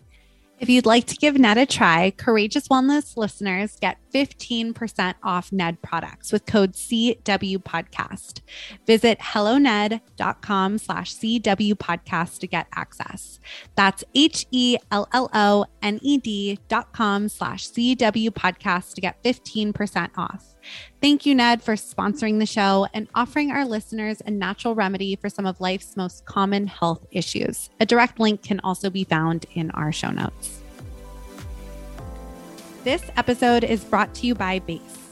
If 0.59 0.71
you'd 0.71 0.87
like 0.87 1.05
to 1.09 1.17
give 1.17 1.39
Ned 1.39 1.59
a 1.59 1.67
try, 1.67 2.13
Courageous 2.17 2.69
Wellness 2.69 3.17
listeners 3.17 3.77
get 3.79 3.99
15% 4.15 5.15
off 5.23 5.53
Ned 5.53 5.83
products 5.83 6.33
with 6.33 6.47
code 6.47 6.73
CW 6.73 7.59
Podcast. 7.59 8.41
Visit 8.87 9.21
helloned.com 9.21 10.79
slash 10.79 11.15
CW 11.15 11.75
Podcast 11.75 12.39
to 12.39 12.47
get 12.47 12.69
access. 12.75 13.39
That's 13.75 14.03
H 14.15 14.47
E 14.51 14.79
L 14.91 15.07
L 15.13 15.29
O 15.35 15.67
N 15.83 15.99
E 16.01 16.17
D 16.17 16.59
dot 16.69 16.93
com 16.95 17.29
slash 17.29 17.69
CW 17.69 18.31
Podcast 18.31 18.95
to 18.95 19.03
get 19.03 19.23
15% 19.23 20.11
off. 20.17 20.56
Thank 21.01 21.27
you, 21.27 21.35
Ned, 21.35 21.63
for 21.63 21.75
sponsoring 21.75 22.39
the 22.39 22.47
show 22.47 22.87
and 22.95 23.09
offering 23.15 23.51
our 23.51 23.65
listeners 23.65 24.23
a 24.25 24.31
natural 24.31 24.75
remedy 24.75 25.17
for 25.17 25.29
some 25.29 25.47
of 25.47 25.61
life's 25.61 25.97
most 25.97 26.25
common 26.25 26.67
health 26.67 27.07
issues. 27.11 27.71
A 27.81 27.87
direct 27.87 28.19
link 28.19 28.43
can 28.43 28.61
also 28.61 28.91
be 28.91 29.05
found 29.05 29.47
in 29.55 29.71
our 29.73 29.93
show 29.93 30.11
notes. 30.11 30.63
This 32.85 33.03
episode 33.17 33.65
is 33.65 33.85
brought 33.85 34.15
to 34.15 34.27
you 34.27 34.35
by 34.35 34.61
Base. 34.61 35.06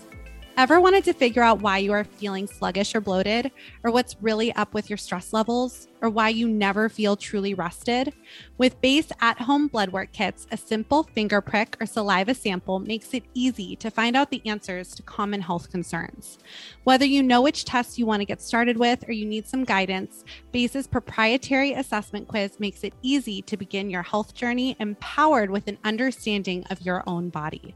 Ever 0.57 0.81
wanted 0.81 1.03
to 1.05 1.13
figure 1.13 1.43
out 1.43 1.63
why 1.63 1.79
you 1.79 1.91
are 1.91 2.05
feeling 2.05 2.47
sluggish 2.47 2.95
or 2.95 3.01
bloated, 3.01 3.51
or 3.83 3.91
what's 3.91 4.15
really 4.23 4.53
up 4.53 4.73
with 4.73 4.89
your 4.89 4.97
stress 4.97 5.33
levels, 5.33 5.89
or 6.01 6.09
why 6.09 6.29
you 6.29 6.47
never 6.47 6.89
feel 6.89 7.17
truly 7.17 7.55
rested? 7.55 8.13
With 8.57 8.81
Base 8.81 9.09
at 9.21 9.41
home 9.41 9.67
blood 9.67 9.91
work 9.91 10.13
kits, 10.13 10.47
a 10.53 10.57
simple 10.57 11.03
finger 11.03 11.41
prick 11.41 11.77
or 11.81 11.87
saliva 11.87 12.37
sample 12.37 12.79
makes 12.79 13.15
it 13.15 13.25
easy 13.35 13.75
to 13.77 13.91
find 13.91 14.15
out 14.15 14.31
the 14.31 14.43
answers 14.47 14.95
to 14.95 15.03
common 15.03 15.41
health 15.41 15.73
concerns. 15.73 16.39
Whether 16.85 17.05
you 17.05 17.25
know 17.25 17.43
which 17.43 17.65
tests 17.65 17.99
you 17.99 18.07
want 18.07 18.21
to 18.21 18.27
get 18.27 18.41
started 18.41 18.77
with 18.77 19.09
or 19.09 19.13
you 19.13 19.27
need 19.27 19.49
some 19.49 19.65
guidance, 19.65 20.23
Base's 20.53 20.87
proprietary 20.87 21.73
assessment 21.73 22.29
quiz 22.29 22.61
makes 22.61 22.85
it 22.85 22.95
easy 23.03 23.43
to 23.43 23.57
begin 23.57 23.91
your 23.91 24.05
health 24.05 24.35
journey 24.35 24.77
empowered 24.79 25.51
with 25.51 25.67
an 25.67 25.79
understanding 25.83 26.65
of 26.71 26.81
your 26.83 27.03
own 27.09 27.29
body. 27.29 27.75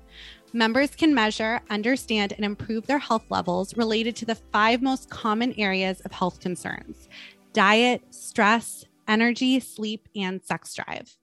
Members 0.55 0.95
can 0.95 1.15
measure, 1.15 1.61
understand, 1.69 2.33
and 2.33 2.45
improve 2.45 2.87
their 2.87 2.99
health 2.99 3.25
levels 3.29 3.77
related 3.77 4.17
to 4.17 4.25
the 4.25 4.35
five 4.35 4.81
most 4.81 5.11
common 5.11 5.53
areas 5.59 6.01
of 6.01 6.13
health 6.13 6.41
concerns 6.41 7.09
diet, 7.53 8.03
stress, 8.11 8.85
energy, 9.09 9.61
sleep, 9.61 10.09
and 10.17 10.43
sex 10.43 10.75
drive. 10.75 11.17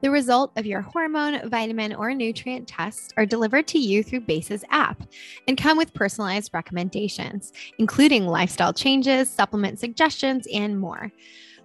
The 0.00 0.10
result 0.10 0.52
of 0.56 0.66
your 0.66 0.80
hormone, 0.80 1.48
vitamin, 1.48 1.94
or 1.94 2.14
nutrient 2.14 2.66
tests 2.66 3.12
are 3.16 3.26
delivered 3.26 3.66
to 3.68 3.78
you 3.78 4.02
through 4.02 4.20
Base's 4.20 4.64
app 4.70 5.02
and 5.46 5.56
come 5.56 5.76
with 5.76 5.94
personalized 5.94 6.50
recommendations, 6.52 7.52
including 7.78 8.26
lifestyle 8.26 8.72
changes, 8.72 9.30
supplement 9.30 9.78
suggestions, 9.78 10.46
and 10.52 10.80
more 10.80 11.12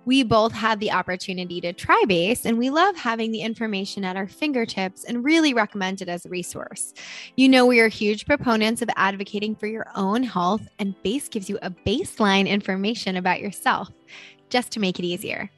we 0.08 0.24
both 0.24 0.54
had 0.54 0.80
the 0.80 0.90
opportunity 0.90 1.60
to 1.60 1.74
try 1.74 2.02
Base, 2.08 2.46
and 2.46 2.58
we 2.58 2.70
love 2.70 2.96
having 2.96 3.34
the 3.34 3.42
information 3.42 4.06
at 4.06 4.16
our 4.16 4.26
fingertips 4.26 5.04
and 5.04 5.26
really 5.26 5.54
recommend 5.54 6.02
it 6.02 6.08
as 6.08 6.26
a 6.26 6.30
resource. 6.30 6.94
You 7.36 7.50
know, 7.50 7.66
we 7.66 7.82
are 7.82 7.90
huge 7.90 8.26
proponents 8.26 8.82
of 8.82 8.90
advocating 8.96 9.54
for 9.54 9.68
your 9.68 9.86
own 9.96 10.24
health, 10.24 10.66
and 10.80 10.96
Base 11.04 11.28
gives 11.28 11.50
you 11.50 11.60
a 11.62 11.70
baseline 11.70 12.48
information 12.48 13.18
about 13.18 13.42
yourself 13.42 13.90
just 14.50 14.72
to 14.72 14.80
make 14.80 14.98
it 14.98 15.04
easier. 15.04 15.52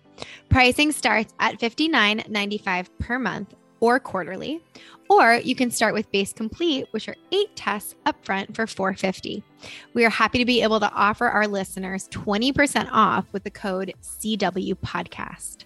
Pricing 0.49 0.91
starts 0.91 1.31
at 1.39 1.59
$59.95 1.59 2.87
per 2.97 3.19
month 3.19 3.53
or 3.79 3.99
quarterly, 3.99 4.61
or 5.09 5.35
you 5.35 5.55
can 5.55 5.71
start 5.71 5.93
with 5.93 6.11
Base 6.11 6.33
Complete, 6.33 6.87
which 6.91 7.07
are 7.07 7.15
eight 7.31 7.55
tests 7.55 7.95
upfront 8.05 8.55
for 8.55 8.67
450. 8.67 9.43
We 9.93 10.05
are 10.05 10.09
happy 10.09 10.37
to 10.37 10.45
be 10.45 10.61
able 10.61 10.79
to 10.79 10.91
offer 10.91 11.27
our 11.27 11.47
listeners 11.47 12.07
20% 12.09 12.89
off 12.91 13.25
with 13.31 13.43
the 13.43 13.51
code 13.51 13.93
CW 14.03 14.75
Podcast. 14.75 15.65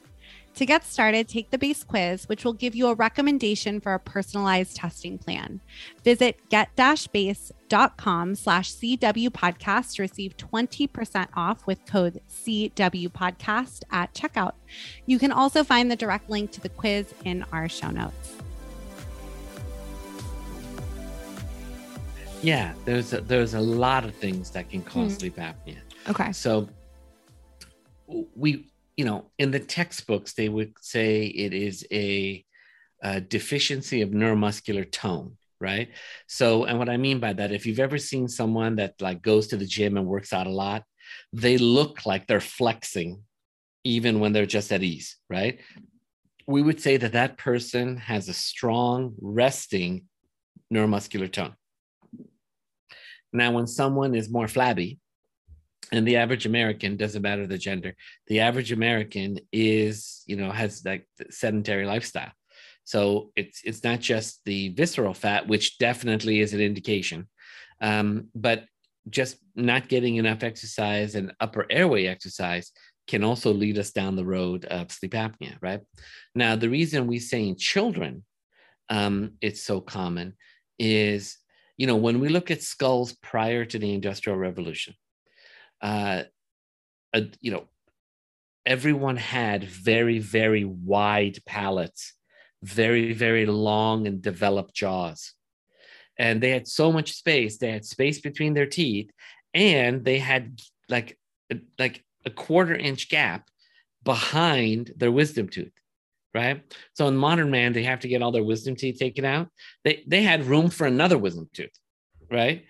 To 0.55 0.67
get 0.67 0.85
started, 0.85 1.27
take 1.27 1.49
the 1.49 1.57
base 1.57 1.83
quiz, 1.83 2.29
which 2.29 2.45
will 2.45 2.53
give 2.53 2.75
you 2.75 2.87
a 2.87 2.93
recommendation 2.93 3.81
for 3.81 3.95
a 3.95 3.99
personalized 3.99 4.75
testing 4.75 5.17
plan. 5.17 5.61
Visit 6.03 6.39
get-base.com 6.49 8.35
slash 8.35 8.71
CW 8.73 9.29
podcast 9.29 9.95
to 9.95 10.03
receive 10.03 10.37
20% 10.37 11.27
off 11.35 11.65
with 11.65 11.83
code 11.87 12.21
CW 12.29 13.07
podcast 13.07 13.81
at 13.89 14.13
checkout. 14.13 14.53
You 15.07 15.17
can 15.17 15.31
also 15.31 15.63
find 15.63 15.89
the 15.89 15.95
direct 15.95 16.29
link 16.29 16.51
to 16.51 16.61
the 16.61 16.69
quiz 16.69 17.11
in 17.25 17.43
our 17.51 17.67
show 17.67 17.89
notes. 17.89 18.35
Yeah, 22.43 22.73
there's 22.85 23.11
a, 23.13 23.21
there's 23.21 23.55
a 23.55 23.59
lot 23.59 24.05
of 24.05 24.13
things 24.13 24.51
that 24.51 24.69
can 24.69 24.83
cause 24.83 25.13
hmm. 25.13 25.17
sleep 25.17 25.37
apnea. 25.37 25.79
Okay. 26.09 26.31
So 26.31 26.69
we, 28.35 28.67
you 28.97 29.05
know, 29.05 29.31
in 29.39 29.51
the 29.51 29.59
textbooks, 29.59 30.33
they 30.33 30.49
would 30.49 30.73
say 30.81 31.25
it 31.25 31.53
is 31.53 31.85
a, 31.91 32.45
a 33.01 33.21
deficiency 33.21 34.01
of 34.01 34.09
neuromuscular 34.09 34.89
tone, 34.89 35.37
right? 35.59 35.89
So, 36.27 36.65
and 36.65 36.77
what 36.77 36.89
I 36.89 36.97
mean 36.97 37.19
by 37.19 37.33
that, 37.33 37.51
if 37.51 37.65
you've 37.65 37.79
ever 37.79 37.97
seen 37.97 38.27
someone 38.27 38.75
that 38.77 39.01
like 39.01 39.21
goes 39.21 39.47
to 39.47 39.57
the 39.57 39.65
gym 39.65 39.97
and 39.97 40.05
works 40.05 40.33
out 40.33 40.47
a 40.47 40.51
lot, 40.51 40.83
they 41.31 41.57
look 41.57 42.05
like 42.05 42.27
they're 42.27 42.39
flexing 42.39 43.23
even 43.83 44.19
when 44.19 44.31
they're 44.31 44.45
just 44.45 44.71
at 44.71 44.83
ease, 44.83 45.17
right? 45.29 45.59
We 46.47 46.61
would 46.61 46.79
say 46.79 46.97
that 46.97 47.13
that 47.13 47.37
person 47.37 47.97
has 47.97 48.29
a 48.29 48.33
strong 48.33 49.15
resting 49.21 50.05
neuromuscular 50.73 51.31
tone. 51.31 51.55
Now, 53.31 53.51
when 53.51 53.67
someone 53.67 54.13
is 54.13 54.29
more 54.29 54.47
flabby, 54.47 54.99
and 55.93 56.07
the 56.07 56.17
average 56.17 56.47
American 56.47 56.97
doesn't 56.97 57.21
matter 57.21 57.45
the 57.45 57.57
gender, 57.57 57.95
the 58.25 58.39
average 58.39 58.71
American 58.71 59.39
is, 59.51 60.23
you 60.25 60.35
know, 60.35 60.51
has 60.51 60.83
like 60.83 61.07
sedentary 61.29 61.85
lifestyle. 61.85 62.31
So 62.83 63.31
it's 63.35 63.61
it's 63.63 63.83
not 63.83 63.99
just 63.99 64.41
the 64.43 64.69
visceral 64.69 65.13
fat, 65.13 65.47
which 65.47 65.77
definitely 65.77 66.39
is 66.39 66.53
an 66.53 66.61
indication, 66.61 67.29
um, 67.79 68.27
but 68.33 68.65
just 69.09 69.37
not 69.55 69.87
getting 69.87 70.15
enough 70.15 70.43
exercise 70.43 71.13
and 71.15 71.31
upper 71.39 71.65
airway 71.69 72.07
exercise 72.07 72.71
can 73.07 73.23
also 73.23 73.53
lead 73.53 73.77
us 73.77 73.91
down 73.91 74.15
the 74.15 74.25
road 74.25 74.65
of 74.65 74.91
sleep 74.91 75.11
apnea, 75.11 75.57
right? 75.61 75.81
Now, 76.33 76.55
the 76.55 76.69
reason 76.69 77.05
we 77.05 77.19
say 77.19 77.47
in 77.47 77.55
children 77.55 78.23
um, 78.89 79.33
it's 79.41 79.61
so 79.61 79.79
common 79.79 80.33
is 80.79 81.37
you 81.77 81.87
know, 81.87 81.95
when 81.95 82.19
we 82.19 82.29
look 82.29 82.51
at 82.51 82.61
skulls 82.61 83.13
prior 83.13 83.65
to 83.65 83.79
the 83.79 83.93
Industrial 83.93 84.37
Revolution, 84.37 84.93
uh, 85.83 86.23
uh, 87.13 87.21
you 87.41 87.51
know, 87.51 87.65
everyone 88.65 89.17
had 89.17 89.63
very, 89.65 90.17
very 90.17 90.63
wide 90.63 91.37
palates, 91.45 92.13
very, 92.63 93.13
very 93.13 93.45
long 93.45 94.07
and 94.07 94.21
developed 94.21 94.73
jaws. 94.73 95.33
And 96.17 96.41
they 96.41 96.49
had 96.51 96.67
so 96.67 96.91
much 96.91 97.13
space. 97.13 97.57
They 97.57 97.71
had 97.71 97.85
space 97.85 98.21
between 98.21 98.53
their 98.53 98.65
teeth, 98.65 99.11
and 99.53 100.03
they 100.05 100.19
had 100.19 100.59
like 100.89 101.17
like 101.77 102.03
a 102.25 102.29
quarter 102.31 102.75
inch 102.75 103.09
gap 103.09 103.49
behind 104.03 104.91
their 104.97 105.11
wisdom 105.11 105.49
tooth 105.49 105.71
right? 106.33 106.63
So 106.93 107.07
in 107.07 107.15
modern 107.15 107.51
man, 107.51 107.73
they 107.73 107.83
have 107.83 107.99
to 108.01 108.07
get 108.07 108.21
all 108.21 108.31
their 108.31 108.43
wisdom 108.43 108.75
teeth 108.75 108.97
taken 108.97 109.25
out. 109.25 109.49
They 109.83 110.03
they 110.07 110.23
had 110.23 110.45
room 110.45 110.69
for 110.69 110.87
another 110.87 111.17
wisdom 111.17 111.49
tooth, 111.53 111.77
right? 112.31 112.65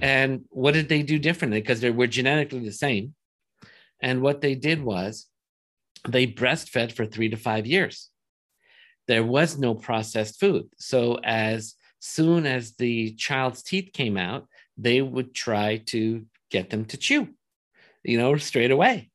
And 0.00 0.44
what 0.50 0.74
did 0.74 0.88
they 0.88 1.02
do 1.02 1.18
differently? 1.18 1.60
Because 1.60 1.80
they 1.80 1.90
were 1.90 2.06
genetically 2.06 2.64
the 2.64 2.72
same. 2.72 3.14
And 4.00 4.22
what 4.22 4.40
they 4.40 4.54
did 4.54 4.82
was 4.82 5.26
they 6.08 6.26
breastfed 6.26 6.92
for 6.92 7.06
three 7.06 7.28
to 7.28 7.36
five 7.36 7.66
years. 7.66 8.10
There 9.08 9.24
was 9.24 9.58
no 9.58 9.74
processed 9.74 10.40
food. 10.40 10.68
So 10.78 11.18
as 11.22 11.74
soon 12.00 12.46
as 12.46 12.74
the 12.76 13.14
child's 13.14 13.62
teeth 13.62 13.90
came 13.92 14.16
out, 14.16 14.46
they 14.76 15.02
would 15.02 15.34
try 15.34 15.78
to 15.86 16.24
get 16.50 16.70
them 16.70 16.84
to 16.86 16.96
chew, 16.96 17.28
you 18.02 18.18
know, 18.18 18.36
straight 18.36 18.70
away 18.70 19.12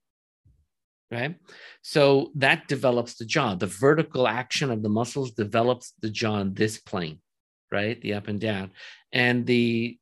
right? 1.11 1.35
So 1.81 2.31
that 2.35 2.67
develops 2.67 3.15
the 3.15 3.25
jaw. 3.25 3.55
The 3.55 3.67
vertical 3.67 4.27
action 4.27 4.71
of 4.71 4.83
the 4.83 4.89
muscles 4.89 5.31
develops 5.31 5.93
the 6.01 6.09
jaw 6.09 6.33
on 6.33 6.53
this 6.53 6.77
plane, 6.79 7.19
right? 7.71 7.99
The 8.01 8.13
up 8.13 8.27
and 8.27 8.39
down. 8.39 8.71
And 9.11 9.45
the 9.45 9.97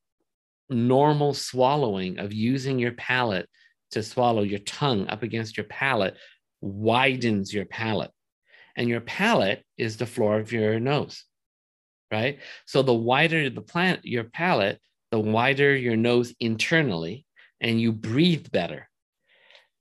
normal 0.70 1.34
swallowing 1.34 2.20
of 2.20 2.34
using 2.34 2.80
your 2.80 2.94
palate 2.94 3.48
to 3.92 4.04
swallow 4.04 4.44
your 4.44 4.60
tongue 4.60 5.08
up 5.08 5.24
against 5.24 5.58
your 5.58 5.66
palate 5.66 6.16
widens 6.62 7.54
your 7.54 7.66
palate. 7.66 8.12
And 8.76 8.90
your 8.90 9.02
palate 9.02 9.64
is 9.78 9.98
the 9.98 10.06
floor 10.06 10.40
of 10.40 10.52
your 10.52 10.80
nose, 10.80 11.24
right? 12.12 12.40
So 12.66 12.82
the 12.82 12.94
wider 12.94 13.50
the 13.50 13.62
plant, 13.62 14.04
your 14.04 14.26
palate, 14.26 14.82
the 15.12 15.20
wider 15.20 15.76
your 15.76 15.96
nose 15.96 16.34
internally, 16.40 17.26
and 17.62 17.80
you 17.80 17.94
breathe 17.94 18.52
better 18.52 18.90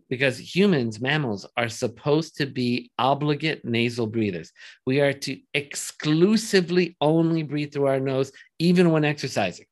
because 0.09 0.55
humans, 0.55 1.01
mammals, 1.01 1.47
are 1.57 1.69
supposed 1.69 2.37
to 2.37 2.47
be 2.47 2.91
obligate 2.99 3.65
nasal 3.65 4.07
breathers. 4.07 4.53
We 4.87 5.01
are 5.01 5.13
to 5.13 5.41
exclusively 5.55 6.97
only 7.01 7.43
breathe 7.43 7.73
through 7.73 7.87
our 7.87 8.01
nose, 8.01 8.31
even 8.59 8.93
when 8.93 9.05
exercising. 9.05 9.67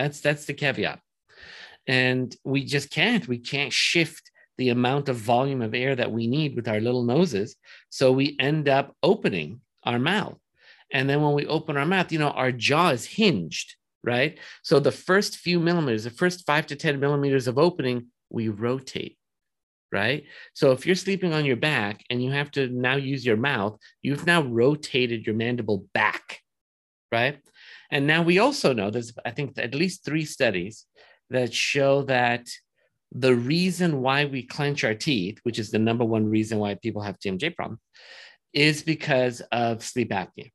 That's 0.00 0.20
that's 0.20 0.46
the 0.46 0.54
caveat. 0.54 0.98
And 1.86 2.34
we 2.42 2.64
just 2.64 2.90
can't. 2.90 3.28
We 3.28 3.38
can't 3.38 3.72
shift 3.72 4.30
the 4.56 4.70
amount 4.70 5.10
of 5.10 5.16
volume 5.16 5.60
of 5.60 5.74
air 5.74 5.94
that 5.94 6.10
we 6.10 6.26
need 6.26 6.56
with 6.56 6.68
our 6.68 6.80
little 6.80 7.02
noses. 7.02 7.56
So 7.90 8.10
we 8.10 8.36
end 8.40 8.68
up 8.68 8.96
opening 9.02 9.60
our 9.84 9.98
mouth. 9.98 10.38
And 10.90 11.08
then 11.08 11.20
when 11.22 11.34
we 11.34 11.46
open 11.46 11.76
our 11.76 11.84
mouth, 11.84 12.12
you 12.12 12.18
know, 12.18 12.30
our 12.30 12.50
jaw 12.50 12.90
is 12.90 13.04
hinged, 13.04 13.76
right? 14.02 14.38
So 14.62 14.80
the 14.80 14.90
first 14.90 15.36
few 15.36 15.60
millimeters, 15.60 16.04
the 16.04 16.10
first 16.10 16.46
five 16.46 16.66
to 16.68 16.76
10 16.76 16.98
millimeters 16.98 17.46
of 17.46 17.58
opening 17.58 18.06
we 18.30 18.48
rotate, 18.48 19.18
right? 19.92 20.24
So 20.54 20.72
if 20.72 20.86
you're 20.86 20.94
sleeping 20.94 21.34
on 21.34 21.44
your 21.44 21.56
back 21.56 22.02
and 22.08 22.22
you 22.22 22.30
have 22.30 22.50
to 22.52 22.68
now 22.68 22.96
use 22.96 23.24
your 23.24 23.36
mouth, 23.36 23.78
you've 24.02 24.26
now 24.26 24.42
rotated 24.42 25.26
your 25.26 25.36
mandible 25.36 25.86
back, 25.92 26.40
right? 27.12 27.38
And 27.90 28.06
now 28.06 28.22
we 28.22 28.38
also 28.38 28.72
know 28.72 28.90
there's, 28.90 29.12
I 29.24 29.30
think, 29.30 29.58
at 29.58 29.74
least 29.74 30.04
three 30.04 30.24
studies 30.24 30.86
that 31.30 31.52
show 31.52 32.02
that 32.02 32.46
the 33.12 33.34
reason 33.34 34.00
why 34.00 34.24
we 34.24 34.42
clench 34.42 34.84
our 34.84 34.94
teeth, 34.94 35.40
which 35.42 35.58
is 35.58 35.70
the 35.70 35.78
number 35.78 36.04
one 36.04 36.28
reason 36.28 36.58
why 36.58 36.74
people 36.74 37.02
have 37.02 37.18
TMJ 37.18 37.56
problem, 37.56 37.80
is 38.52 38.82
because 38.82 39.40
of 39.52 39.82
sleep 39.82 40.10
apnea. 40.10 40.50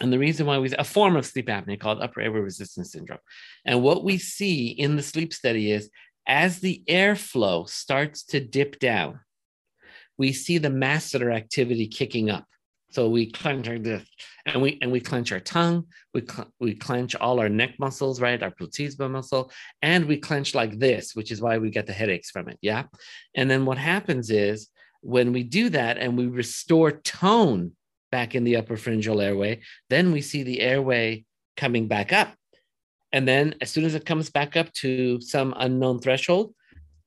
And 0.00 0.12
the 0.12 0.18
reason 0.18 0.46
why 0.46 0.58
we 0.58 0.70
a 0.72 0.84
form 0.84 1.16
of 1.16 1.26
sleep 1.26 1.46
apnea 1.46 1.80
called 1.80 2.00
upper 2.00 2.20
airway 2.20 2.40
resistance 2.40 2.92
syndrome. 2.92 3.18
And 3.64 3.82
what 3.82 4.04
we 4.04 4.18
see 4.18 4.68
in 4.68 4.94
the 4.94 5.02
sleep 5.02 5.34
study 5.34 5.72
is 5.72 5.90
as 6.26 6.60
the 6.60 6.82
airflow 6.88 7.68
starts 7.68 8.22
to 8.26 8.38
dip 8.38 8.78
down, 8.78 9.20
we 10.16 10.32
see 10.32 10.58
the 10.58 10.68
masseter 10.68 11.34
activity 11.34 11.88
kicking 11.88 12.30
up. 12.30 12.44
So 12.90 13.08
we 13.08 13.30
clench 13.30 13.68
our 13.68 13.78
this, 13.78 14.08
and 14.46 14.62
we 14.62 14.78
and 14.80 14.90
we 14.90 15.00
clench 15.00 15.30
our 15.30 15.40
tongue. 15.40 15.84
We 16.14 16.22
cl- 16.22 16.50
we 16.58 16.74
clench 16.74 17.14
all 17.14 17.38
our 17.38 17.48
neck 17.48 17.74
muscles, 17.78 18.20
right? 18.20 18.42
Our 18.42 18.50
platysma 18.50 19.10
muscle, 19.10 19.52
and 19.82 20.06
we 20.06 20.16
clench 20.16 20.54
like 20.54 20.78
this, 20.78 21.14
which 21.14 21.30
is 21.30 21.40
why 21.40 21.58
we 21.58 21.70
get 21.70 21.86
the 21.86 21.92
headaches 21.92 22.30
from 22.30 22.48
it. 22.48 22.58
Yeah. 22.62 22.84
And 23.34 23.50
then 23.50 23.66
what 23.66 23.78
happens 23.78 24.30
is 24.30 24.68
when 25.00 25.32
we 25.32 25.42
do 25.42 25.68
that 25.70 25.98
and 25.98 26.16
we 26.16 26.26
restore 26.26 26.92
tone 26.92 27.72
back 28.10 28.34
in 28.34 28.44
the 28.44 28.56
upper 28.56 28.76
pharyngeal 28.76 29.20
airway, 29.20 29.60
then 29.90 30.12
we 30.12 30.22
see 30.22 30.42
the 30.42 30.60
airway 30.60 31.24
coming 31.56 31.88
back 31.88 32.12
up. 32.12 32.34
And 33.12 33.26
then 33.26 33.54
as 33.60 33.70
soon 33.70 33.84
as 33.84 33.94
it 33.94 34.06
comes 34.06 34.30
back 34.30 34.56
up 34.56 34.72
to 34.74 35.20
some 35.20 35.54
unknown 35.56 36.00
threshold, 36.00 36.54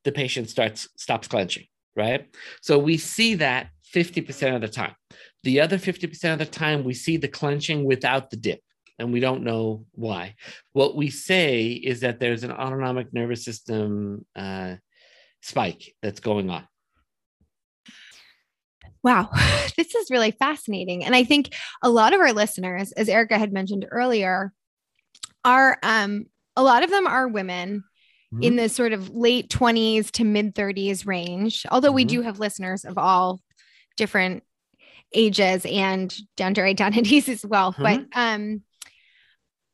the 0.03 0.11
patient 0.11 0.49
starts 0.49 0.87
stops 0.97 1.27
clenching, 1.27 1.65
right? 1.95 2.27
So 2.61 2.77
we 2.79 2.97
see 2.97 3.35
that 3.35 3.69
50% 3.93 4.55
of 4.55 4.61
the 4.61 4.67
time. 4.67 4.95
The 5.43 5.61
other 5.61 5.77
50% 5.77 6.33
of 6.33 6.39
the 6.39 6.45
time, 6.45 6.83
we 6.83 6.93
see 6.93 7.17
the 7.17 7.27
clenching 7.27 7.83
without 7.83 8.29
the 8.29 8.37
dip, 8.37 8.61
and 8.99 9.11
we 9.11 9.19
don't 9.19 9.43
know 9.43 9.85
why. 9.93 10.35
What 10.73 10.95
we 10.95 11.09
say 11.09 11.71
is 11.71 12.01
that 12.01 12.19
there's 12.19 12.43
an 12.43 12.51
autonomic 12.51 13.11
nervous 13.13 13.43
system 13.43 14.25
uh, 14.35 14.75
spike 15.41 15.95
that's 16.01 16.19
going 16.19 16.49
on. 16.49 16.67
Wow, 19.03 19.29
this 19.77 19.95
is 19.95 20.11
really 20.11 20.31
fascinating. 20.31 21.03
And 21.03 21.15
I 21.15 21.23
think 21.23 21.55
a 21.81 21.89
lot 21.89 22.13
of 22.13 22.19
our 22.19 22.33
listeners, 22.33 22.91
as 22.91 23.09
Erica 23.09 23.37
had 23.37 23.51
mentioned 23.51 23.87
earlier, 23.89 24.53
are 25.43 25.79
um, 25.81 26.25
a 26.55 26.63
lot 26.63 26.83
of 26.83 26.91
them 26.91 27.07
are 27.07 27.27
women 27.27 27.83
mm-hmm. 28.33 28.43
in 28.43 28.55
the 28.55 28.69
sort 28.69 28.93
of 28.93 29.09
late 29.09 29.49
20s 29.49 30.11
to 30.11 30.23
mid 30.23 30.53
30s 30.53 31.05
range. 31.05 31.65
Although 31.71 31.89
mm-hmm. 31.89 31.95
we 31.95 32.05
do 32.05 32.21
have 32.21 32.39
listeners 32.39 32.85
of 32.85 32.97
all 32.97 33.41
different 33.97 34.43
ages 35.13 35.65
and 35.65 36.13
gender 36.37 36.65
identities 36.65 37.29
as 37.29 37.45
well. 37.45 37.73
Mm-hmm. 37.73 37.83
But 37.83 38.05
um, 38.13 38.61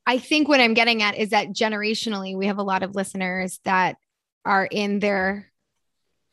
I 0.05 0.17
think 0.17 0.47
what 0.47 0.61
I'm 0.61 0.73
getting 0.73 1.03
at 1.03 1.17
is 1.17 1.29
that 1.29 1.49
generationally, 1.49 2.35
we 2.35 2.47
have 2.47 2.57
a 2.57 2.63
lot 2.63 2.83
of 2.83 2.95
listeners 2.95 3.59
that 3.65 3.97
are 4.45 4.65
in 4.65 4.99
their 4.99 5.51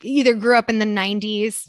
either 0.02 0.34
grew 0.34 0.56
up 0.56 0.70
in 0.70 0.78
the 0.78 0.84
90s 0.84 1.68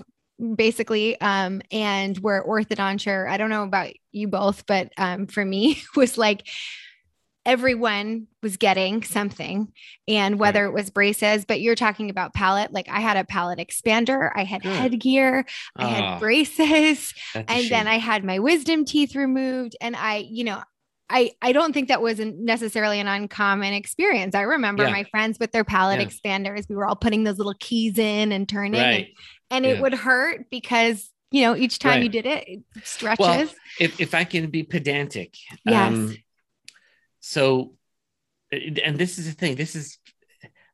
basically 0.56 1.20
um 1.22 1.62
and 1.72 2.18
were 2.20 2.44
orthodonture 2.46 3.30
i 3.30 3.38
don't 3.38 3.50
know 3.50 3.64
about 3.64 3.94
you 4.12 4.28
both 4.28 4.66
but 4.66 4.92
um 4.98 5.28
for 5.28 5.46
me 5.46 5.82
was 5.96 6.18
like 6.18 6.46
everyone 7.46 8.28
was 8.42 8.58
getting 8.58 9.04
something 9.04 9.72
and 10.08 10.40
whether 10.40 10.66
it 10.66 10.72
was 10.72 10.90
braces 10.90 11.46
but 11.46 11.62
you're 11.62 11.76
talking 11.76 12.10
about 12.10 12.34
palate 12.34 12.74
like 12.74 12.88
i 12.90 13.00
had 13.00 13.18
a 13.18 13.24
palate 13.24 13.60
expander 13.60 14.32
i 14.36 14.44
had 14.44 14.64
Good. 14.64 14.76
headgear 14.76 15.46
i 15.76 15.86
had 15.86 16.04
ah, 16.04 16.20
braces 16.20 17.14
and 17.36 17.70
then 17.70 17.88
i 17.88 17.98
had 17.98 18.24
my 18.24 18.40
wisdom 18.40 18.84
teeth 18.86 19.16
removed 19.16 19.76
and 19.80 19.96
i 19.96 20.26
you 20.30 20.44
know 20.44 20.62
I, 21.08 21.34
I 21.40 21.52
don't 21.52 21.72
think 21.72 21.90
that 21.90 22.02
was 22.02 22.20
necessarily 22.20 23.00
an 23.00 23.08
uncommon 23.08 23.74
experience. 23.74 24.34
I 24.34 24.42
remember 24.42 24.86
yeah. 24.86 24.92
my 24.92 25.04
friends 25.04 25.38
with 25.40 25.52
their 25.52 25.64
palate 25.64 26.00
yeah. 26.00 26.08
expanders. 26.08 26.68
We 26.68 26.76
were 26.76 26.88
all 26.88 26.96
putting 26.96 27.24
those 27.24 27.38
little 27.38 27.54
keys 27.60 28.00
in 28.00 28.32
and 28.32 28.50
turning, 28.50 28.82
right. 28.82 29.10
and, 29.52 29.64
and 29.64 29.66
yeah. 29.66 29.74
it 29.74 29.82
would 29.84 29.94
hurt 29.94 30.50
because 30.50 31.12
you 31.30 31.44
know 31.44 31.56
each 31.56 31.78
time 31.78 31.98
right. 31.98 32.04
you 32.04 32.10
did 32.10 32.26
it, 32.26 32.48
it 32.48 32.64
stretches. 32.84 33.20
Well, 33.20 33.50
if 33.80 34.02
if 34.02 34.16
I 34.16 34.24
can 34.24 34.50
be 34.50 34.64
pedantic, 34.64 35.36
yes. 35.64 35.94
Um, 35.94 36.18
so, 37.28 37.74
and 38.52 39.00
this 39.00 39.18
is 39.18 39.26
the 39.26 39.32
thing. 39.32 39.56
This 39.56 39.76
is 39.76 39.98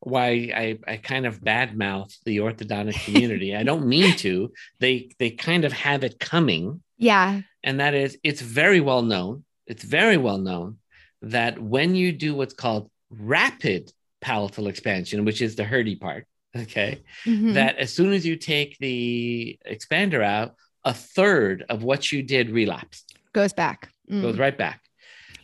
why 0.02 0.52
I, 0.54 0.80
I 0.86 0.97
kind 0.97 1.26
of 1.26 1.39
badmouth 1.39 2.14
the 2.26 2.39
orthodontic 2.39 3.06
community. 3.06 3.56
I 3.56 3.64
don't 3.64 3.88
mean 3.88 4.18
to. 4.18 4.52
They 4.80 5.12
they 5.18 5.30
kind 5.30 5.64
of 5.64 5.72
have 5.72 6.04
it 6.04 6.20
coming. 6.20 6.84
Yeah. 6.97 7.39
And 7.64 7.80
that 7.80 7.93
is 7.93 8.18
it's 8.22 8.41
very 8.41 8.82
well 8.82 9.02
known. 9.02 9.45
It's 9.66 9.86
very 9.86 10.18
well 10.18 10.39
known 10.39 10.80
that 11.22 11.58
when 11.58 11.95
you 11.95 12.12
do 12.12 12.36
what's 12.36 12.54
called 12.54 12.91
rapid 13.10 13.93
palatal 14.20 14.68
expansion, 14.68 15.24
which 15.24 15.41
is 15.41 15.56
the 15.56 15.64
herdy 15.64 15.97
part, 15.97 16.28
okay, 16.58 17.02
mm-hmm. 17.26 17.54
that 17.54 17.78
as 17.78 17.93
soon 17.93 18.12
as 18.12 18.26
you 18.26 18.36
take 18.36 18.78
the 18.80 19.58
expander 19.66 20.22
out, 20.22 20.56
a 20.84 20.93
third 20.93 21.64
of 21.70 21.84
what 21.84 22.12
you 22.12 22.22
did 22.22 22.49
relapsed. 22.49 23.18
Goes 23.32 23.54
back. 23.54 23.89
Mm. 24.12 24.22
Goes 24.22 24.38
right 24.38 24.58
back. 24.58 24.82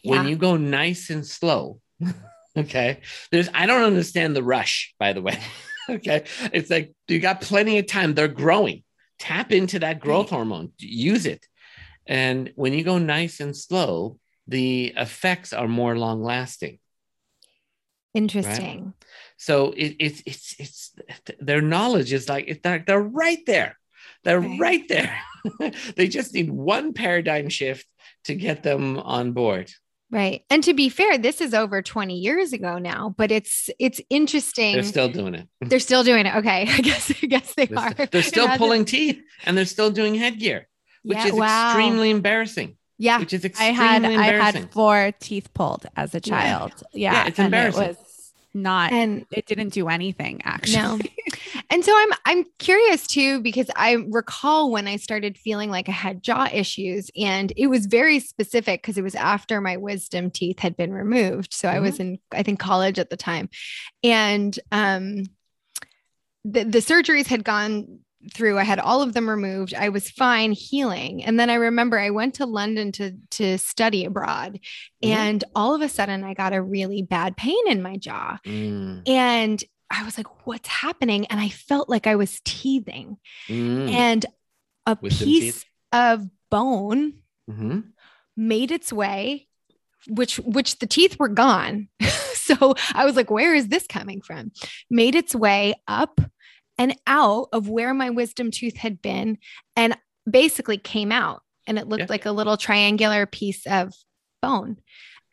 Yeah. 0.04 0.18
When 0.18 0.28
you 0.28 0.36
go 0.36 0.58
nice 0.58 1.10
and 1.10 1.26
slow, 1.26 1.80
okay, 2.58 3.02
there's, 3.32 3.50
I 3.54 3.66
don't 3.66 3.84
understand 3.84 4.36
the 4.36 4.44
rush, 4.44 4.94
by 5.00 5.14
the 5.14 5.22
way. 5.22 5.40
okay. 5.90 6.26
It's 6.54 6.70
like 6.70 6.94
you 7.08 7.20
got 7.20 7.42
plenty 7.42 7.78
of 7.80 7.88
time. 7.88 8.14
They're 8.14 8.28
growing. 8.28 8.84
Tap 9.20 9.52
into 9.52 9.80
that 9.80 10.00
growth 10.00 10.30
hormone, 10.30 10.72
use 10.78 11.26
it. 11.26 11.46
And 12.06 12.52
when 12.56 12.74
you 12.74 12.84
go 12.84 13.00
nice 13.00 13.40
and 13.40 13.56
slow, 13.58 14.20
the 14.48 14.94
effects 14.96 15.54
are 15.54 15.68
more 15.68 15.98
long 15.98 16.24
lasting. 16.24 16.80
Interesting. 18.14 18.86
Right? 18.86 18.94
So 19.38 19.72
it, 19.72 19.96
it's 20.00 20.24
it's 20.26 20.56
it's 20.58 20.96
their 21.40 21.62
knowledge 21.62 22.14
is 22.14 22.28
like 22.28 22.46
it's 22.48 22.64
like 22.66 22.86
they're 22.86 23.00
right 23.00 23.46
there. 23.46 23.78
They're 24.24 24.40
right, 24.40 24.60
right 24.60 24.88
there. 24.88 25.20
they 25.96 26.08
just 26.08 26.34
need 26.34 26.50
one 26.50 26.94
paradigm 26.94 27.50
shift 27.50 27.86
to 28.24 28.36
get 28.36 28.64
them 28.64 28.98
on 28.98 29.34
board. 29.34 29.72
Right. 30.10 30.44
And 30.50 30.64
to 30.64 30.74
be 30.74 30.88
fair, 30.88 31.18
this 31.18 31.42
is 31.42 31.54
over 31.54 31.82
20 31.82 32.18
years 32.18 32.54
ago 32.54 32.78
now, 32.78 33.14
but 33.18 33.30
it's 33.30 33.70
it's 33.78 34.00
interesting. 34.10 34.74
They're 34.74 34.84
still 34.84 35.10
doing 35.10 35.36
it. 35.36 35.48
They're 35.62 35.80
still 35.80 36.04
doing 36.04 36.26
it. 36.26 36.36
Okay. 36.38 36.62
I 36.70 36.82
guess 36.82 37.12
I 37.22 37.28
guess 37.28 37.54
they 37.56 37.66
they're 37.66 37.80
are. 37.80 37.94
they 37.94 38.06
they're 38.06 38.24
still 38.24 38.48
pulling 38.58 38.86
teeth 38.86 39.22
and 39.46 39.58
they're 39.58 39.66
still 39.66 39.92
doing 39.92 40.16
headgear, 40.16 40.68
which 41.04 41.18
yeah, 41.18 41.28
is 41.28 41.34
wow. 41.34 41.72
extremely 41.72 42.10
embarrassing. 42.10 42.78
Yeah. 42.98 43.20
Which 43.20 43.34
is 43.34 43.44
extremely 43.44 43.80
I 43.80 43.84
had 43.84 44.04
embarrassing. 44.04 44.42
I 44.42 44.60
had 44.62 44.72
four 44.72 45.12
teeth 45.20 45.54
pulled 45.54 45.86
as 45.96 46.16
a 46.16 46.22
child. 46.22 46.72
Yeah. 46.94 47.12
Yeah, 47.12 47.12
yeah 47.12 47.28
it's 47.28 47.40
embarrassing. 47.40 47.84
It 47.84 47.88
was 48.00 48.07
not 48.58 48.92
and 48.92 49.26
it 49.32 49.46
didn't 49.46 49.70
do 49.70 49.88
anything 49.88 50.42
actually. 50.44 50.78
No. 50.78 51.00
and 51.70 51.84
so 51.86 51.94
I'm 51.96 52.10
I'm 52.26 52.46
curious 52.60 53.08
too 53.08 53.42
because 53.42 53.70
I 53.76 53.94
recall 54.10 54.72
when 54.72 54.88
I 54.88 54.98
started 54.98 55.38
feeling 55.38 55.70
like 55.70 55.88
I 55.88 55.94
had 55.94 56.24
jaw 56.24 56.50
issues 56.52 57.10
and 57.16 57.54
it 57.56 57.68
was 57.68 57.86
very 57.86 58.20
specific 58.20 58.82
because 58.82 58.98
it 58.98 59.04
was 59.04 59.16
after 59.16 59.62
my 59.62 59.78
wisdom 59.78 60.32
teeth 60.32 60.60
had 60.60 60.76
been 60.76 60.94
removed. 60.94 61.54
So 61.54 61.68
mm-hmm. 61.68 61.78
I 61.78 61.80
was 61.80 62.00
in 62.00 62.20
I 62.32 62.44
think 62.44 62.60
college 62.60 63.00
at 63.00 63.10
the 63.10 63.18
time. 63.18 63.50
And 64.04 64.58
um 64.72 65.24
the, 66.44 66.64
the 66.64 66.80
surgeries 66.80 67.28
had 67.28 67.44
gone 67.44 68.00
through. 68.34 68.58
I 68.58 68.64
had 68.64 68.80
all 68.80 69.02
of 69.02 69.14
them 69.14 69.30
removed. 69.30 69.74
I 69.74 69.90
was 69.90 70.10
fine 70.10 70.52
healing. 70.52 71.24
And 71.24 71.40
then 71.40 71.50
I 71.50 71.56
remember 71.56 72.00
I 72.00 72.10
went 72.10 72.36
to 72.36 72.46
London 72.46 72.92
to 72.94 73.14
to 73.32 73.58
study 73.58 74.06
abroad 74.06 74.60
mm. 75.04 75.10
and 75.10 75.44
all 75.56 75.76
of 75.76 75.82
a 75.82 75.90
sudden 75.90 76.24
I 76.24 76.34
got 76.34 76.54
a 76.54 76.62
really 76.62 77.02
bad 77.02 77.38
pain 77.38 77.68
in 77.68 77.82
my 77.82 77.98
jaw. 77.98 78.38
Mm. 78.46 79.08
And 79.08 79.64
I 79.90 80.04
was 80.04 80.18
like, 80.18 80.46
what's 80.46 80.68
happening? 80.68 81.28
And 81.28 81.40
I 81.40 81.50
felt 81.50 81.90
like 81.90 82.08
I 82.08 82.16
was 82.16 82.42
teething. 82.44 83.18
Mm. 83.48 83.92
And 83.92 84.26
a 84.86 84.98
Wisdom 85.02 85.26
piece 85.26 85.66
of 85.92 86.28
bone 86.50 87.14
mm-hmm. 87.50 87.80
made 88.36 88.72
its 88.72 88.92
way, 88.92 89.48
which 90.08 90.38
which 90.38 90.80
the 90.80 90.88
teeth 90.88 91.18
were 91.20 91.30
gone. 91.30 91.90
so 92.34 92.76
I 92.94 93.06
was 93.06 93.16
like, 93.16 93.30
where 93.30 93.54
is 93.54 93.68
this 93.68 93.86
coming 93.88 94.22
from? 94.22 94.52
Made 94.90 95.16
its 95.16 95.36
way 95.36 95.76
up 95.88 96.20
and 96.78 96.96
out 97.08 97.50
of 97.52 97.70
where 97.70 97.94
my 97.94 98.10
wisdom 98.10 98.52
tooth 98.52 98.78
had 98.78 99.02
been 99.02 99.38
and 99.76 99.98
basically 100.30 100.78
came 100.78 101.12
out. 101.12 101.42
And 101.66 101.78
it 101.78 101.88
looked 101.88 102.02
yeah. 102.02 102.08
like 102.10 102.26
a 102.26 102.32
little 102.32 102.58
triangular 102.58 103.26
piece 103.26 103.66
of 103.68 103.94
bone. 104.42 104.78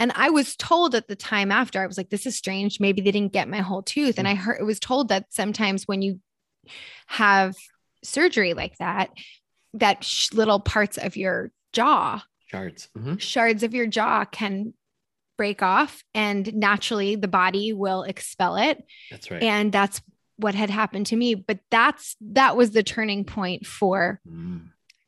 And 0.00 0.10
I 0.16 0.30
was 0.30 0.56
told 0.56 0.94
at 0.94 1.06
the 1.06 1.14
time 1.14 1.52
after, 1.52 1.80
I 1.80 1.86
was 1.86 1.96
like, 1.96 2.10
this 2.10 2.26
is 2.26 2.36
strange. 2.36 2.80
Maybe 2.80 3.00
they 3.00 3.12
didn't 3.12 3.32
get 3.32 3.48
my 3.48 3.60
whole 3.60 3.82
tooth. 3.82 4.18
And 4.18 4.26
I 4.26 4.34
heard 4.34 4.58
it 4.60 4.64
was 4.64 4.80
told 4.80 5.08
that 5.08 5.26
sometimes 5.30 5.86
when 5.86 6.02
you 6.02 6.18
have 7.06 7.54
surgery 8.02 8.54
like 8.54 8.76
that, 8.78 9.10
that 9.74 10.02
sh- 10.02 10.32
little 10.32 10.58
parts 10.58 10.98
of 10.98 11.16
your 11.16 11.52
jaw, 11.72 12.24
shards, 12.46 12.88
mm-hmm. 12.96 13.16
shards 13.16 13.62
of 13.62 13.72
your 13.72 13.86
jaw 13.86 14.24
can 14.24 14.74
break 15.36 15.62
off 15.62 16.02
and 16.14 16.52
naturally 16.54 17.16
the 17.16 17.28
body 17.28 17.72
will 17.72 18.02
expel 18.02 18.56
it. 18.56 18.82
That's 19.10 19.30
right. 19.30 19.42
And 19.42 19.72
that's 19.72 20.00
what 20.36 20.54
had 20.54 20.70
happened 20.70 21.06
to 21.06 21.16
me 21.16 21.34
but 21.34 21.58
that's 21.70 22.16
that 22.20 22.56
was 22.56 22.70
the 22.72 22.82
turning 22.82 23.24
point 23.24 23.66
for 23.66 24.20
mm. 24.28 24.60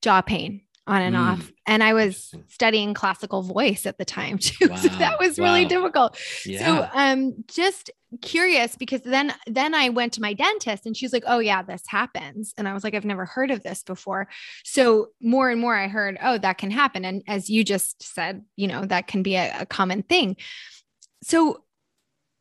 jaw 0.02 0.20
pain 0.20 0.62
on 0.86 1.02
and 1.02 1.16
Mm. 1.16 1.32
off. 1.32 1.52
And 1.66 1.82
I 1.82 1.94
was 1.94 2.32
studying 2.46 2.94
classical 2.94 3.42
voice 3.42 3.86
at 3.86 3.98
the 3.98 4.04
time 4.04 4.38
too. 4.48 4.68
so 4.76 4.88
that 4.88 5.18
was 5.18 5.38
really 5.38 5.64
difficult. 5.64 6.18
Yeah. 6.44 6.64
So 6.64 6.88
um 6.94 7.44
just 7.48 7.90
curious 8.22 8.76
because 8.76 9.00
then 9.02 9.34
then 9.46 9.74
I 9.74 9.88
went 9.88 10.12
to 10.12 10.20
my 10.20 10.32
dentist 10.32 10.86
and 10.86 10.96
she's 10.96 11.12
like, 11.12 11.24
"Oh 11.26 11.40
yeah, 11.40 11.62
this 11.62 11.82
happens." 11.88 12.54
And 12.56 12.68
I 12.68 12.72
was 12.72 12.84
like, 12.84 12.94
"I've 12.94 13.04
never 13.04 13.24
heard 13.24 13.50
of 13.50 13.64
this 13.64 13.82
before." 13.82 14.28
So 14.64 15.08
more 15.20 15.50
and 15.50 15.60
more 15.60 15.76
I 15.76 15.88
heard, 15.88 16.18
"Oh, 16.22 16.38
that 16.38 16.58
can 16.58 16.70
happen." 16.70 17.04
And 17.04 17.22
as 17.26 17.50
you 17.50 17.64
just 17.64 18.02
said, 18.02 18.44
you 18.54 18.68
know, 18.68 18.84
that 18.84 19.08
can 19.08 19.24
be 19.24 19.34
a, 19.34 19.62
a 19.62 19.66
common 19.66 20.04
thing. 20.04 20.36
So 21.22 21.64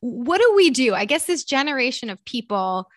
what 0.00 0.40
do 0.40 0.52
we 0.56 0.70
do? 0.70 0.94
I 0.94 1.04
guess 1.04 1.24
this 1.26 1.44
generation 1.44 2.10
of 2.10 2.24
people 2.24 2.88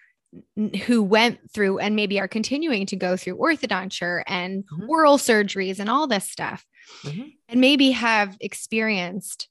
who 0.85 1.01
went 1.01 1.39
through 1.51 1.79
and 1.79 1.95
maybe 1.95 2.19
are 2.19 2.27
continuing 2.27 2.85
to 2.85 2.95
go 2.95 3.17
through 3.17 3.37
orthodonture 3.37 4.21
and 4.27 4.63
Mhm. 4.71 4.87
oral 4.87 5.17
surgeries 5.17 5.79
and 5.79 5.89
all 5.89 6.05
this 6.05 6.29
stuff 6.29 6.65
Mhm. 7.03 7.33
and 7.47 7.59
maybe 7.61 7.91
have 7.91 8.37
experienced 8.39 9.47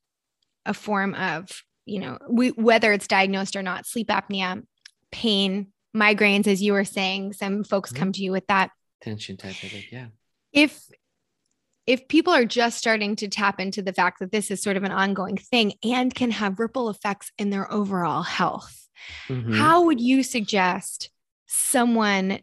a 0.64 0.72
form 0.74 1.14
of 1.14 1.64
you 1.84 1.99
know 1.99 2.18
we, 2.30 2.51
whether 2.51 2.92
it's 2.92 3.09
diagnosed 3.09 3.57
or 3.57 3.62
not 3.62 3.86
sleep 3.86 4.07
apnea 4.09 4.62
pain 5.11 5.72
migraines 5.96 6.46
as 6.46 6.62
you 6.62 6.72
were 6.74 6.84
saying 6.84 7.32
some 7.32 7.64
folks 7.64 7.90
Mhm. 7.92 7.96
come 7.96 8.12
to 8.12 8.22
you 8.22 8.30
with 8.30 8.46
that 8.46 8.70
Tension 9.01 9.36
type 9.36 9.51
of 9.51 9.57
headache. 9.70 9.90
Yeah. 9.90 10.09
if 10.53 10.88
if 11.89 12.07
people 12.09 12.32
are 12.34 12.45
just 12.45 12.76
starting 12.76 13.16
to 13.16 13.28
tap 13.28 13.59
into 13.59 13.80
the 13.80 13.93
fact 13.95 14.18
that 14.20 14.30
this 14.30 14.51
is 14.51 14.62
sort 14.62 14.76
of 14.76 14.84
an 14.84 14.93
ongoing 14.93 15.39
thing 15.39 15.72
and 15.82 16.14
can 16.14 16.30
have 16.30 16.59
ripple 16.61 16.91
effects 16.91 17.32
in 17.39 17.51
their 17.51 17.70
overall 17.72 18.22
health 18.22 18.74
Mhm. 19.28 19.55
how 19.57 19.84
would 19.86 20.01
you 20.01 20.22
suggest 20.22 21.11
someone 21.47 22.41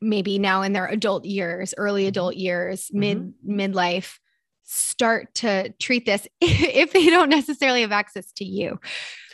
maybe 0.00 0.38
now 0.38 0.62
in 0.62 0.72
their 0.72 0.86
adult 0.86 1.24
years 1.24 1.72
early 1.78 2.06
adult 2.06 2.34
years 2.36 2.90
mid 2.92 3.32
midlife 3.46 4.18
start 4.64 5.34
to 5.36 5.72
treat 5.78 6.04
this 6.06 6.26
if 6.40 6.92
they 6.92 7.06
don't 7.06 7.28
necessarily 7.30 7.82
have 7.82 7.92
access 7.92 8.32
to 8.32 8.44
you? 8.44 8.80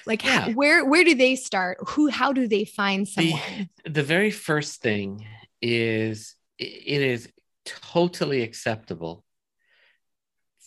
Like 0.06 0.22
how- 0.22 0.50
where 0.52 0.84
where 0.84 1.04
do 1.04 1.14
they 1.14 1.36
start? 1.36 1.78
Who 1.90 2.08
how 2.08 2.32
do 2.32 2.46
they 2.48 2.64
find 2.64 3.06
someone? 3.08 3.68
the 3.84 4.02
very 4.02 4.30
first 4.30 4.80
thing 4.82 5.26
is 5.62 6.36
it 6.58 7.00
is 7.02 7.28
totally 7.64 8.42
acceptable 8.42 9.24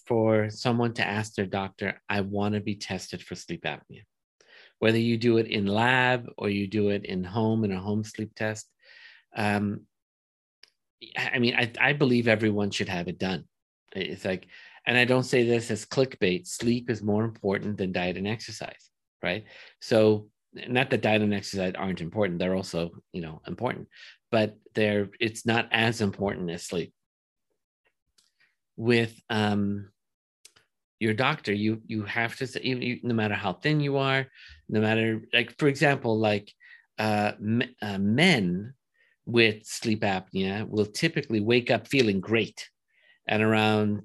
for 0.05 0.49
someone 0.49 0.93
to 0.93 1.05
ask 1.05 1.35
their 1.35 1.45
doctor 1.45 2.01
i 2.09 2.21
want 2.21 2.55
to 2.55 2.61
be 2.61 2.75
tested 2.75 3.23
for 3.23 3.35
sleep 3.35 3.63
apnea. 3.63 4.03
Whether 4.79 4.97
you 4.97 5.17
do 5.17 5.37
it 5.37 5.47
in 5.47 5.65
lab 5.65 6.27
or 6.37 6.49
you 6.49 6.67
do 6.67 6.89
it 6.89 7.05
in 7.05 7.23
home 7.23 7.63
in 7.63 7.71
a 7.71 7.79
home 7.79 8.03
sleep 8.03 8.31
test 8.35 8.67
um, 9.35 9.81
i 11.17 11.39
mean 11.39 11.55
I, 11.55 11.71
I 11.79 11.93
believe 11.93 12.27
everyone 12.27 12.71
should 12.71 12.89
have 12.89 13.07
it 13.07 13.19
done. 13.19 13.45
It's 13.95 14.25
like 14.25 14.47
and 14.85 14.97
i 14.97 15.05
don't 15.05 15.23
say 15.23 15.43
this 15.43 15.71
as 15.71 15.85
clickbait 15.85 16.47
sleep 16.47 16.89
is 16.89 17.01
more 17.01 17.23
important 17.23 17.77
than 17.77 17.91
diet 17.91 18.17
and 18.17 18.27
exercise 18.27 18.89
right? 19.23 19.45
So 19.79 20.27
not 20.67 20.89
that 20.89 21.01
diet 21.01 21.21
and 21.21 21.33
exercise 21.33 21.73
aren't 21.75 22.01
important 22.01 22.39
they're 22.39 22.55
also 22.55 22.91
you 23.11 23.21
know 23.21 23.41
important 23.47 23.87
but 24.31 24.57
they're 24.73 25.09
it's 25.19 25.45
not 25.45 25.67
as 25.71 26.01
important 26.01 26.49
as 26.49 26.63
sleep. 26.63 26.91
With 28.75 29.13
um 29.29 29.89
your 30.99 31.13
doctor 31.13 31.53
you 31.53 31.81
you 31.85 32.03
have 32.05 32.35
to 32.37 32.47
say 32.47 32.61
you, 32.63 32.99
no 33.03 33.13
matter 33.13 33.35
how 33.35 33.53
thin 33.53 33.79
you 33.79 33.97
are 33.97 34.25
no 34.69 34.81
matter 34.81 35.21
like 35.33 35.57
for 35.59 35.67
example 35.67 36.17
like 36.17 36.51
uh, 36.97 37.33
m- 37.39 37.75
uh 37.81 37.97
men 37.97 38.73
with 39.25 39.65
sleep 39.65 40.01
apnea 40.01 40.67
will 40.67 40.85
typically 40.85 41.39
wake 41.39 41.69
up 41.69 41.87
feeling 41.87 42.19
great 42.19 42.69
and 43.27 43.43
around 43.43 44.01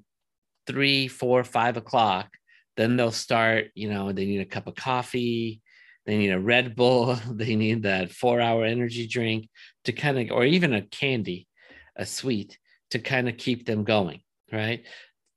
three 0.67 1.07
four 1.07 1.43
five 1.43 1.77
o'clock. 1.77 2.29
Then 2.77 2.95
they'll 2.95 3.11
start 3.11 3.71
you 3.73 3.89
know 3.89 4.11
they 4.11 4.25
need 4.25 4.41
a 4.41 4.45
cup 4.45 4.67
of 4.67 4.75
coffee 4.75 5.61
they 6.09 6.17
need 6.17 6.31
a 6.31 6.39
red 6.39 6.75
bull 6.75 7.15
they 7.31 7.55
need 7.55 7.83
that 7.83 8.11
four 8.11 8.41
hour 8.41 8.65
energy 8.65 9.07
drink 9.07 9.47
to 9.85 9.91
kind 9.91 10.17
of 10.17 10.35
or 10.35 10.43
even 10.43 10.73
a 10.73 10.81
candy 10.81 11.47
a 11.95 12.05
sweet 12.05 12.57
to 12.89 12.97
kind 12.97 13.29
of 13.29 13.37
keep 13.37 13.65
them 13.65 13.83
going 13.83 14.21
right? 14.51 14.83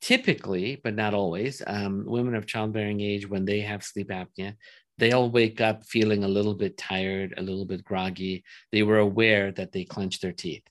Typically 0.00 0.80
but 0.82 0.94
not 0.94 1.12
always 1.12 1.62
um, 1.66 2.04
women 2.06 2.34
of 2.34 2.46
childbearing 2.46 3.00
age 3.00 3.28
when 3.28 3.44
they 3.44 3.60
have 3.60 3.84
sleep 3.84 4.08
apnea 4.08 4.54
they'll 4.96 5.30
wake 5.30 5.60
up 5.60 5.84
feeling 5.84 6.24
a 6.24 6.28
little 6.28 6.54
bit 6.54 6.78
tired 6.78 7.34
a 7.36 7.42
little 7.42 7.64
bit 7.64 7.84
groggy. 7.84 8.42
They 8.72 8.82
were 8.82 8.98
aware 8.98 9.52
that 9.52 9.72
they 9.72 9.84
clenched 9.84 10.22
their 10.22 10.32
teeth 10.32 10.64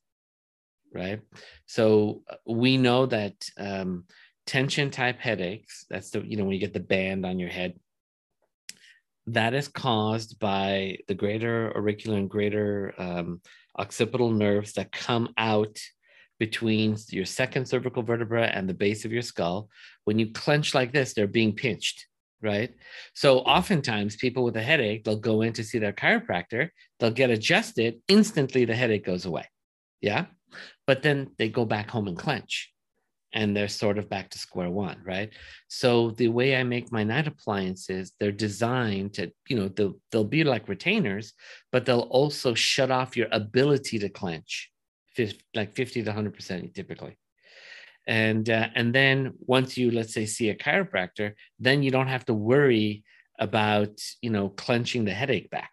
right? 0.94 1.22
So 1.68 2.24
uh, 2.30 2.36
we 2.46 2.78
know 2.78 3.06
that 3.06 3.36
um, 3.58 4.06
tension 4.46 4.90
type 4.90 5.20
headaches 5.20 5.86
that's 5.90 6.10
the 6.10 6.22
you 6.22 6.36
know 6.36 6.44
when 6.44 6.54
you 6.54 6.60
get 6.60 6.74
the 6.74 6.80
band 6.80 7.26
on 7.26 7.40
your 7.40 7.50
head 7.50 7.80
that 9.28 9.54
is 9.54 9.68
caused 9.68 10.40
by 10.40 10.98
the 11.08 11.14
greater 11.14 11.76
auricular 11.76 12.18
and 12.18 12.30
greater 12.30 12.94
um, 12.98 13.42
occipital 13.78 14.32
nerves 14.32 14.74
that 14.74 14.92
come 14.92 15.34
out 15.38 15.80
between 16.40 16.98
your 17.10 17.26
second 17.26 17.68
cervical 17.68 18.02
vertebra 18.02 18.48
and 18.48 18.68
the 18.68 18.74
base 18.74 19.06
of 19.06 19.12
your 19.12 19.22
skull. 19.22 19.70
When 20.06 20.18
you 20.18 20.32
clench 20.32 20.74
like 20.74 20.92
this, 20.92 21.14
they're 21.14 21.28
being 21.28 21.54
pinched, 21.54 22.08
right? 22.42 22.74
So 23.14 23.40
oftentimes 23.40 24.16
people 24.16 24.44
with 24.44 24.58
a 24.58 24.62
headache, 24.62 25.04
they'll 25.04 25.18
go 25.18 25.44
in 25.44 25.54
to 25.54 25.64
see 25.64 25.78
their 25.78 25.94
chiropractor, 25.94 26.70
they'll 27.00 27.12
get 27.12 27.30
adjusted, 27.30 28.02
instantly 28.08 28.66
the 28.66 28.76
headache 28.76 29.06
goes 29.06 29.26
away. 29.26 29.46
Yeah. 30.02 30.26
But 30.88 31.04
then 31.04 31.30
they 31.38 31.50
go 31.50 31.64
back 31.64 31.92
home 31.92 32.08
and 32.08 32.18
clench 32.18 32.72
and 33.34 33.56
they're 33.56 33.68
sort 33.68 33.98
of 33.98 34.10
back 34.10 34.30
to 34.30 34.40
square 34.40 34.70
one, 34.70 34.98
right? 35.06 35.30
So 35.68 36.12
the 36.12 36.28
way 36.28 36.56
I 36.56 36.64
make 36.64 36.92
my 36.92 37.04
night 37.04 37.28
appliances, 37.28 38.14
they're 38.20 38.32
designed 38.32 39.14
to, 39.16 39.32
you 39.48 39.58
know, 39.58 39.70
they'll, 39.70 39.96
they'll 40.12 40.24
be 40.24 40.44
like 40.44 40.68
retainers, 40.68 41.34
but 41.72 41.86
they'll 41.86 42.10
also 42.12 42.54
shut 42.54 42.92
off 42.92 43.16
your 43.16 43.28
ability 43.32 44.00
to 44.00 44.10
clench, 44.10 44.72
fif- 45.16 45.42
like 45.56 45.74
50 45.74 46.04
to 46.04 46.12
100% 46.12 46.74
typically. 46.74 47.18
And, 48.08 48.50
uh, 48.50 48.68
and 48.76 48.94
then 48.94 49.34
once 49.40 49.78
you, 49.78 49.92
let's 49.92 50.14
say, 50.14 50.26
see 50.26 50.50
a 50.50 50.56
chiropractor, 50.56 51.34
then 51.60 51.84
you 51.84 51.92
don't 51.92 52.08
have 52.08 52.26
to 52.26 52.34
worry 52.34 53.04
about, 53.40 54.02
you 54.22 54.30
know, 54.30 54.50
clenching 54.50 55.06
the 55.06 55.14
headache 55.14 55.50
back. 55.50 55.72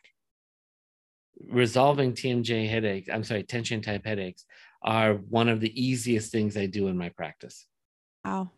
Resolving 1.51 2.13
TMJ 2.13 2.69
headaches, 2.69 3.09
I'm 3.13 3.25
sorry, 3.25 3.43
tension 3.43 3.81
type 3.81 4.05
headaches 4.05 4.45
are 4.83 5.15
one 5.15 5.49
of 5.49 5.61
the 5.61 5.73
easiest 5.81 6.31
things 6.33 6.57
I 6.57 6.67
do 6.67 6.89
in 6.89 6.97
my 6.97 7.09
practice. 7.11 7.67
Wow. 8.25 8.51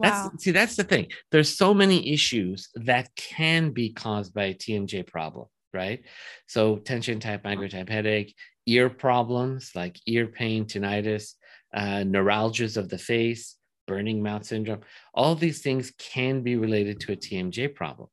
That's 0.00 0.24
Wow. 0.24 0.32
see, 0.38 0.50
that's 0.52 0.76
the 0.76 0.84
thing. 0.84 1.08
There's 1.30 1.56
so 1.56 1.74
many 1.74 2.12
issues 2.12 2.68
that 2.74 3.14
can 3.16 3.70
be 3.70 3.92
caused 3.92 4.34
by 4.34 4.44
a 4.44 4.54
TMJ 4.54 5.06
problem, 5.06 5.46
right? 5.72 6.02
So 6.46 6.76
tension 6.76 7.20
type, 7.20 7.44
migraine 7.44 7.70
type 7.70 7.88
headache, 7.88 8.34
ear 8.66 8.88
problems 8.88 9.72
like 9.74 9.98
ear 10.06 10.26
pain, 10.26 10.64
tinnitus, 10.64 11.34
uh, 11.74 12.04
neuralgias 12.04 12.76
of 12.76 12.88
the 12.88 12.98
face, 12.98 13.56
burning 13.86 14.22
mouth 14.22 14.44
syndrome. 14.44 14.80
All 15.12 15.34
these 15.34 15.60
things 15.60 15.92
can 15.98 16.42
be 16.42 16.56
related 16.56 17.00
to 17.00 17.12
a 17.12 17.16
TMJ 17.16 17.74
problem. 17.74 18.08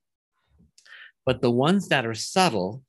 But 1.25 1.41
the 1.41 1.51
ones 1.51 1.89
that 1.89 2.05
are 2.05 2.15
subtle, 2.15 2.83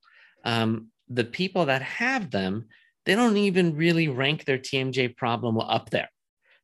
um, 0.44 0.88
the 1.08 1.24
people 1.24 1.66
that 1.66 1.82
have 1.82 2.30
them, 2.30 2.68
they 3.04 3.14
don't 3.14 3.36
even 3.36 3.76
really 3.76 4.08
rank 4.08 4.44
their 4.44 4.58
TMJ 4.58 5.16
problem 5.16 5.58
up 5.58 5.90
there. 5.90 6.08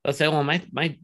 They'll 0.05 0.15
say, 0.15 0.29
well, 0.29 0.45
my, 0.45 0.63
my 0.73 0.97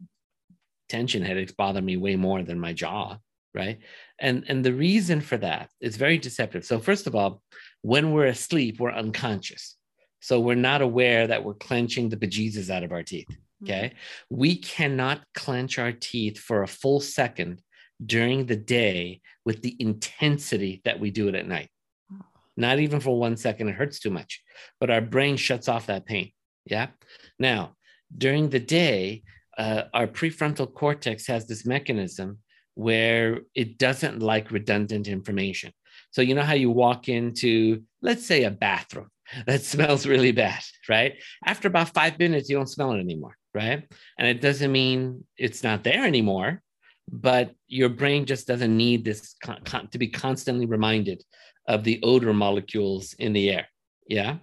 tension 0.89 1.23
headaches 1.23 1.51
bother 1.51 1.81
me 1.81 1.97
way 1.97 2.15
more 2.15 2.41
than 2.43 2.59
my 2.59 2.73
jaw 2.73 3.17
right? 3.55 3.79
And 4.19 4.43
and 4.47 4.63
the 4.63 4.73
reason 4.73 5.21
for 5.21 5.37
that 5.37 5.69
is 5.79 5.95
very 5.95 6.17
deceptive. 6.19 6.65
So 6.65 6.77
first 6.79 7.07
of 7.07 7.15
all 7.15 7.41
when 7.81 8.11
we're 8.11 8.25
asleep 8.25 8.79
we're 8.79 8.91
unconscious. 8.91 9.77
So 10.19 10.39
we're 10.39 10.55
not 10.55 10.81
aware 10.81 11.27
that 11.27 11.43
we're 11.43 11.53
clenching 11.53 12.09
the 12.09 12.17
bejesus 12.17 12.69
out 12.69 12.83
of 12.83 12.91
our 12.91 13.03
teeth 13.03 13.27
hmm. 13.29 13.65
okay? 13.65 13.93
We 14.29 14.57
cannot 14.57 15.21
clench 15.33 15.79
our 15.79 15.93
teeth 15.93 16.37
for 16.37 16.61
a 16.61 16.67
full 16.67 16.99
second 16.99 17.61
during 18.05 18.45
the 18.45 18.57
day 18.57 19.21
with 19.45 19.61
the 19.61 19.75
intensity 19.79 20.81
that 20.83 20.99
we 20.99 21.09
do 21.09 21.29
it 21.29 21.35
at 21.35 21.47
night 21.47 21.69
not 22.57 22.79
even 22.79 22.99
for 22.99 23.19
one 23.19 23.37
second 23.37 23.69
it 23.69 23.75
hurts 23.75 23.99
too 23.99 24.09
much 24.09 24.41
but 24.79 24.89
our 24.89 25.01
brain 25.01 25.37
shuts 25.37 25.67
off 25.67 25.87
that 25.87 26.05
pain 26.05 26.31
yeah 26.65 26.87
now 27.39 27.73
during 28.17 28.49
the 28.49 28.59
day 28.59 29.23
uh, 29.57 29.83
our 29.93 30.07
prefrontal 30.07 30.71
cortex 30.71 31.27
has 31.27 31.47
this 31.47 31.65
mechanism 31.65 32.39
where 32.75 33.41
it 33.55 33.77
doesn't 33.77 34.19
like 34.19 34.51
redundant 34.51 35.07
information. 35.07 35.71
So, 36.11 36.21
you 36.21 36.35
know 36.35 36.43
how 36.43 36.53
you 36.53 36.69
walk 36.69 37.09
into, 37.09 37.83
let's 38.01 38.25
say, 38.25 38.43
a 38.43 38.51
bathroom 38.51 39.09
that 39.47 39.63
smells 39.63 40.05
really 40.05 40.31
bad, 40.31 40.61
right? 40.87 41.15
After 41.45 41.67
about 41.67 41.93
five 41.93 42.19
minutes, 42.19 42.49
you 42.49 42.57
don't 42.57 42.67
smell 42.67 42.91
it 42.91 42.99
anymore, 42.99 43.37
right? 43.53 43.87
And 44.19 44.27
it 44.27 44.41
doesn't 44.41 44.71
mean 44.71 45.23
it's 45.37 45.63
not 45.63 45.83
there 45.83 46.05
anymore, 46.05 46.61
but 47.09 47.53
your 47.67 47.89
brain 47.89 48.25
just 48.25 48.47
doesn't 48.47 48.75
need 48.75 49.05
this 49.05 49.35
con- 49.41 49.61
con- 49.63 49.87
to 49.89 49.97
be 49.97 50.07
constantly 50.07 50.65
reminded 50.65 51.23
of 51.67 51.83
the 51.83 51.99
odor 52.03 52.33
molecules 52.33 53.13
in 53.13 53.33
the 53.33 53.49
air. 53.49 53.67
Yeah. 54.07 54.37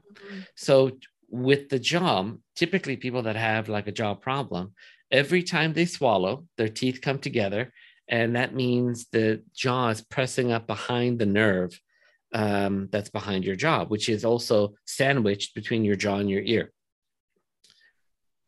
So 0.57 0.99
with 1.29 1.69
the 1.69 1.79
jaw, 1.79 2.31
typically 2.57 2.97
people 2.97 3.23
that 3.23 3.37
have 3.37 3.69
like 3.69 3.87
a 3.87 3.93
jaw 3.93 4.15
problem, 4.15 4.75
every 5.11 5.43
time 5.43 5.73
they 5.73 5.87
swallow, 5.87 6.47
their 6.57 6.69
teeth 6.69 7.01
come 7.01 7.19
together. 7.19 7.73
And 8.09 8.37
that 8.37 8.55
means 8.55 9.07
the 9.13 9.43
jaw 9.55 9.89
is 9.89 10.03
pressing 10.03 10.53
up 10.53 10.67
behind 10.67 11.19
the 11.19 11.27
nerve 11.27 11.79
um, 12.35 12.89
that's 12.91 13.11
behind 13.11 13.45
your 13.45 13.57
jaw, 13.57 13.85
which 13.85 14.09
is 14.09 14.25
also 14.25 14.75
sandwiched 14.87 15.55
between 15.55 15.85
your 15.85 15.97
jaw 15.97 16.17
and 16.17 16.31
your 16.31 16.43
ear. 16.43 16.73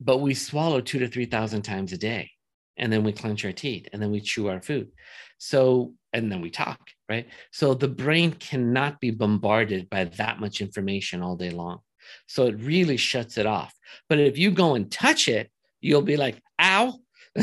But 0.01 0.19
we 0.19 0.35
swallow 0.35 0.81
two 0.81 0.99
to 0.99 1.09
3,000 1.09 1.63
times 1.63 1.93
a 1.93 1.99
day. 1.99 2.31
And 2.77 2.93
then 2.93 3.05
we 3.05 3.13
clench 3.13 3.45
our 3.45 3.53
teeth 3.53 3.89
and 3.93 4.03
then 4.03 4.11
we 4.11 4.21
chew 4.21 4.49
our 4.49 4.61
food. 4.61 4.91
So, 5.39 5.95
and 6.15 6.31
then 6.31 6.41
we 6.41 6.49
talk, 6.49 6.81
right? 7.09 7.27
So 7.51 7.75
the 7.75 7.89
brain 7.89 8.33
cannot 8.33 9.01
be 9.01 9.11
bombarded 9.11 9.91
by 9.91 10.05
that 10.05 10.39
much 10.39 10.61
information 10.61 11.23
all 11.23 11.37
day 11.37 11.51
long. 11.51 11.81
So 12.29 12.47
it 12.47 12.55
really 12.61 12.97
shuts 12.97 13.37
it 13.37 13.47
off. 13.47 13.75
But 14.09 14.21
if 14.21 14.39
you 14.39 14.53
go 14.53 14.77
and 14.77 14.91
touch 14.91 15.27
it, 15.29 15.51
you'll 15.81 16.03
be 16.03 16.17
like, 16.17 16.41
ow, 16.61 16.95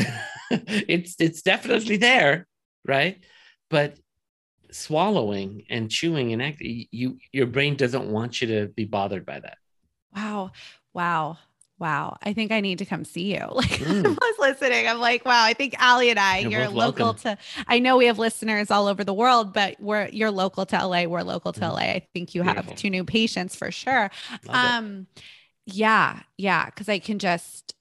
it's 0.50 1.16
it's 1.20 1.42
definitely 1.42 1.98
there, 1.98 2.48
right? 2.88 3.20
But 3.70 3.98
swallowing 4.72 5.66
and 5.70 5.92
chewing 5.92 6.32
and 6.32 6.42
act, 6.42 6.62
you 6.62 7.18
your 7.34 7.48
brain 7.48 7.76
doesn't 7.76 8.10
want 8.10 8.42
you 8.42 8.48
to 8.48 8.68
be 8.70 8.86
bothered 8.86 9.26
by 9.26 9.42
that. 9.42 9.58
Wow. 10.16 10.52
Wow. 10.94 11.38
Wow. 11.82 12.18
I 12.22 12.34
think 12.34 12.52
I 12.52 12.62
need 12.62 12.78
to 12.78 12.86
come 12.86 13.04
see 13.04 13.34
you. 13.34 13.40
Like 13.62 13.70
mm. 13.70 14.06
I 14.06 14.10
was 14.10 14.36
listening. 14.40 14.88
I'm 14.88 15.00
like, 15.00 15.26
wow, 15.26 15.44
I 15.44 15.54
think 15.54 15.76
Allie 15.80 16.12
and 16.12 16.20
I, 16.20 16.38
you're, 16.40 16.62
you're 16.62 16.70
local 16.70 17.08
welcome. 17.08 17.38
to 17.38 17.38
I 17.68 17.80
know 17.80 17.98
we 17.98 18.06
have 18.06 18.20
listeners 18.20 18.70
all 18.70 18.88
over 18.88 19.04
the 19.04 19.14
world, 19.14 19.52
but 19.52 19.78
we're 19.80 20.08
you're 20.10 20.32
local 20.32 20.66
to 20.68 20.88
LA. 20.88 21.06
We're 21.06 21.24
local 21.24 21.52
to 21.54 21.60
mm. 21.60 21.72
LA. 21.74 21.80
I 21.80 22.08
think 22.14 22.36
you 22.36 22.44
Beautiful. 22.44 22.72
have 22.72 22.80
two 22.80 22.92
new 22.92 23.04
patients 23.04 23.56
for 23.56 23.72
sure. 23.72 24.12
Love 24.46 24.56
um 24.56 25.08
it. 25.16 25.24
yeah, 25.76 26.20
yeah. 26.38 26.70
Cause 26.70 26.88
I 26.88 27.00
can 27.00 27.18
just 27.18 27.74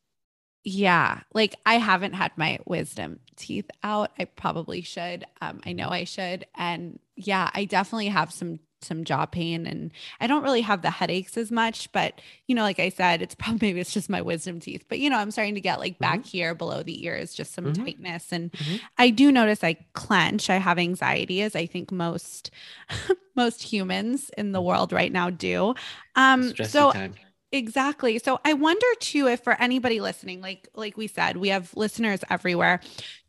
yeah, 0.65 1.21
like 1.35 1.57
I 1.67 1.75
haven't 1.75 2.15
had 2.15 2.33
my 2.37 2.59
wisdom 2.65 3.21
teeth 3.37 3.71
out. 3.83 4.13
I 4.19 4.25
probably 4.25 4.81
should. 4.81 5.25
Um, 5.43 5.61
I 5.67 5.73
know 5.73 5.89
I 5.89 6.05
should. 6.05 6.47
And 6.55 6.99
yeah, 7.17 7.51
I 7.55 7.67
definitely 7.67 8.09
have 8.09 8.33
some 8.33 8.61
some 8.83 9.05
jaw 9.05 9.27
pain 9.27 9.67
and 9.67 9.91
I 10.21 10.27
don't 10.27 10.43
really 10.43 10.61
have 10.61 10.83
the 10.83 10.91
headaches 10.91 11.37
as 11.37 11.51
much, 11.51 11.91
but 11.93 12.21
you 12.47 12.55
know, 12.55 12.63
like 12.63 12.81
I 12.81 12.89
said, 12.89 13.23
it's 13.23 13.35
probably 13.35 13.59
maybe 13.69 13.81
it's 13.81 13.93
just 13.93 14.11
my 14.11 14.23
wisdom 14.23 14.61
teeth. 14.61 14.85
But 14.89 14.99
you 14.99 15.11
know, 15.11 15.19
I'm 15.19 15.31
starting 15.31 15.55
to 15.55 15.61
get 15.61 15.81
like 15.81 15.99
back 15.99 16.21
mm-hmm. 16.21 16.29
here 16.29 16.55
below 16.55 16.83
the 16.83 17.05
ears, 17.05 17.35
just 17.35 17.55
some 17.55 17.67
mm-hmm. 17.67 17.85
tightness. 17.85 18.33
And 18.33 18.53
mm-hmm. 18.53 18.77
I 18.99 19.11
do 19.11 19.31
notice 19.33 19.63
I 19.63 19.77
clench. 19.93 20.51
I 20.51 20.57
have 20.57 20.79
anxiety 20.79 21.43
as 21.43 21.55
I 21.55 21.67
think 21.67 21.93
most 21.93 22.51
most 23.37 23.63
humans 23.63 24.31
in 24.37 24.53
the 24.53 24.63
world 24.63 24.93
right 24.93 25.13
now 25.13 25.31
do. 25.31 25.75
Um 26.17 26.55
so 26.65 26.93
time. 26.93 27.15
Exactly. 27.53 28.19
So 28.21 28.39
I 28.45 28.53
wonder 28.53 28.87
too 29.01 29.27
if 29.27 29.43
for 29.43 29.61
anybody 29.61 30.01
listening, 30.01 30.41
like 30.41 30.69
like 30.75 30.97
we 30.97 31.09
said, 31.09 31.37
we 31.37 31.49
have 31.49 31.75
listeners 31.77 32.21
everywhere. 32.31 32.81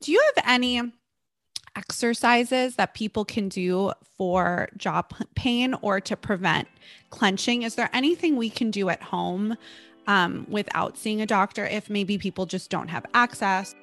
Do 0.01 0.11
you 0.11 0.23
have 0.35 0.45
any 0.47 0.91
exercises 1.75 2.75
that 2.75 2.93
people 2.93 3.25
can 3.25 3.49
do 3.49 3.91
for 4.17 4.69
jaw 4.77 5.01
pain 5.35 5.73
or 5.81 5.99
to 6.01 6.15
prevent 6.15 6.67
clenching? 7.09 7.63
Is 7.63 7.75
there 7.75 7.89
anything 7.93 8.35
we 8.35 8.49
can 8.49 8.71
do 8.71 8.89
at 8.89 9.01
home 9.01 9.55
um, 10.07 10.45
without 10.49 10.97
seeing 10.97 11.21
a 11.21 11.25
doctor 11.25 11.65
if 11.65 11.89
maybe 11.89 12.17
people 12.17 12.45
just 12.45 12.69
don't 12.69 12.89
have 12.89 13.05
access? 13.13 13.75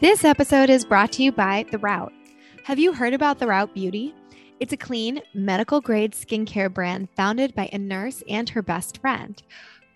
This 0.00 0.24
episode 0.24 0.68
is 0.68 0.84
brought 0.84 1.12
to 1.12 1.22
you 1.22 1.32
by 1.32 1.64
The 1.70 1.78
Route. 1.78 2.12
Have 2.64 2.78
you 2.78 2.92
heard 2.92 3.14
about 3.14 3.38
The 3.38 3.46
Route 3.46 3.72
Beauty? 3.72 4.14
It's 4.60 4.72
a 4.72 4.76
clean, 4.76 5.22
medical 5.34 5.80
grade 5.80 6.12
skincare 6.12 6.72
brand 6.72 7.08
founded 7.16 7.54
by 7.54 7.68
a 7.72 7.78
nurse 7.78 8.22
and 8.28 8.48
her 8.50 8.62
best 8.62 8.98
friend. 8.98 9.42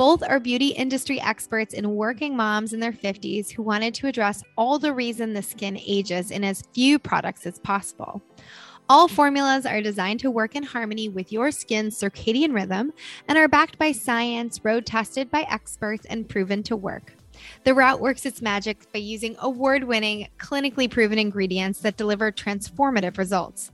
Both 0.00 0.22
are 0.22 0.40
beauty 0.40 0.68
industry 0.68 1.20
experts 1.20 1.74
and 1.74 1.94
working 1.94 2.34
moms 2.34 2.72
in 2.72 2.80
their 2.80 2.90
50s 2.90 3.50
who 3.50 3.62
wanted 3.62 3.92
to 3.96 4.06
address 4.06 4.42
all 4.56 4.78
the 4.78 4.94
reason 4.94 5.34
the 5.34 5.42
skin 5.42 5.78
ages 5.78 6.30
in 6.30 6.42
as 6.42 6.62
few 6.72 6.98
products 6.98 7.44
as 7.44 7.58
possible. 7.58 8.22
All 8.88 9.08
formulas 9.08 9.66
are 9.66 9.82
designed 9.82 10.20
to 10.20 10.30
work 10.30 10.56
in 10.56 10.62
harmony 10.62 11.10
with 11.10 11.30
your 11.30 11.50
skin's 11.50 12.00
circadian 12.00 12.54
rhythm 12.54 12.94
and 13.28 13.36
are 13.36 13.46
backed 13.46 13.76
by 13.76 13.92
science, 13.92 14.64
road 14.64 14.86
tested 14.86 15.30
by 15.30 15.42
experts, 15.50 16.06
and 16.06 16.26
proven 16.26 16.62
to 16.62 16.76
work. 16.76 17.12
The 17.64 17.74
route 17.74 18.00
works 18.00 18.24
its 18.24 18.40
magic 18.40 18.90
by 18.92 19.00
using 19.00 19.36
award 19.38 19.84
winning, 19.84 20.28
clinically 20.38 20.90
proven 20.90 21.18
ingredients 21.18 21.80
that 21.80 21.98
deliver 21.98 22.32
transformative 22.32 23.18
results. 23.18 23.70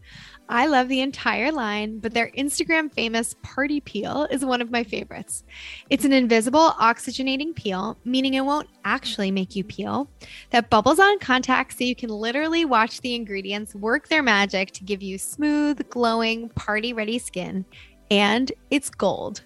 I 0.48 0.66
love 0.66 0.88
the 0.88 1.00
entire 1.00 1.50
line, 1.50 1.98
but 1.98 2.14
their 2.14 2.30
Instagram 2.38 2.92
famous 2.92 3.34
party 3.42 3.80
peel 3.80 4.28
is 4.30 4.44
one 4.44 4.62
of 4.62 4.70
my 4.70 4.84
favorites. 4.84 5.42
It's 5.90 6.04
an 6.04 6.12
invisible 6.12 6.70
oxygenating 6.80 7.54
peel, 7.54 7.98
meaning 8.04 8.34
it 8.34 8.44
won't 8.44 8.68
actually 8.84 9.32
make 9.32 9.56
you 9.56 9.64
peel, 9.64 10.08
that 10.50 10.70
bubbles 10.70 11.00
on 11.00 11.18
contact 11.18 11.76
so 11.76 11.84
you 11.84 11.96
can 11.96 12.10
literally 12.10 12.64
watch 12.64 13.00
the 13.00 13.14
ingredients 13.14 13.74
work 13.74 14.08
their 14.08 14.22
magic 14.22 14.70
to 14.72 14.84
give 14.84 15.02
you 15.02 15.18
smooth, 15.18 15.88
glowing, 15.90 16.48
party 16.50 16.92
ready 16.92 17.18
skin. 17.18 17.64
And 18.10 18.52
it's 18.70 18.88
gold. 18.88 19.42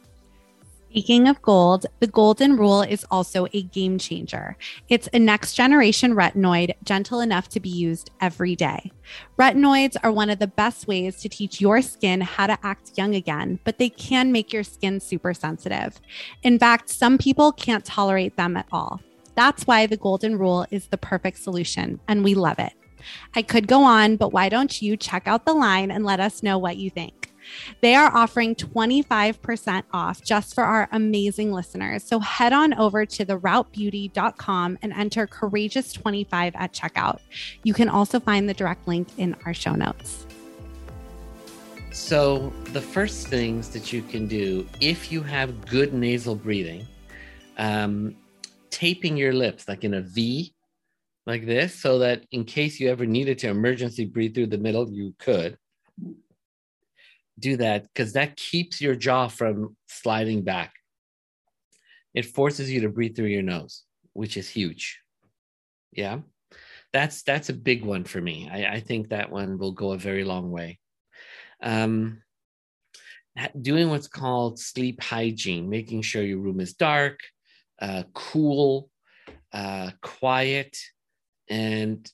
Speaking 0.91 1.29
of 1.29 1.41
gold, 1.41 1.87
the 2.01 2.09
golden 2.09 2.57
rule 2.57 2.83
is 2.83 3.07
also 3.13 3.47
a 3.53 3.63
game 3.63 3.97
changer. 3.97 4.57
It's 4.89 5.09
a 5.13 5.21
next 5.21 5.55
generation 5.55 6.15
retinoid, 6.17 6.75
gentle 6.83 7.21
enough 7.21 7.49
to 7.51 7.61
be 7.61 7.69
used 7.69 8.11
every 8.21 8.57
day. 8.57 8.91
Retinoids 9.39 9.95
are 10.03 10.11
one 10.11 10.31
of 10.31 10.41
the 10.41 10.49
best 10.49 10.89
ways 10.89 11.21
to 11.21 11.29
teach 11.29 11.61
your 11.61 11.81
skin 11.81 12.21
how 12.21 12.49
to 12.49 12.59
act 12.65 12.99
young 12.99 13.15
again, 13.15 13.61
but 13.63 13.79
they 13.79 13.89
can 13.89 14.33
make 14.33 14.53
your 14.53 14.65
skin 14.65 14.99
super 14.99 15.33
sensitive. 15.33 16.01
In 16.43 16.59
fact, 16.59 16.89
some 16.89 17.19
people 17.19 17.53
can't 17.53 17.85
tolerate 17.85 18.37
them 18.37 18.57
at 18.57 18.67
all. 18.73 19.01
That's 19.37 19.69
why 19.69 19.87
the 19.87 19.97
golden 19.97 20.39
rule 20.39 20.67
is 20.73 20.89
the 20.89 20.99
perfect 20.99 21.39
solution, 21.39 22.01
and 22.09 22.25
we 22.25 22.35
love 22.35 22.59
it. 22.59 22.73
I 23.37 23.43
could 23.43 23.69
go 23.69 23.85
on, 23.85 24.17
but 24.17 24.33
why 24.33 24.49
don't 24.49 24.83
you 24.83 24.97
check 24.97 25.29
out 25.29 25.47
the 25.47 25.55
line 25.55 25.93
and 25.93 26.05
let 26.05 26.19
us 26.19 26.43
know 26.43 26.59
what 26.59 26.79
you 26.79 26.91
think? 26.91 27.20
They 27.81 27.95
are 27.95 28.15
offering 28.15 28.55
25% 28.55 29.85
off 29.93 30.23
just 30.23 30.55
for 30.55 30.65
our 30.65 30.89
amazing 30.93 31.53
listeners. 31.53 32.05
So 32.05 32.19
head 32.19 32.53
on 32.53 32.75
over 32.75 33.07
to 33.07 33.27
theroutebeauty.com 33.27 34.79
and 34.83 34.93
enter 34.93 35.27
courageous25 35.27 36.53
at 36.55 36.73
checkout. 36.73 37.21
You 37.63 37.75
can 37.75 37.89
also 37.89 38.21
find 38.21 38.49
the 38.49 38.55
direct 38.55 38.87
link 38.87 39.09
in 39.19 39.37
our 39.45 39.55
show 39.55 39.75
notes. 39.75 40.27
So, 41.93 42.53
the 42.67 42.81
first 42.81 43.27
things 43.27 43.69
that 43.71 43.93
you 43.93 44.03
can 44.03 44.29
do 44.29 44.67
if 44.81 45.11
you 45.11 45.23
have 45.23 45.67
good 45.67 45.93
nasal 45.93 46.37
breathing, 46.37 46.87
um, 47.59 48.15
taping 48.71 49.17
your 49.17 49.33
lips 49.33 49.67
like 49.67 49.83
in 49.83 49.95
a 49.95 50.01
V, 50.01 50.55
like 51.27 51.47
this, 51.47 51.75
so 51.75 51.99
that 51.99 52.25
in 52.31 52.45
case 52.45 52.79
you 52.79 52.89
ever 52.89 53.07
needed 53.07 53.39
to 53.41 53.49
emergency 53.49 54.05
breathe 54.05 54.37
through 54.37 54.47
the 54.47 54.59
middle, 54.59 54.89
you 54.89 55.15
could 55.19 55.59
do 57.41 57.57
that 57.57 57.83
because 57.83 58.13
that 58.13 58.37
keeps 58.37 58.81
your 58.81 58.95
jaw 58.95 59.29
from 59.29 59.77
sliding 59.89 60.43
back. 60.43 60.73
It 62.15 62.27
forces 62.27 62.71
you 62.71 62.81
to 62.83 62.89
breathe 62.89 63.17
through 63.17 63.27
your 63.27 63.43
nose, 63.43 63.85
which 64.13 64.37
is 64.37 64.49
huge. 64.49 65.01
Yeah. 65.93 66.21
That's 66.93 67.23
that's 67.23 67.49
a 67.51 67.55
big 67.55 67.85
one 67.85 68.05
for 68.05 68.21
me. 68.21 68.49
I, 68.53 68.75
I 68.75 68.81
think 68.81 69.11
that 69.11 69.31
one 69.31 69.59
will 69.59 69.73
go 69.73 69.93
a 69.93 69.99
very 69.99 70.25
long 70.25 70.51
way. 70.51 70.81
Um, 71.63 72.23
doing 73.61 73.91
what's 73.91 74.09
called 74.09 74.59
sleep 74.59 75.03
hygiene, 75.03 75.71
making 75.71 76.03
sure 76.03 76.23
your 76.23 76.39
room 76.39 76.61
is 76.61 76.75
dark, 76.75 77.21
uh, 77.81 78.03
cool, 78.13 78.91
uh, 79.53 79.91
quiet, 80.03 80.77
and 81.49 82.11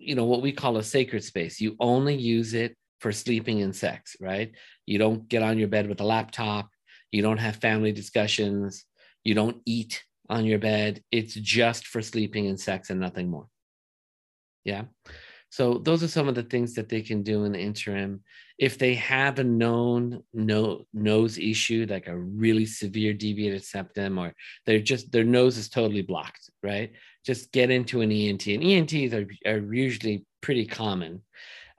you 0.00 0.16
know 0.16 0.24
what 0.24 0.42
we 0.42 0.52
call 0.52 0.76
a 0.76 0.82
sacred 0.82 1.22
space. 1.22 1.60
You 1.60 1.76
only 1.78 2.16
use 2.16 2.54
it 2.54 2.76
for 2.98 3.12
sleeping 3.12 3.62
and 3.62 3.74
sex, 3.74 4.16
right? 4.20 4.52
You 4.86 4.98
don't 4.98 5.28
get 5.28 5.42
on 5.42 5.58
your 5.58 5.68
bed 5.68 5.88
with 5.88 6.00
a 6.00 6.04
laptop. 6.04 6.70
You 7.10 7.22
don't 7.22 7.38
have 7.38 7.56
family 7.56 7.92
discussions. 7.92 8.84
You 9.24 9.34
don't 9.34 9.60
eat 9.64 10.04
on 10.28 10.44
your 10.44 10.58
bed. 10.58 11.02
It's 11.10 11.34
just 11.34 11.86
for 11.86 12.02
sleeping 12.02 12.46
and 12.46 12.58
sex 12.60 12.90
and 12.90 13.00
nothing 13.00 13.30
more. 13.30 13.48
Yeah. 14.64 14.84
So 15.50 15.78
those 15.78 16.02
are 16.02 16.08
some 16.08 16.28
of 16.28 16.34
the 16.34 16.42
things 16.42 16.74
that 16.74 16.88
they 16.88 17.00
can 17.00 17.22
do 17.22 17.44
in 17.44 17.52
the 17.52 17.60
interim. 17.60 18.22
If 18.58 18.76
they 18.76 18.94
have 18.96 19.38
a 19.38 19.44
known 19.44 20.22
no, 20.34 20.82
nose 20.92 21.38
issue, 21.38 21.86
like 21.88 22.06
a 22.06 22.18
really 22.18 22.66
severe 22.66 23.14
deviated 23.14 23.64
septum, 23.64 24.18
or 24.18 24.34
they're 24.66 24.80
just 24.80 25.10
their 25.10 25.24
nose 25.24 25.56
is 25.56 25.70
totally 25.70 26.02
blocked, 26.02 26.50
right? 26.62 26.92
Just 27.24 27.50
get 27.52 27.70
into 27.70 28.02
an 28.02 28.12
ENT. 28.12 28.46
And 28.48 28.62
ENTs 28.62 29.14
are, 29.14 29.26
are 29.46 29.74
usually 29.74 30.26
pretty 30.42 30.66
common. 30.66 31.22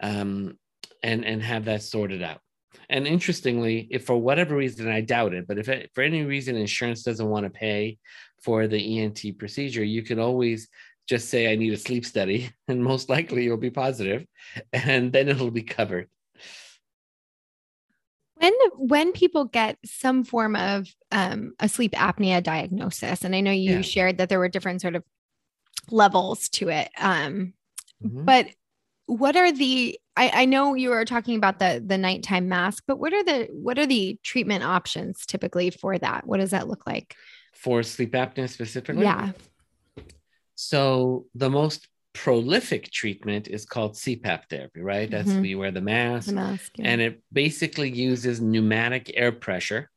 Um, 0.01 0.57
and 1.03 1.25
and 1.25 1.41
have 1.43 1.65
that 1.65 1.83
sorted 1.83 2.21
out. 2.21 2.41
And 2.89 3.07
interestingly, 3.07 3.87
if 3.91 4.05
for 4.05 4.17
whatever 4.17 4.55
reason 4.55 4.87
I 4.87 5.01
doubt 5.01 5.33
it, 5.33 5.47
but 5.47 5.57
if 5.57 5.69
it, 5.69 5.91
for 5.93 6.03
any 6.03 6.23
reason 6.23 6.55
insurance 6.55 7.03
doesn't 7.03 7.29
want 7.29 7.45
to 7.45 7.49
pay 7.49 7.97
for 8.43 8.67
the 8.67 8.99
ENT 8.99 9.37
procedure, 9.37 9.83
you 9.83 10.03
can 10.03 10.19
always 10.19 10.67
just 11.07 11.29
say 11.29 11.51
I 11.51 11.55
need 11.55 11.73
a 11.73 11.77
sleep 11.77 12.05
study, 12.05 12.51
and 12.67 12.83
most 12.83 13.09
likely 13.09 13.43
you'll 13.43 13.57
be 13.57 13.71
positive, 13.71 14.25
and 14.73 15.11
then 15.11 15.29
it'll 15.29 15.51
be 15.51 15.63
covered. 15.63 16.07
When 18.35 18.53
when 18.75 19.11
people 19.11 19.45
get 19.45 19.77
some 19.83 20.23
form 20.23 20.55
of 20.55 20.87
um, 21.11 21.53
a 21.59 21.67
sleep 21.67 21.91
apnea 21.93 22.41
diagnosis, 22.41 23.23
and 23.23 23.35
I 23.35 23.41
know 23.41 23.51
you 23.51 23.77
Yeah. 23.77 23.81
shared 23.81 24.17
that 24.17 24.29
there 24.29 24.39
were 24.39 24.47
different 24.47 24.81
sort 24.81 24.95
of 24.95 25.03
levels 25.91 26.49
to 26.49 26.69
it, 26.69 26.89
um, 26.97 27.53
Mhm. 28.03 28.25
but 28.25 28.47
what 29.07 29.35
are 29.35 29.51
the 29.51 29.99
I, 30.19 30.41
I 30.41 30.45
know 30.45 30.73
you 30.73 30.89
were 30.89 31.05
talking 31.05 31.35
about 31.37 31.59
the 31.59 31.81
the 31.85 31.97
nighttime 31.97 32.49
mask, 32.49 32.83
but 32.85 32.99
what 32.99 33.13
are 33.13 33.23
the 33.23 33.47
what 33.51 33.79
are 33.79 33.85
the 33.85 34.19
treatment 34.21 34.63
options 34.65 35.25
typically 35.25 35.69
for 35.69 35.97
that? 35.97 36.27
What 36.27 36.39
does 36.41 36.51
that 36.51 36.67
look 36.67 36.85
like? 36.85 37.15
For 37.53 37.81
sleep 37.83 38.11
apnea 38.11 38.49
specifically? 38.49 39.03
Yeah. 39.03 39.31
So 40.55 41.25
the 41.35 41.49
most 41.49 41.87
prolific 42.13 42.91
treatment 42.91 43.47
is 43.47 43.65
called 43.65 43.93
CPAP 43.93 44.41
therapy, 44.49 44.81
right? 44.81 45.09
That's 45.09 45.29
Mhm. 45.29 45.35
where 45.35 45.45
you 45.45 45.59
wear 45.59 45.71
the 45.71 45.81
mask. 45.95 46.27
The 46.27 46.33
mask. 46.33 46.71
yeah. 46.77 46.89
and 46.89 47.01
it 47.01 47.21
basically 47.31 47.89
uses 47.89 48.41
pneumatic 48.41 49.11
air 49.15 49.31
pressure 49.31 49.89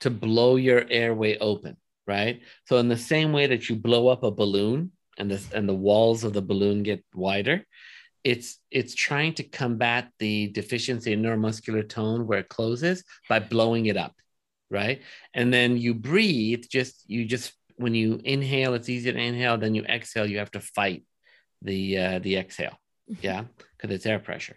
to 0.00 0.10
blow 0.10 0.56
your 0.56 0.84
airway 0.90 1.38
open 1.38 1.76
right 2.06 2.42
so 2.68 2.76
in 2.76 2.88
the 2.88 2.98
same 3.12 3.32
way 3.32 3.46
that 3.46 3.70
you 3.70 3.74
blow 3.76 4.08
up 4.08 4.22
a 4.24 4.30
balloon 4.30 4.90
and 5.16 5.30
the 5.30 5.40
and 5.56 5.66
the 5.66 5.74
walls 5.88 6.22
of 6.24 6.32
the 6.34 6.42
balloon 6.42 6.82
get 6.82 7.02
wider 7.14 7.64
it's 8.24 8.58
it's 8.70 8.94
trying 8.94 9.34
to 9.34 9.42
combat 9.42 10.10
the 10.18 10.48
deficiency 10.48 11.12
in 11.12 11.22
neuromuscular 11.22 11.88
tone 11.88 12.26
where 12.26 12.40
it 12.40 12.48
closes 12.48 13.04
by 13.28 13.38
blowing 13.38 13.86
it 13.86 13.96
up 13.96 14.14
right 14.70 15.02
and 15.34 15.52
then 15.52 15.76
you 15.76 15.94
breathe 15.94 16.64
just 16.70 17.08
you 17.08 17.24
just 17.24 17.52
when 17.76 17.94
you 17.94 18.18
inhale 18.24 18.74
it's 18.74 18.88
easy 18.88 19.12
to 19.12 19.18
inhale 19.18 19.58
then 19.58 19.74
you 19.74 19.84
exhale 19.84 20.26
you 20.26 20.38
have 20.38 20.50
to 20.50 20.60
fight 20.60 21.04
the 21.62 21.98
uh, 21.98 22.18
the 22.20 22.36
exhale 22.36 22.78
yeah 23.20 23.44
because 23.76 23.94
it's 23.94 24.06
air 24.06 24.18
pressure 24.18 24.56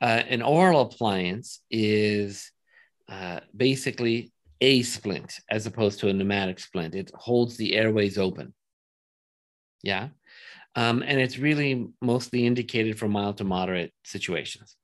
uh, 0.00 0.22
an 0.28 0.42
oral 0.42 0.82
appliance 0.82 1.60
is 1.70 2.52
uh, 3.08 3.40
basically 3.56 4.32
a 4.60 4.82
splint 4.82 5.34
as 5.50 5.66
opposed 5.66 6.00
to 6.00 6.08
a 6.08 6.12
pneumatic 6.12 6.58
splint. 6.58 6.94
It 6.94 7.10
holds 7.14 7.56
the 7.56 7.74
airways 7.74 8.18
open. 8.18 8.54
Yeah. 9.82 10.08
Um, 10.76 11.02
and 11.06 11.20
it's 11.20 11.38
really 11.38 11.88
mostly 12.00 12.46
indicated 12.46 12.98
for 12.98 13.08
mild 13.08 13.38
to 13.38 13.44
moderate 13.44 13.92
situations. 14.04 14.76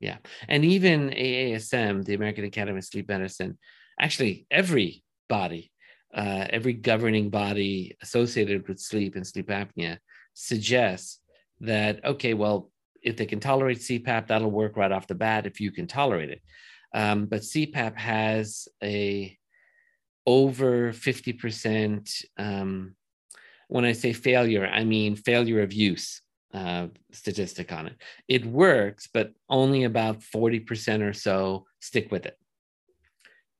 Yeah. 0.00 0.16
And 0.48 0.64
even 0.64 1.10
AASM, 1.10 2.04
the 2.04 2.14
American 2.14 2.44
Academy 2.44 2.78
of 2.78 2.84
Sleep 2.84 3.08
Medicine, 3.08 3.58
actually, 4.00 4.46
every 4.50 5.04
body, 5.28 5.70
uh, 6.14 6.46
every 6.50 6.72
governing 6.72 7.30
body 7.30 7.96
associated 8.02 8.66
with 8.66 8.80
sleep 8.80 9.14
and 9.14 9.26
sleep 9.26 9.48
apnea 9.48 9.98
suggests 10.34 11.20
that, 11.60 12.04
okay, 12.04 12.34
well, 12.34 12.70
if 13.02 13.16
they 13.16 13.26
can 13.26 13.40
tolerate 13.40 13.78
CPAP, 13.78 14.26
that'll 14.26 14.50
work 14.50 14.76
right 14.76 14.92
off 14.92 15.06
the 15.06 15.14
bat 15.14 15.46
if 15.46 15.60
you 15.60 15.70
can 15.70 15.86
tolerate 15.86 16.30
it. 16.30 16.40
Um, 16.94 17.26
but 17.26 17.42
CPAP 17.42 17.96
has 17.96 18.68
a 18.82 19.36
over 20.26 20.92
50%, 20.92 22.24
um, 22.38 22.94
when 23.70 23.84
I 23.84 23.92
say 23.92 24.12
failure, 24.12 24.66
I 24.66 24.84
mean 24.84 25.16
failure 25.16 25.62
of 25.62 25.72
use 25.72 26.22
uh, 26.52 26.88
statistic 27.12 27.72
on 27.72 27.86
it. 27.86 27.96
It 28.28 28.44
works, 28.44 29.08
but 29.12 29.32
only 29.48 29.84
about 29.84 30.20
40% 30.20 31.02
or 31.08 31.12
so 31.12 31.66
stick 31.78 32.10
with 32.10 32.26
it. 32.26 32.36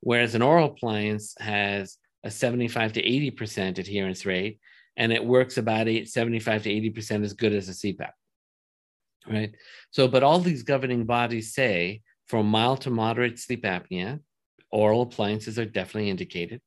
Whereas 0.01 0.35
an 0.35 0.41
oral 0.41 0.67
appliance 0.67 1.35
has 1.39 1.97
a 2.23 2.31
75 2.31 2.93
to 2.93 3.01
80% 3.01 3.77
adherence 3.77 4.25
rate, 4.25 4.59
and 4.97 5.11
it 5.11 5.23
works 5.23 5.57
about 5.57 5.87
eight, 5.87 6.09
75 6.09 6.63
to 6.63 6.69
80% 6.69 7.23
as 7.23 7.33
good 7.33 7.53
as 7.53 7.69
a 7.69 7.71
CPAP 7.71 8.11
right? 9.27 9.53
So, 9.91 10.07
but 10.07 10.23
all 10.23 10.39
these 10.39 10.63
governing 10.63 11.05
bodies 11.05 11.53
say 11.53 12.01
for 12.27 12.43
mild 12.43 12.81
to 12.81 12.89
moderate 12.89 13.39
sleep 13.39 13.63
apnea, 13.63 14.19
oral 14.71 15.03
appliances 15.03 15.59
are 15.59 15.65
definitely 15.65 16.09
indicated. 16.09 16.61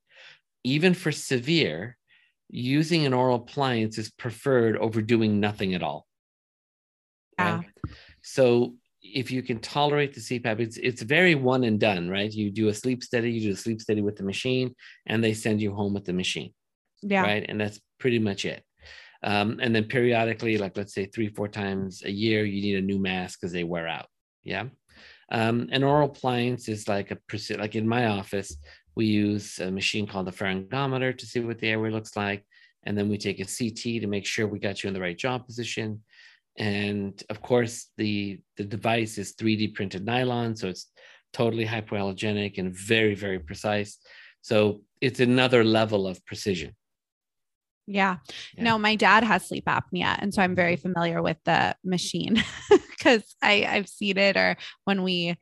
Even 0.62 0.94
for 0.94 1.12
severe, 1.12 1.96
using 2.48 3.06
an 3.06 3.12
oral 3.12 3.36
appliance 3.36 3.98
is 3.98 4.10
preferred 4.10 4.76
over 4.76 5.02
doing 5.02 5.40
nothing 5.40 5.74
at 5.74 5.82
all. 5.82 6.06
Yeah. 7.38 7.56
Right? 7.56 7.66
So, 8.22 8.74
if 9.02 9.30
you 9.30 9.42
can 9.42 9.58
tolerate 9.58 10.14
the 10.14 10.20
CPAP, 10.20 10.60
it's 10.60 10.76
it's 10.78 11.02
very 11.02 11.34
one 11.34 11.64
and 11.64 11.78
done, 11.78 12.08
right? 12.08 12.32
You 12.32 12.50
do 12.50 12.68
a 12.68 12.74
sleep 12.74 13.02
study, 13.04 13.30
you 13.32 13.48
do 13.48 13.52
a 13.52 13.56
sleep 13.56 13.80
study 13.80 14.00
with 14.00 14.16
the 14.16 14.22
machine, 14.22 14.74
and 15.06 15.22
they 15.22 15.34
send 15.34 15.60
you 15.60 15.74
home 15.74 15.92
with 15.92 16.04
the 16.06 16.12
machine 16.14 16.52
Yeah. 17.02 17.22
right? 17.22 17.44
And 17.46 17.60
that's 17.60 17.80
pretty 17.98 18.18
much 18.18 18.44
it. 18.46 18.64
Um, 19.22 19.58
and 19.60 19.74
then 19.74 19.84
periodically, 19.84 20.58
like 20.58 20.76
let's 20.76 20.94
say 20.94 21.06
three, 21.06 21.28
four 21.28 21.48
times 21.48 22.02
a 22.04 22.10
year, 22.10 22.44
you 22.44 22.60
need 22.62 22.76
a 22.76 22.82
new 22.86 22.98
mask 22.98 23.40
because 23.40 23.52
they 23.52 23.64
wear 23.64 23.86
out. 23.88 24.06
Yeah. 24.42 24.64
Um, 25.30 25.68
an 25.72 25.82
oral 25.82 26.10
appliance 26.10 26.68
is 26.68 26.88
like 26.88 27.10
a 27.10 27.18
like 27.58 27.74
in 27.74 27.88
my 27.88 28.06
office, 28.06 28.56
we 28.96 29.06
use 29.06 29.58
a 29.58 29.70
machine 29.70 30.06
called 30.06 30.26
the 30.26 30.32
pharyngometer 30.32 31.16
to 31.16 31.26
see 31.26 31.40
what 31.40 31.58
the 31.58 31.68
airway 31.68 31.90
looks 31.90 32.16
like, 32.16 32.44
and 32.84 32.96
then 32.96 33.08
we 33.08 33.18
take 33.18 33.40
a 33.40 33.44
CT 33.44 34.00
to 34.02 34.06
make 34.06 34.26
sure 34.26 34.46
we 34.46 34.58
got 34.58 34.82
you 34.82 34.88
in 34.88 34.94
the 34.94 35.00
right 35.00 35.16
jaw 35.16 35.38
position. 35.38 36.02
And 36.56 37.20
of 37.30 37.42
course, 37.42 37.88
the 37.96 38.40
the 38.56 38.64
device 38.64 39.18
is 39.18 39.34
3D 39.34 39.74
printed 39.74 40.04
nylon, 40.04 40.56
so 40.56 40.68
it's 40.68 40.86
totally 41.32 41.66
hypoallergenic 41.66 42.58
and 42.58 42.76
very 42.76 43.14
very 43.14 43.40
precise. 43.40 43.98
So 44.42 44.82
it's 45.00 45.20
another 45.20 45.64
level 45.64 46.06
of 46.06 46.24
precision. 46.26 46.74
Yeah. 47.86 48.16
Yeah. 48.56 48.64
No, 48.64 48.78
my 48.78 48.96
dad 48.96 49.24
has 49.24 49.46
sleep 49.46 49.66
apnea. 49.66 50.16
And 50.18 50.32
so 50.32 50.42
I'm 50.42 50.54
very 50.54 50.76
mm-hmm. 50.76 50.92
familiar 50.92 51.22
with 51.22 51.36
the 51.44 51.76
machine 51.84 52.42
because 52.70 53.22
I've 53.42 53.88
seen 53.88 54.16
it 54.18 54.36
or 54.36 54.56
when 54.84 55.02
we 55.02 55.36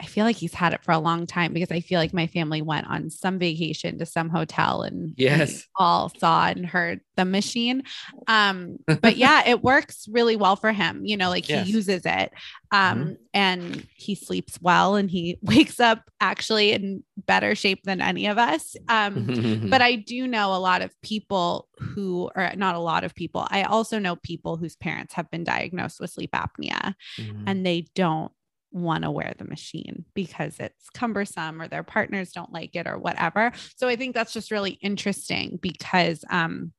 I 0.00 0.06
feel 0.06 0.24
like 0.24 0.36
he's 0.36 0.54
had 0.54 0.72
it 0.74 0.82
for 0.84 0.92
a 0.92 0.98
long 0.98 1.26
time 1.26 1.52
because 1.52 1.70
I 1.72 1.80
feel 1.80 1.98
like 1.98 2.12
my 2.14 2.26
family 2.28 2.62
went 2.62 2.86
on 2.88 3.10
some 3.10 3.38
vacation 3.38 3.98
to 3.98 4.06
some 4.06 4.28
hotel 4.28 4.82
and 4.82 5.12
Yes. 5.16 5.66
all 5.76 6.08
saw 6.18 6.46
and 6.48 6.64
heard 6.64 7.00
the 7.16 7.24
machine. 7.24 7.82
Um, 8.28 8.78
but 8.86 9.16
yeah, 9.16 9.42
it 9.48 9.62
works 9.62 10.06
really 10.08 10.36
well 10.36 10.54
for 10.56 10.72
him. 10.72 11.00
You 11.04 11.16
know, 11.16 11.28
like 11.30 11.48
Yes. 11.48 11.66
he 11.66 11.72
uses 11.72 12.02
it 12.06 12.32
um, 12.70 13.16
and 13.34 13.84
he 13.96 14.14
sleeps 14.14 14.60
well 14.62 14.94
and 14.94 15.10
he 15.10 15.38
wakes 15.42 15.80
up 15.80 16.02
actually 16.20 16.72
in 16.72 17.02
better 17.26 17.54
shape 17.54 17.82
than 17.84 18.00
any 18.00 18.26
of 18.26 18.38
us. 18.38 18.76
Um, 18.88 19.26
but 19.64 19.82
I 19.82 19.96
do 19.96 20.26
know 20.28 20.54
a 20.54 20.58
lot 20.60 20.82
of 20.82 20.92
people 21.02 21.68
who, 21.78 22.30
are 22.36 22.54
not 22.56 22.74
a 22.76 22.80
lot 22.80 23.02
of 23.04 23.14
people, 23.14 23.46
I 23.50 23.64
also 23.64 23.98
know 23.98 24.16
people 24.16 24.56
whose 24.56 24.76
parents 24.76 25.14
have 25.14 25.28
been 25.30 25.44
diagnosed 25.44 25.98
with 26.00 26.10
sleep 26.10 26.30
apnea 26.32 26.94
Mhm. 27.18 27.44
and 27.46 27.66
they 27.66 27.86
don't 27.94 28.30
want 28.70 29.04
to 29.04 29.10
wear 29.10 29.32
the 29.38 29.44
machine 29.44 30.04
because 30.14 30.58
it's 30.60 30.90
cumbersome 30.90 31.60
or 31.62 31.68
their 31.68 31.82
partners 31.82 32.32
don't 32.32 32.52
like 32.52 32.76
it 32.76 32.86
or 32.86 32.98
whatever. 32.98 33.52
So 33.76 33.88
I 33.88 33.96
think 33.96 34.14
that's 34.14 34.32
just 34.32 34.50
really 34.50 34.72
interesting 34.72 35.58
because 35.60 36.24
um 36.30 36.72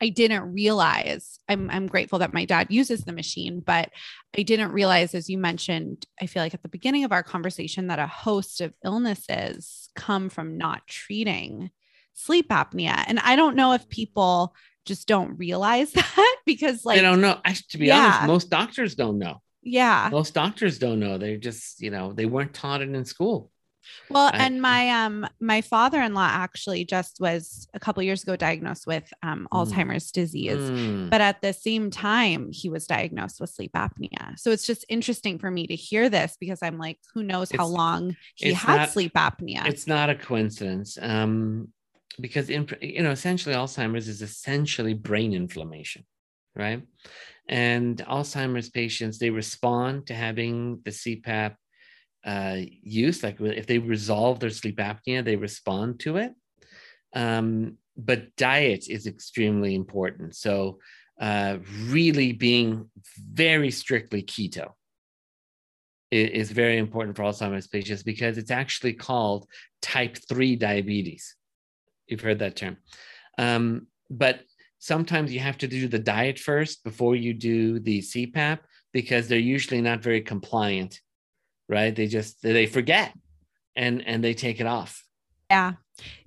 I 0.00 0.08
didn't 0.08 0.52
realize 0.52 1.38
I'm 1.48 1.70
I'm 1.70 1.86
grateful 1.86 2.18
that 2.20 2.34
my 2.34 2.44
dad 2.44 2.68
uses 2.70 3.02
the 3.04 3.12
machine, 3.12 3.60
but 3.60 3.90
I 4.36 4.42
didn't 4.42 4.72
realize 4.72 5.14
as 5.14 5.28
you 5.28 5.38
mentioned, 5.38 6.06
I 6.20 6.26
feel 6.26 6.42
like 6.42 6.54
at 6.54 6.62
the 6.62 6.68
beginning 6.68 7.04
of 7.04 7.12
our 7.12 7.22
conversation 7.22 7.86
that 7.88 7.98
a 7.98 8.06
host 8.06 8.60
of 8.60 8.74
illnesses 8.84 9.90
come 9.94 10.28
from 10.28 10.58
not 10.58 10.86
treating 10.86 11.70
sleep 12.14 12.48
apnea. 12.48 13.04
And 13.06 13.18
I 13.20 13.36
don't 13.36 13.56
know 13.56 13.72
if 13.72 13.88
people 13.88 14.54
just 14.84 15.06
don't 15.06 15.38
realize 15.38 15.92
that 15.92 16.36
because 16.44 16.84
like 16.84 16.98
I 16.98 17.02
don't 17.02 17.20
know. 17.20 17.40
Actually, 17.44 17.66
to 17.70 17.78
be 17.78 17.86
Yeah. 17.86 18.06
honest, 18.06 18.26
most 18.26 18.50
doctors 18.50 18.94
don't 18.94 19.18
know. 19.18 19.42
Yeah. 19.62 20.08
Most 20.10 20.34
doctors 20.34 20.78
don't 20.78 21.00
know. 21.00 21.18
They 21.18 21.36
just, 21.36 21.80
you 21.80 21.90
know, 21.90 22.12
they 22.12 22.26
weren't 22.26 22.54
taught 22.54 22.82
it 22.82 22.88
in 22.94 23.04
school. 23.04 23.50
Well, 24.08 24.30
I- 24.32 24.38
and 24.46 24.62
my 24.62 24.90
um 24.90 25.26
my 25.40 25.60
father-in-law 25.60 26.28
actually 26.32 26.84
just 26.84 27.18
was 27.20 27.66
a 27.74 27.80
couple 27.80 28.02
years 28.04 28.22
ago 28.22 28.36
diagnosed 28.36 28.86
with 28.86 29.12
um 29.24 29.48
Alzheimer's 29.52 30.12
disease. 30.12 30.70
Mm. 30.70 31.10
But 31.10 31.20
at 31.20 31.42
the 31.42 31.52
same 31.52 31.90
time, 31.90 32.52
he 32.52 32.68
was 32.68 32.86
diagnosed 32.86 33.40
with 33.40 33.50
sleep 33.50 33.72
apnea. 33.74 34.38
So 34.38 34.52
it's 34.52 34.66
just 34.66 34.84
interesting 34.88 35.38
for 35.40 35.50
me 35.50 35.66
to 35.66 35.74
hear 35.74 36.08
this 36.08 36.36
because 36.38 36.60
I'm 36.62 36.78
like, 36.78 36.98
who 37.12 37.24
knows 37.24 37.50
how 37.50 37.66
long 37.66 38.16
he 38.36 38.52
had 38.52 38.76
not- 38.76 38.90
sleep 38.90 39.14
apnea. 39.14 39.66
It's 39.66 39.88
not 39.88 40.10
a 40.10 40.14
coincidence. 40.14 40.96
Um, 41.00 41.68
because 42.20 42.50
in, 42.50 42.68
you 42.82 43.02
know, 43.02 43.10
essentially 43.10 43.54
Alzheimer's 43.54 44.06
is 44.06 44.22
essentially 44.22 44.92
brain 44.94 45.32
inflammation, 45.32 46.04
right? 46.54 46.82
And 47.48 47.98
Alzheimer's 47.98 48.70
patients, 48.70 49.18
they 49.18 49.30
respond 49.30 50.06
to 50.06 50.14
having 50.14 50.80
the 50.84 50.90
CPAP 50.90 51.56
uh, 52.24 52.56
use. 52.82 53.22
Like 53.22 53.40
if 53.40 53.66
they 53.66 53.78
resolve 53.78 54.40
their 54.40 54.50
sleep 54.50 54.78
apnea, 54.78 55.24
they 55.24 55.36
respond 55.36 56.00
to 56.00 56.16
it. 56.18 56.32
Um, 57.14 57.78
but 57.96 58.34
diet 58.36 58.86
is 58.88 59.06
extremely 59.06 59.74
important. 59.74 60.36
So 60.36 60.78
uh, 61.20 61.58
really 61.86 62.32
being 62.32 62.90
very 63.16 63.70
strictly 63.70 64.22
keto 64.22 64.72
is 66.10 66.50
very 66.50 66.76
important 66.76 67.16
for 67.16 67.22
Alzheimer's 67.22 67.68
patients 67.68 68.02
because 68.02 68.36
it's 68.36 68.50
actually 68.50 68.92
called 68.92 69.46
type 69.80 70.18
3 70.28 70.56
diabetes. 70.56 71.36
You've 72.06 72.20
heard 72.20 72.40
that 72.40 72.56
term. 72.56 72.76
Um, 73.38 73.86
but 74.10 74.40
sometimes 74.82 75.32
you 75.32 75.40
have 75.40 75.58
to 75.58 75.68
do 75.68 75.88
the 75.88 75.98
diet 75.98 76.38
first 76.38 76.82
before 76.84 77.14
you 77.14 77.32
do 77.32 77.78
the 77.78 78.00
CPAP 78.00 78.58
because 78.92 79.28
they're 79.28 79.38
usually 79.38 79.80
not 79.80 80.02
very 80.02 80.20
compliant 80.20 81.00
right? 81.72 81.94
They 81.94 82.06
just 82.06 82.42
they 82.42 82.66
forget 82.66 83.14
and 83.74 84.06
and 84.06 84.22
they 84.22 84.34
take 84.34 84.60
it 84.60 84.66
off. 84.66 85.04
Yeah. 85.50 85.72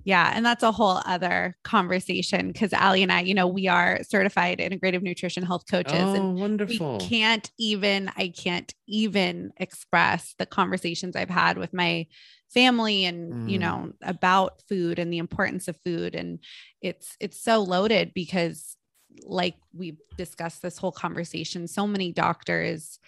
Yeah. 0.04 0.30
And 0.32 0.46
that's 0.46 0.62
a 0.62 0.70
whole 0.70 1.00
other 1.04 1.56
conversation 1.64 2.52
because 2.52 2.72
Allie 2.72 3.02
and 3.02 3.10
I, 3.10 3.22
you 3.22 3.34
know, 3.34 3.48
we 3.48 3.66
are 3.66 3.98
certified 4.04 4.58
integrative 4.58 5.02
nutrition 5.02 5.42
health 5.42 5.64
coaches. 5.68 5.94
Oh, 5.96 6.14
and 6.14 6.38
wonderful. 6.38 6.98
we 6.98 7.04
can't 7.04 7.50
even, 7.58 8.10
I 8.16 8.28
can't 8.28 8.72
even 8.86 9.50
express 9.56 10.36
the 10.38 10.46
conversations 10.46 11.16
I've 11.16 11.30
had 11.30 11.58
with 11.58 11.74
my 11.74 12.06
family 12.52 13.04
and, 13.04 13.48
you 13.50 13.58
Mm. 13.58 13.60
know, 13.60 13.92
about 14.02 14.62
food 14.68 14.98
and 14.98 15.12
the 15.12 15.18
importance 15.18 15.68
of 15.68 15.76
food. 15.84 16.14
And 16.14 16.38
it's, 16.80 17.16
it's 17.20 17.40
so 17.42 17.62
loaded 17.62 18.12
because 18.14 18.76
like 19.22 19.56
we've 19.72 19.98
discussed 20.16 20.62
this 20.62 20.78
whole 20.78 20.92
conversation, 20.92 21.68
so 21.68 21.86
many 21.86 22.12
doctors, 22.12 22.98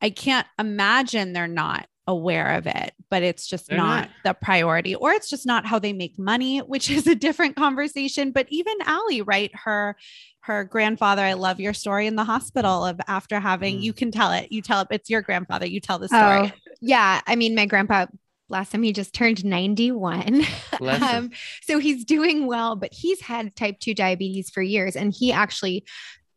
I 0.00 0.10
can't 0.10 0.46
imagine 0.58 1.32
they're 1.32 1.46
not 1.46 1.86
aware 2.08 2.56
of 2.56 2.66
it, 2.66 2.92
but 3.10 3.22
it's 3.22 3.46
just 3.46 3.70
not, 3.70 3.76
not. 3.78 4.08
the 4.24 4.34
priority, 4.34 4.94
or 4.96 5.12
it's 5.12 5.30
just 5.30 5.46
not 5.46 5.64
how 5.64 5.78
they 5.78 5.92
make 5.92 6.18
money, 6.18 6.58
which 6.72 6.90
is 6.90 7.06
a 7.06 7.14
different 7.14 7.54
conversation. 7.56 8.32
But 8.32 8.46
even 8.50 8.74
Allie, 8.84 9.22
right? 9.22 9.50
Her 9.54 9.96
her 10.40 10.64
grandfather, 10.64 11.22
I 11.22 11.34
love 11.34 11.60
your 11.60 11.72
story 11.72 12.08
in 12.08 12.16
the 12.16 12.24
hospital 12.24 12.84
of 12.84 13.00
after 13.06 13.38
having, 13.38 13.76
Mm. 13.78 13.82
you 13.82 13.92
can 13.92 14.10
tell 14.10 14.32
it. 14.32 14.50
You 14.50 14.60
tell 14.60 14.80
it, 14.80 14.88
it's 14.90 15.08
your 15.08 15.22
grandfather. 15.22 15.66
You 15.66 15.78
tell 15.78 16.00
the 16.00 16.08
story. 16.08 16.52
Oh, 16.52 16.72
yeah. 16.80 17.20
I 17.28 17.36
mean, 17.36 17.54
my 17.54 17.66
grandpa 17.66 18.06
last 18.52 18.70
time 18.70 18.82
he 18.84 18.92
just 18.92 19.12
turned 19.12 19.44
91. 19.44 20.44
Um, 20.80 21.30
so 21.62 21.78
he's 21.78 22.04
doing 22.04 22.46
well, 22.46 22.76
but 22.76 22.92
he's 22.92 23.20
had 23.20 23.56
type 23.56 23.80
2 23.80 23.94
diabetes 23.94 24.50
for 24.50 24.62
years 24.62 24.94
and 24.94 25.12
he 25.12 25.32
actually 25.32 25.84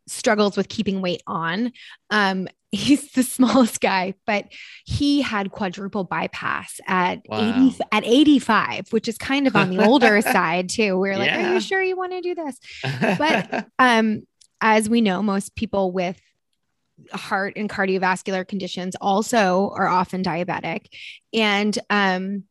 struggles 0.08 0.56
with 0.56 0.68
keeping 0.68 1.00
weight 1.02 1.22
on. 1.26 1.72
Um, 2.10 2.48
he's 2.72 3.12
the 3.12 3.22
smallest 3.22 3.80
guy, 3.80 4.14
but 4.26 4.46
he 4.84 5.22
had 5.22 5.50
quadruple 5.50 6.04
bypass 6.04 6.78
at 6.86 7.20
Wow. 7.28 7.64
80 7.68 7.78
at 7.92 8.04
85, 8.04 8.92
which 8.92 9.08
is 9.08 9.16
kind 9.16 9.46
of 9.46 9.54
on 9.56 9.70
the 9.70 9.84
older 9.86 10.20
side 10.22 10.68
too. 10.68 10.98
We 10.98 11.10
are 11.10 11.16
like, 11.16 11.30
are 11.32 11.54
you 11.54 11.60
sure 11.60 11.80
you 11.82 11.96
want 11.96 12.12
to 12.12 12.20
do 12.20 12.34
this? 12.34 12.58
but- 13.18 13.66
Um, 13.78 14.26
as 14.60 14.88
we 14.88 15.00
know, 15.00 15.22
most 15.22 15.54
people 15.54 15.92
with 15.92 16.18
heart 17.12 17.54
and 17.56 17.68
cardiovascular 17.68 18.46
conditions 18.46 18.96
also 19.00 19.72
are 19.74 19.88
often 19.88 20.22
diabetic. 20.22 20.86
And 21.32 21.78
um, 21.90 22.44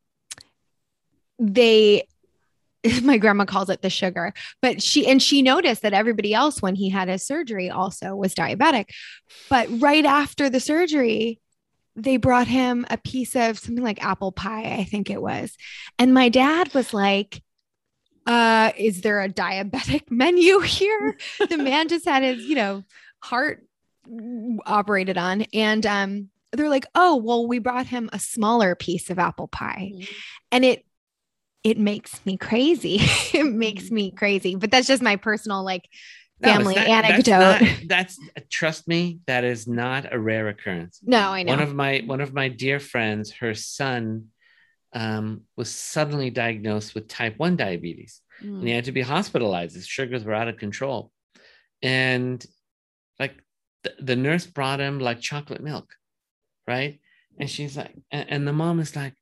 they, 1.39 2.08
my 3.04 3.18
grandma 3.18 3.46
calls 3.46 3.70
it 3.70 3.82
the 3.82 3.89
sugar, 3.89 4.34
but 4.62 4.82
she, 4.82 5.08
and 5.08 5.22
she 5.22 5.41
noticed 5.41 5.82
that 5.82 5.93
everybody 5.93 6.34
else, 6.34 6.62
when 6.62 6.76
he 6.76 6.89
had 6.89 7.08
his 7.08 7.26
surgery, 7.26 7.70
also 7.70 8.16
was 8.16 8.36
diabetic. 8.36 8.89
But 9.50 9.68
right 9.82 10.06
after 10.06 10.50
the 10.50 10.60
surgery, 10.60 11.39
they 11.96 12.18
brought 12.18 12.48
him 12.48 12.86
a 12.89 12.98
piece 12.98 13.36
of 13.36 13.58
something 13.58 13.84
like 13.84 14.04
apple 14.04 14.32
pie, 14.32 14.76
I 14.78 14.84
think 14.84 15.10
it 15.10 15.22
was. 15.22 15.56
And 15.98 16.14
my 16.14 16.30
dad 16.30 16.74
was 16.74 16.93
like, 16.93 17.41
uh, 18.26 18.72
is 18.78 19.02
there 19.02 19.22
a 19.22 19.30
diabetic 19.30 20.04
menu 20.10 20.60
here? 20.60 21.18
the 21.50 21.58
man 21.58 21.88
just 21.88 22.06
had 22.06 22.24
his, 22.24 22.43
you 22.43 22.56
know, 22.56 22.84
heart 23.22 23.66
operated 24.66 25.18
on. 25.18 25.43
And 25.53 25.86
um, 25.86 26.30
they're 26.51 26.70
like, 26.70 26.86
oh, 26.95 27.16
well, 27.18 27.47
we 27.47 27.60
brought 27.60 27.88
him 27.88 28.10
a 28.14 28.20
smaller 28.20 28.76
piece 28.76 29.10
of 29.10 29.20
apple 29.20 29.47
pie. 29.47 29.91
Mhm. 29.93 30.10
And 30.51 30.66
it 30.66 30.86
it 31.64 31.78
makes 31.80 32.24
me 32.26 32.38
crazy. 32.38 32.97
it 33.34 33.45
makes 33.45 33.89
me 33.89 34.12
crazy. 34.12 34.56
But 34.56 34.70
that's 34.72 34.88
just 34.88 35.01
my 35.01 35.16
personal 35.16 35.64
like 35.64 35.89
No, 36.39 36.49
family 36.53 36.76
not- 36.76 36.88
anecdote. 36.88 37.26
That's, 37.26 37.62
not- 37.62 37.80
that's 37.88 38.20
trust 38.51 38.88
me, 38.88 39.20
that 39.26 39.43
is 39.43 39.68
not 39.68 40.14
a 40.14 40.20
rare 40.20 40.47
occurrence. 40.47 40.99
no, 41.03 41.32
I 41.32 41.43
know. 41.43 41.53
One 41.53 41.62
of 41.64 41.74
my 41.74 42.03
one 42.06 42.22
of 42.22 42.34
my 42.34 42.49
dear 42.49 42.80
friends, 42.80 43.32
her 43.34 43.53
son 43.56 44.28
um, 44.93 45.41
was 45.58 45.70
suddenly 45.70 46.30
diagnosed 46.30 46.95
with 46.95 47.08
type 47.10 47.38
1 47.38 47.58
diabetes 47.58 48.22
Mm. 48.43 48.60
and 48.60 48.68
he 48.68 48.74
had 48.74 48.86
to 48.86 48.91
be 48.91 49.01
hospitalized. 49.01 49.76
His 49.76 49.88
sugars 49.88 50.24
were 50.26 50.34
out 50.34 50.49
of 50.49 50.58
control. 50.58 51.10
And 51.82 52.45
like 53.20 53.34
the, 53.86 54.03
the 54.03 54.15
nurse 54.15 54.45
brought 54.47 54.79
him 54.79 54.99
like 54.99 55.21
chocolate 55.21 55.61
milk, 55.61 55.93
right? 56.67 56.99
And 57.39 57.49
she's 57.49 57.77
like, 57.77 57.93
and, 58.11 58.25
and 58.29 58.47
the 58.47 58.53
mom 58.53 58.79
is 58.79 58.95
like, 58.95 59.13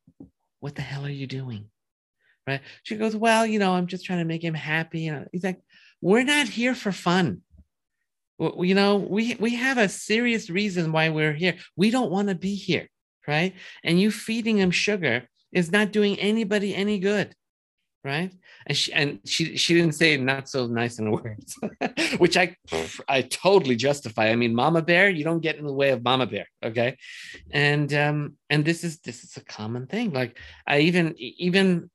what 0.60 0.76
the 0.76 0.82
hell 0.82 1.06
are 1.06 1.10
you 1.10 1.28
doing? 1.28 1.70
Right? 2.48 2.62
She 2.84 2.96
goes, 2.96 3.16
well, 3.16 3.46
you 3.46 3.60
know, 3.60 3.74
I'm 3.74 3.88
just 3.88 4.06
trying 4.06 4.20
to 4.20 4.26
make 4.26 4.44
him 4.44 4.54
happy. 4.54 5.08
And 5.08 5.28
he's 5.32 5.44
like, 5.44 5.60
we're 6.02 6.24
not 6.24 6.48
here 6.48 6.76
for 6.76 6.92
fun. 6.92 7.42
You 8.40 8.76
know, 8.76 8.98
we 8.98 9.36
we 9.36 9.56
have 9.56 9.78
a 9.78 9.88
serious 9.88 10.50
reason 10.50 10.92
why 10.92 11.10
we're 11.10 11.34
here. 11.34 11.56
We 11.78 11.92
don't 11.92 12.12
want 12.12 12.30
to 12.30 12.36
be 12.36 12.56
here, 12.56 12.90
right? 13.28 13.54
And 13.84 14.02
you 14.02 14.12
feeding 14.12 14.58
him 14.58 14.72
sugar 14.72 15.28
is 15.54 15.72
not 15.72 15.94
doing 15.94 16.20
anybody 16.20 16.76
any 16.76 17.00
good, 17.00 17.36
right? 18.04 18.32
And 18.66 18.78
she 18.78 18.94
and 18.94 19.20
she 19.26 19.58
she 19.58 19.74
didn't 19.74 19.96
say 19.96 20.18
not 20.18 20.50
so 20.50 20.68
nice 20.68 21.00
in 21.00 21.12
words, 21.24 21.58
which 22.18 22.38
I 22.38 22.56
I 23.08 23.22
totally 23.22 23.76
justify. 23.76 24.30
I 24.30 24.36
mean, 24.36 24.54
Mama 24.54 24.82
Bear, 24.82 25.10
you 25.10 25.24
don't 25.24 25.40
get 25.40 25.58
in 25.58 25.66
the 25.66 25.74
way 25.74 25.92
of 25.92 26.04
Mama 26.04 26.26
Bear, 26.26 26.48
okay? 26.64 26.98
And 27.52 27.94
um 27.94 28.38
and 28.50 28.66
this 28.66 28.84
is 28.84 29.00
this 29.00 29.24
is 29.24 29.38
a 29.38 29.44
common 29.44 29.88
thing. 29.88 30.12
Like 30.12 30.38
I 30.68 30.80
even 30.80 31.16
even 31.18 31.90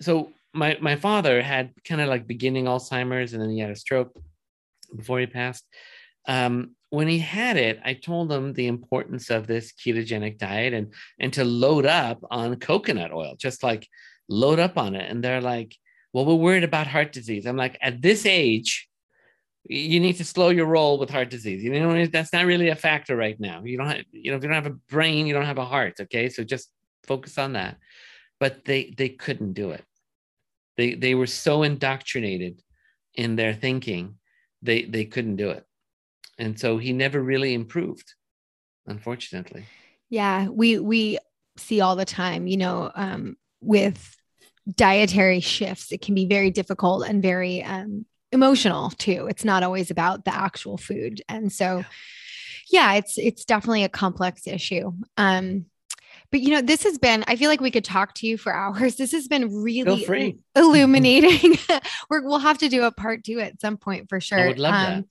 so 0.00 0.32
my 0.52 0.76
my 0.80 0.96
father 0.96 1.42
had 1.42 1.72
kind 1.84 2.00
of 2.00 2.08
like 2.08 2.26
beginning 2.26 2.64
Alzheimer's 2.64 3.32
and 3.32 3.42
then 3.42 3.50
he 3.50 3.60
had 3.60 3.70
a 3.70 3.76
stroke 3.76 4.16
before 4.94 5.20
he 5.20 5.26
passed. 5.26 5.64
Um, 6.28 6.72
when 6.90 7.08
he 7.08 7.18
had 7.18 7.56
it, 7.56 7.80
I 7.84 7.94
told 7.94 8.32
him 8.32 8.52
the 8.52 8.68
importance 8.68 9.30
of 9.30 9.46
this 9.46 9.72
ketogenic 9.72 10.38
diet 10.38 10.72
and 10.72 10.92
and 11.18 11.32
to 11.34 11.44
load 11.44 11.86
up 11.86 12.18
on 12.30 12.56
coconut 12.56 13.12
oil, 13.12 13.34
just 13.38 13.62
like 13.62 13.88
load 14.28 14.58
up 14.58 14.76
on 14.78 14.94
it. 14.94 15.10
And 15.10 15.22
they're 15.22 15.40
like, 15.40 15.76
"Well, 16.12 16.24
we're 16.26 16.34
worried 16.34 16.64
about 16.64 16.86
heart 16.86 17.12
disease." 17.12 17.46
I'm 17.46 17.56
like, 17.56 17.78
"At 17.80 18.02
this 18.02 18.26
age, 18.26 18.88
you 19.64 20.00
need 20.00 20.14
to 20.14 20.24
slow 20.24 20.50
your 20.50 20.66
roll 20.66 20.98
with 20.98 21.10
heart 21.10 21.30
disease. 21.30 21.62
You 21.62 21.70
know, 21.70 22.06
that's 22.06 22.32
not 22.32 22.46
really 22.46 22.68
a 22.68 22.76
factor 22.76 23.16
right 23.16 23.38
now. 23.40 23.62
You 23.64 23.76
don't 23.78 23.88
have, 23.88 24.04
you 24.12 24.30
know, 24.30 24.36
if 24.36 24.42
you 24.42 24.48
don't 24.48 24.62
have 24.62 24.72
a 24.72 24.78
brain, 24.88 25.26
you 25.26 25.34
don't 25.34 25.46
have 25.46 25.58
a 25.58 25.64
heart. 25.64 25.94
Okay, 26.00 26.28
so 26.28 26.44
just 26.44 26.70
focus 27.04 27.38
on 27.38 27.54
that." 27.54 27.78
But 28.38 28.64
they 28.64 28.94
they 28.96 29.08
couldn't 29.08 29.54
do 29.54 29.70
it. 29.70 29.84
They 30.76 30.94
they 30.94 31.14
were 31.14 31.26
so 31.26 31.62
indoctrinated 31.62 32.62
in 33.14 33.36
their 33.36 33.54
thinking, 33.54 34.16
they 34.62 34.82
they 34.82 35.04
couldn't 35.04 35.36
do 35.36 35.50
it, 35.50 35.64
and 36.38 36.58
so 36.58 36.78
he 36.78 36.92
never 36.92 37.20
really 37.22 37.54
improved, 37.54 38.14
unfortunately. 38.86 39.64
Yeah, 40.10 40.48
we 40.48 40.78
we 40.78 41.18
see 41.56 41.80
all 41.80 41.96
the 41.96 42.04
time, 42.04 42.46
you 42.46 42.58
know, 42.58 42.90
um, 42.94 43.36
with 43.66 44.16
dietary 44.74 45.40
shifts, 45.40 45.92
it 45.92 46.00
can 46.00 46.14
be 46.14 46.26
very 46.26 46.50
difficult 46.50 47.06
and 47.06 47.22
very 47.22 47.62
um, 47.62 48.06
emotional 48.32 48.90
too. 48.90 49.26
It's 49.28 49.44
not 49.44 49.62
always 49.62 49.90
about 49.90 50.24
the 50.24 50.34
actual 50.34 50.78
food, 50.78 51.22
and 51.28 51.52
so, 51.52 51.84
yeah, 52.70 52.94
it's 52.94 53.18
it's 53.18 53.44
definitely 53.44 53.84
a 53.84 53.88
complex 53.88 54.46
issue. 54.46 54.92
Um, 55.16 55.66
but 56.30 56.40
you 56.40 56.50
know, 56.50 56.62
this 56.62 56.82
has 56.82 56.98
been. 56.98 57.24
I 57.26 57.36
feel 57.36 57.48
like 57.48 57.60
we 57.60 57.70
could 57.70 57.84
talk 57.84 58.14
to 58.14 58.26
you 58.26 58.36
for 58.36 58.52
hours. 58.54 58.96
This 58.96 59.12
has 59.12 59.28
been 59.28 59.62
really 59.62 60.38
illuminating. 60.54 61.58
We're, 62.10 62.22
we'll 62.22 62.38
have 62.38 62.58
to 62.58 62.68
do 62.68 62.84
a 62.84 62.92
part 62.92 63.24
two 63.24 63.40
at 63.40 63.60
some 63.60 63.76
point 63.76 64.08
for 64.08 64.20
sure. 64.20 64.38
Um, 64.38 64.44
I 64.44 64.48
would 64.48 64.58
love 64.58 64.74
that. 64.74 65.04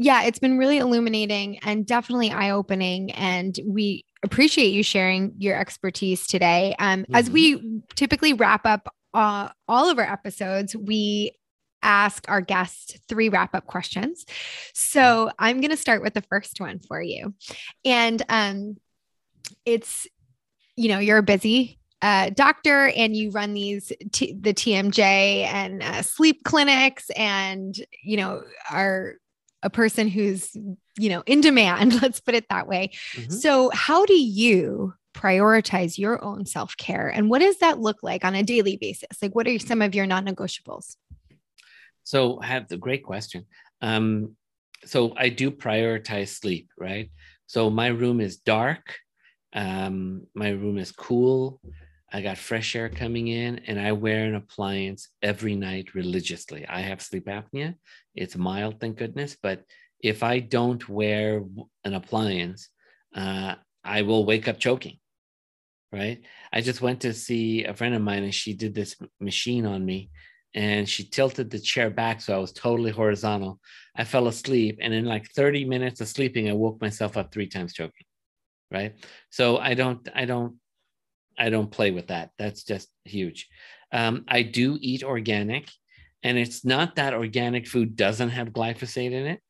Yeah, 0.00 0.22
it's 0.24 0.38
been 0.38 0.58
really 0.58 0.78
illuminating 0.78 1.58
and 1.58 1.84
definitely 1.84 2.30
eye 2.30 2.50
opening. 2.50 3.10
And 3.10 3.58
we 3.64 4.04
appreciate 4.22 4.72
you 4.72 4.82
sharing 4.82 5.34
your 5.38 5.56
expertise 5.56 6.26
today. 6.26 6.74
Um, 6.78 7.06
As 7.12 7.28
Mhm. 7.28 7.32
we 7.32 7.80
typically 7.94 8.32
wrap 8.32 8.66
up 8.66 8.88
uh, 9.14 9.48
all 9.66 9.88
of 9.90 9.98
our 9.98 10.04
episodes, 10.10 10.76
we 10.76 11.32
ask 11.82 12.24
our 12.28 12.40
guests 12.40 12.98
three 13.08 13.28
wrap 13.28 13.54
up 13.54 13.66
questions. 13.66 14.26
So 14.74 15.30
I'm 15.38 15.60
going 15.60 15.70
to 15.70 15.76
start 15.76 16.02
with 16.02 16.14
the 16.14 16.22
first 16.22 16.60
one 16.60 16.78
for 16.80 17.00
you. 17.00 17.34
And 17.84 18.22
um, 18.28 18.76
it's, 19.64 20.06
you 20.76 20.88
know, 20.88 20.98
you're 20.98 21.18
a 21.18 21.22
busy 21.22 21.78
uh, 22.02 22.30
doctor 22.30 22.88
and 22.88 23.16
you 23.16 23.30
run 23.30 23.54
these 23.54 23.92
t- 24.12 24.32
the 24.38 24.54
TMJ 24.54 24.98
and 25.44 25.82
uh, 25.82 26.02
sleep 26.02 26.44
clinics 26.44 27.10
and 27.16 27.74
you 28.04 28.16
know 28.16 28.42
are 28.70 29.14
a 29.64 29.70
person 29.70 30.06
who's 30.06 30.56
you 30.98 31.08
know 31.08 31.22
in 31.26 31.40
demand 31.40 31.88
let's 32.02 32.20
put 32.20 32.34
it 32.34 32.46
that 32.48 32.66
way 32.66 32.90
Mhm. 33.14 33.32
so 33.32 33.70
how 33.72 34.04
do 34.06 34.14
you 34.20 34.94
prioritize 35.14 35.98
your 35.98 36.22
own 36.24 36.46
self-care 36.46 37.08
and 37.08 37.28
what 37.30 37.40
does 37.40 37.58
that 37.58 37.80
look 37.80 38.02
like 38.02 38.24
on 38.24 38.34
a 38.34 38.42
daily 38.42 38.76
basis 38.76 39.20
like 39.22 39.34
what 39.34 39.48
are 39.48 39.58
some 39.58 39.82
of 39.82 39.94
your 39.94 40.06
non-negotiables 40.06 40.96
So 42.04 42.40
I 42.40 42.46
have 42.46 42.68
the 42.68 42.76
great 42.78 43.02
question. 43.04 43.44
Um, 43.82 44.36
so 44.84 45.12
I 45.16 45.28
do 45.28 45.50
prioritize 45.50 46.28
sleep, 46.40 46.70
right? 46.78 47.10
So 47.46 47.68
my 47.70 47.88
room 47.88 48.20
is 48.20 48.38
dark. 48.38 48.96
Um, 49.52 50.26
my 50.34 50.50
room 50.50 50.78
is 50.78 50.92
cool. 50.92 51.60
I 52.10 52.22
got 52.22 52.38
fresh 52.38 52.74
air 52.74 52.88
coming 52.88 53.28
in, 53.28 53.58
and 53.68 53.78
I 53.78 53.92
wear 53.92 54.24
an 54.24 54.34
appliance 54.34 55.08
every 55.20 55.56
night 55.56 55.94
religiously. 55.94 56.64
I 56.66 56.80
have 56.80 57.02
sleep 57.02 57.26
apnea. 57.26 57.74
It's 58.14 58.36
mild, 58.36 58.80
thank 58.80 58.96
goodness. 58.96 59.36
But 59.42 59.64
if 60.00 60.22
I 60.22 60.40
don't 60.40 60.88
wear 60.88 61.42
an 61.84 61.94
appliance, 61.94 62.68
uh, 63.14 63.54
I 63.84 64.02
will 64.02 64.24
wake 64.24 64.48
up 64.48 64.58
choking. 64.58 64.98
right? 65.92 66.20
I 66.52 66.60
just 66.60 66.82
went 66.82 67.00
to 67.02 67.14
see 67.14 67.64
a 67.64 67.74
friend 67.74 67.94
of 67.94 68.02
mine 68.02 68.24
and 68.24 68.34
she 68.34 68.54
did 68.54 68.74
this 68.74 68.96
machine 69.20 69.64
on 69.66 69.84
me 69.84 70.10
and 70.54 70.88
she 70.88 71.04
tilted 71.04 71.50
the 71.50 71.58
chair 71.58 71.90
back 71.90 72.20
so 72.20 72.34
I 72.34 72.38
was 72.38 72.52
totally 72.52 72.90
horizontal. 72.90 73.60
I 73.96 74.04
fell 74.04 74.28
asleep 74.28 74.78
and 74.82 74.92
in 74.92 75.04
like 75.06 75.30
30 75.30 75.64
minutes 75.64 76.00
of 76.00 76.08
sleeping 76.08 76.48
I 76.48 76.52
woke 76.52 76.80
myself 76.80 77.16
up 77.16 77.32
three 77.32 77.48
times 77.48 77.72
choking. 77.74 78.06
Right? 78.70 78.94
So 79.30 79.56
I 79.58 79.74
don't 79.74 80.06
I 80.14 80.26
don't 80.26 80.56
I 81.38 81.50
don't 81.50 81.70
play 81.70 81.90
with 81.90 82.08
that. 82.08 82.30
That's 82.38 82.64
just 82.64 82.88
huge. 83.04 83.48
Um, 83.92 84.24
I 84.28 84.42
do 84.42 84.76
eat 84.80 85.04
organic 85.04 85.70
and 86.22 86.36
it's 86.36 86.64
not 86.64 86.96
that 86.96 87.14
organic 87.14 87.66
food 87.66 87.96
doesn't 87.96 88.30
have 88.30 88.48
glyphosate 88.48 89.12
in 89.12 89.26
it, 89.26 89.40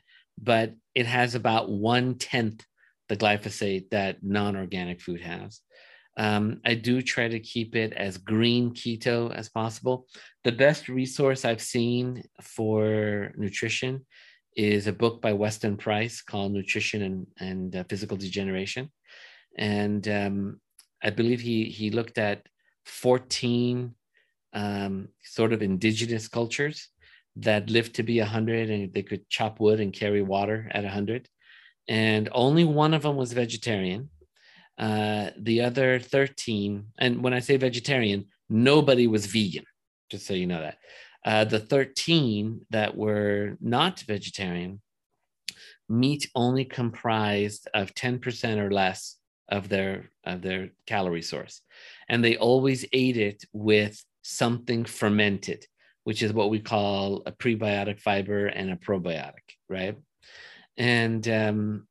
but 0.40 0.74
it 0.94 1.06
has 1.06 1.34
about 1.34 1.70
one 1.70 2.16
tenth 2.16 2.64
the 3.08 3.16
glyphosate 3.16 3.90
that 3.90 4.22
non-organic 4.22 5.00
food 5.00 5.20
has. 5.20 5.60
Um, 6.16 6.60
I 6.64 6.74
do 6.74 7.00
try 7.00 7.28
to 7.28 7.38
keep 7.38 7.76
it 7.76 7.92
as 7.92 8.18
green 8.18 8.72
keto 8.72 9.32
as 9.32 9.48
possible. 9.48 10.06
The 10.44 10.52
best 10.52 10.88
resource 10.88 11.44
I've 11.44 11.62
seen 11.62 12.24
for 12.42 13.32
nutrition 13.36 14.04
is 14.56 14.88
a 14.88 14.92
book 14.92 15.22
by 15.22 15.32
Weston 15.32 15.76
Price 15.76 16.20
called 16.20 16.52
Nutrition 16.52 17.02
and, 17.02 17.26
and 17.38 17.76
uh, 17.76 17.84
Physical 17.88 18.16
Degeneration. 18.16 18.90
And 19.56 20.06
um, 20.08 20.60
I 21.02 21.10
believe 21.10 21.40
he, 21.40 21.66
he 21.66 21.90
looked 21.90 22.18
at 22.18 22.42
14 22.86 23.94
um, 24.54 25.08
sort 25.22 25.52
of 25.52 25.62
indigenous 25.62 26.26
cultures 26.26 26.88
that 27.38 27.70
lived 27.70 27.94
to 27.96 28.02
be 28.02 28.18
100 28.18 28.70
and 28.70 28.92
they 28.92 29.02
could 29.02 29.28
chop 29.28 29.60
wood 29.60 29.80
and 29.80 29.92
carry 29.92 30.22
water 30.22 30.68
at 30.72 30.84
100. 30.84 31.28
And 31.88 32.28
only 32.32 32.64
one 32.64 32.94
of 32.94 33.02
them 33.02 33.16
was 33.16 33.32
vegetarian 33.32 34.10
uh, 34.78 35.30
the 35.36 35.62
other 35.62 35.98
13, 35.98 36.86
and 36.98 37.22
when 37.22 37.34
I 37.34 37.40
say 37.40 37.56
vegetarian, 37.56 38.26
nobody 38.48 39.08
was 39.08 39.26
vegan, 39.26 39.64
just 40.08 40.26
so 40.26 40.34
you 40.34 40.46
know 40.46 40.60
that. 40.60 40.78
Uh, 41.24 41.44
the 41.44 41.58
13 41.58 42.64
that 42.70 42.96
were 42.96 43.56
not 43.60 44.00
vegetarian, 44.00 44.80
meat 45.88 46.30
only 46.34 46.64
comprised 46.64 47.68
of 47.74 47.94
10% 47.94 48.58
or 48.58 48.70
less 48.70 49.16
of 49.50 49.68
their 49.68 50.10
of 50.24 50.42
their 50.42 50.68
calorie 50.86 51.22
source 51.22 51.62
and 52.10 52.22
they 52.22 52.36
always 52.36 52.84
ate 52.92 53.16
it 53.16 53.42
with 53.54 54.04
something 54.20 54.84
fermented 54.84 55.64
which 56.08 56.22
is 56.22 56.32
what 56.32 56.48
we 56.48 56.58
call 56.58 57.22
a 57.26 57.32
prebiotic 57.32 58.00
fiber 58.00 58.46
and 58.46 58.70
a 58.70 58.76
probiotic 58.76 59.44
right? 59.68 59.94
And 60.78 61.28
um, 61.28 61.86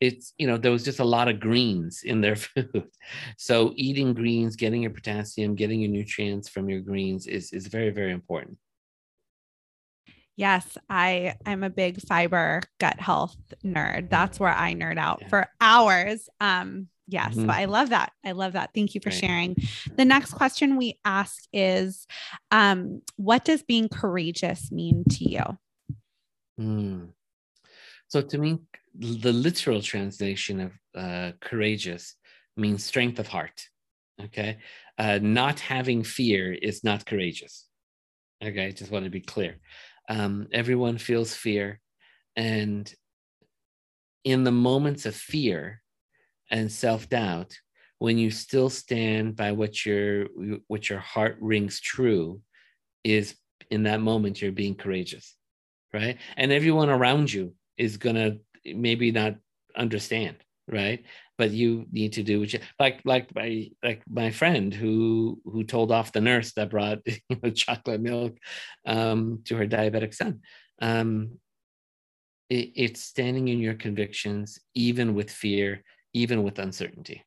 it's 0.00 0.32
you 0.38 0.46
know 0.46 0.56
there 0.56 0.72
was 0.72 0.82
just 0.82 0.98
a 0.98 1.04
lot 1.04 1.28
of 1.28 1.38
greens 1.38 2.00
in 2.02 2.22
their 2.22 2.36
food. 2.46 2.88
So 3.36 3.74
eating 3.76 4.14
greens 4.14 4.56
getting 4.56 4.80
your 4.80 4.92
potassium 4.92 5.56
getting 5.56 5.80
your 5.82 5.90
nutrients 5.90 6.48
from 6.48 6.70
your 6.70 6.80
greens 6.80 7.26
is 7.26 7.52
is 7.52 7.66
very 7.66 7.90
very 7.90 8.12
important. 8.12 8.56
Yes 10.36 10.78
i 10.88 11.34
i'm 11.44 11.64
a 11.64 11.70
big 11.70 12.00
fiber 12.00 12.62
gut 12.80 12.98
health 12.98 13.36
nerd. 13.62 14.08
That's 14.08 14.40
where 14.40 14.54
i 14.54 14.72
nerd 14.72 14.96
out 14.96 15.18
yeah. 15.20 15.28
for 15.28 15.48
hours. 15.60 16.30
Um 16.40 16.88
yes 17.06 17.34
mm-hmm. 17.34 17.46
so 17.46 17.52
i 17.52 17.64
love 17.64 17.90
that 17.90 18.12
i 18.24 18.32
love 18.32 18.52
that 18.54 18.70
thank 18.74 18.94
you 18.94 19.00
for 19.00 19.10
sharing 19.10 19.56
the 19.96 20.04
next 20.04 20.32
question 20.32 20.76
we 20.76 20.98
ask 21.04 21.44
is 21.52 22.06
um 22.50 23.00
what 23.16 23.44
does 23.44 23.62
being 23.62 23.88
courageous 23.88 24.72
mean 24.72 25.04
to 25.08 25.28
you 25.28 25.58
mm. 26.60 27.08
so 28.08 28.20
to 28.20 28.38
me 28.38 28.58
the 28.98 29.32
literal 29.32 29.82
translation 29.82 30.60
of 30.60 30.72
uh, 30.94 31.32
courageous 31.40 32.14
means 32.56 32.84
strength 32.84 33.18
of 33.18 33.28
heart. 33.28 33.68
Okay. 34.22 34.58
Uh, 34.98 35.18
not 35.20 35.60
having 35.60 36.02
fear 36.02 36.52
is 36.54 36.82
not 36.82 37.04
courageous. 37.04 37.66
Okay. 38.42 38.66
I 38.66 38.70
just 38.70 38.90
want 38.90 39.04
to 39.04 39.10
be 39.10 39.20
clear. 39.20 39.58
Um, 40.08 40.48
everyone 40.52 40.98
feels 40.98 41.34
fear. 41.34 41.80
And 42.36 42.92
in 44.24 44.44
the 44.44 44.52
moments 44.52 45.06
of 45.06 45.14
fear 45.14 45.82
and 46.50 46.70
self 46.70 47.08
doubt, 47.08 47.56
when 47.98 48.18
you 48.18 48.30
still 48.30 48.70
stand 48.70 49.36
by 49.36 49.52
what 49.52 49.84
your 49.84 50.26
what 50.66 50.88
your 50.88 51.00
heart 51.00 51.36
rings 51.40 51.80
true, 51.80 52.40
is 53.04 53.36
in 53.70 53.84
that 53.84 54.00
moment 54.00 54.40
you're 54.40 54.52
being 54.52 54.74
courageous, 54.74 55.34
right? 55.92 56.18
And 56.36 56.52
everyone 56.52 56.90
around 56.90 57.32
you 57.32 57.54
is 57.76 57.96
gonna 57.96 58.38
maybe 58.64 59.12
not 59.12 59.36
understand 59.76 60.36
right 60.68 61.04
but 61.38 61.50
you 61.50 61.86
need 61.92 62.12
to 62.14 62.22
do 62.22 62.40
what 62.40 62.52
you 62.52 62.58
like 62.80 63.00
like 63.04 63.32
my 63.34 63.68
like 63.84 64.02
my 64.10 64.30
friend 64.30 64.74
who 64.74 65.40
who 65.44 65.62
told 65.62 65.92
off 65.92 66.12
the 66.12 66.20
nurse 66.20 66.52
that 66.52 66.70
brought 66.70 66.98
you 67.06 67.36
know 67.42 67.50
chocolate 67.50 68.00
milk 68.00 68.36
um, 68.86 69.40
to 69.44 69.56
her 69.56 69.66
diabetic 69.66 70.14
son 70.14 70.40
um, 70.82 71.38
it, 72.50 72.72
it's 72.74 73.02
standing 73.02 73.48
in 73.48 73.60
your 73.60 73.74
convictions 73.74 74.58
even 74.74 75.14
with 75.14 75.30
fear 75.30 75.82
even 76.16 76.42
with 76.42 76.58
uncertainty 76.58 77.22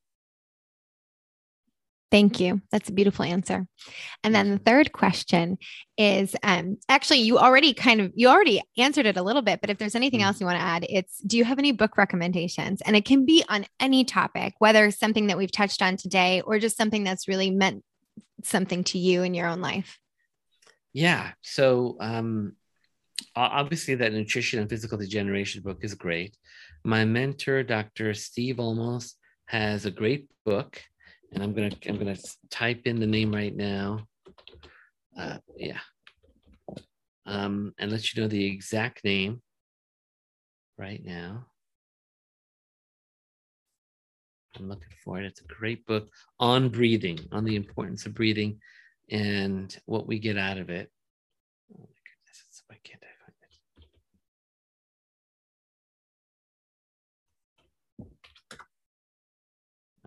Thank 2.12 2.40
you. 2.40 2.62
That's 2.72 2.90
a 2.90 2.94
beautiful 2.94 3.24
answer. 3.24 3.68
And 4.24 4.34
then 4.34 4.50
the 4.50 4.58
third 4.58 4.92
question 4.92 5.60
is 5.98 6.36
um, 6.42 6.78
actually 6.90 7.20
you 7.20 7.38
already 7.38 7.74
kind 7.74 8.02
of 8.02 8.12
you 8.16 8.30
already 8.30 8.62
answered 8.78 9.06
it 9.06 9.18
a 9.18 9.22
little 9.22 9.44
bit, 9.44 9.62
but 9.62 9.70
if 9.70 9.78
there's 9.78 9.96
anything 9.96 10.22
mm. 10.22 10.24
else 10.24 10.40
you 10.40 10.48
want 10.48 10.58
to 10.58 10.64
add, 10.64 10.86
it's 10.90 11.20
do 11.20 11.38
you 11.38 11.46
have 11.46 11.60
any 11.60 11.72
book 11.72 11.98
recommendations? 11.98 12.82
And 12.82 12.96
it 12.96 13.06
can 13.06 13.26
be 13.26 13.44
on 13.48 13.66
any 13.80 14.06
topic, 14.06 14.56
whether 14.58 14.90
something 14.90 15.28
that 15.28 15.38
we've 15.38 15.52
touched 15.52 15.84
on 15.84 15.98
today 15.98 16.42
or 16.42 16.58
just 16.58 16.78
something 16.78 17.04
that's 17.04 17.28
really 17.28 17.52
meant 17.52 17.84
something 18.44 18.84
to 18.86 18.98
you 18.98 19.22
in 19.22 19.36
your 19.36 19.46
own 19.46 19.62
life. 19.62 20.00
Yeah. 20.94 21.34
So 21.42 21.98
um 22.00 22.56
obviously 23.36 23.96
that 23.96 24.14
nutrition 24.14 24.60
and 24.60 24.70
physical 24.70 24.98
degeneration 24.98 25.62
book 25.62 25.84
is 25.84 25.94
great. 25.94 26.36
My 26.84 27.06
mentor, 27.06 27.64
Dr. 27.64 28.14
Steve 28.14 28.58
Olmos, 28.58 29.14
has 29.48 29.86
a 29.86 29.92
great 29.92 30.28
book 30.46 30.82
and 31.32 31.44
I'm 31.44 31.54
gonna 31.54 31.72
I'm 31.88 31.98
gonna 31.98 32.18
type 32.50 32.82
in 32.86 33.00
the 33.00 33.08
name 33.08 33.34
right 33.34 33.56
now. 33.56 34.08
Uh, 35.18 35.38
yeah, 35.56 35.80
um, 37.26 37.74
and 37.78 37.92
let 37.92 38.14
you 38.14 38.22
know 38.22 38.28
the 38.28 38.46
exact 38.46 39.04
name 39.04 39.42
right 40.78 41.04
now. 41.04 41.46
I'm 44.58 44.70
looking 44.70 44.88
for 45.04 45.20
it. 45.20 45.26
It's 45.26 45.42
a 45.42 45.46
great 45.46 45.86
book 45.86 46.10
on 46.40 46.70
breathing, 46.70 47.20
on 47.32 47.46
the 47.46 47.56
importance 47.56 48.06
of 48.06 48.14
breathing, 48.14 48.60
and 49.10 49.76
what 49.86 50.08
we 50.08 50.20
get 50.20 50.38
out 50.38 50.58
of 50.58 50.70
it. 50.70 50.90
Oh 51.74 51.80
my 51.80 51.86
goodness, 51.86 52.64
why 52.68 52.78
can't 52.84 53.02
I 53.04 53.06
find 53.06 53.09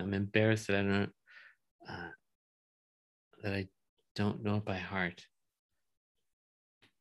I'm 0.02 0.14
embarrassed 0.14 0.66
that 0.66 0.80
I 0.80 0.82
don't 0.82 1.12
uh, 1.88 2.10
that 3.42 3.54
I 3.54 3.68
don't 4.14 4.42
know 4.42 4.56
it 4.56 4.64
by 4.64 4.76
heart. 4.76 5.24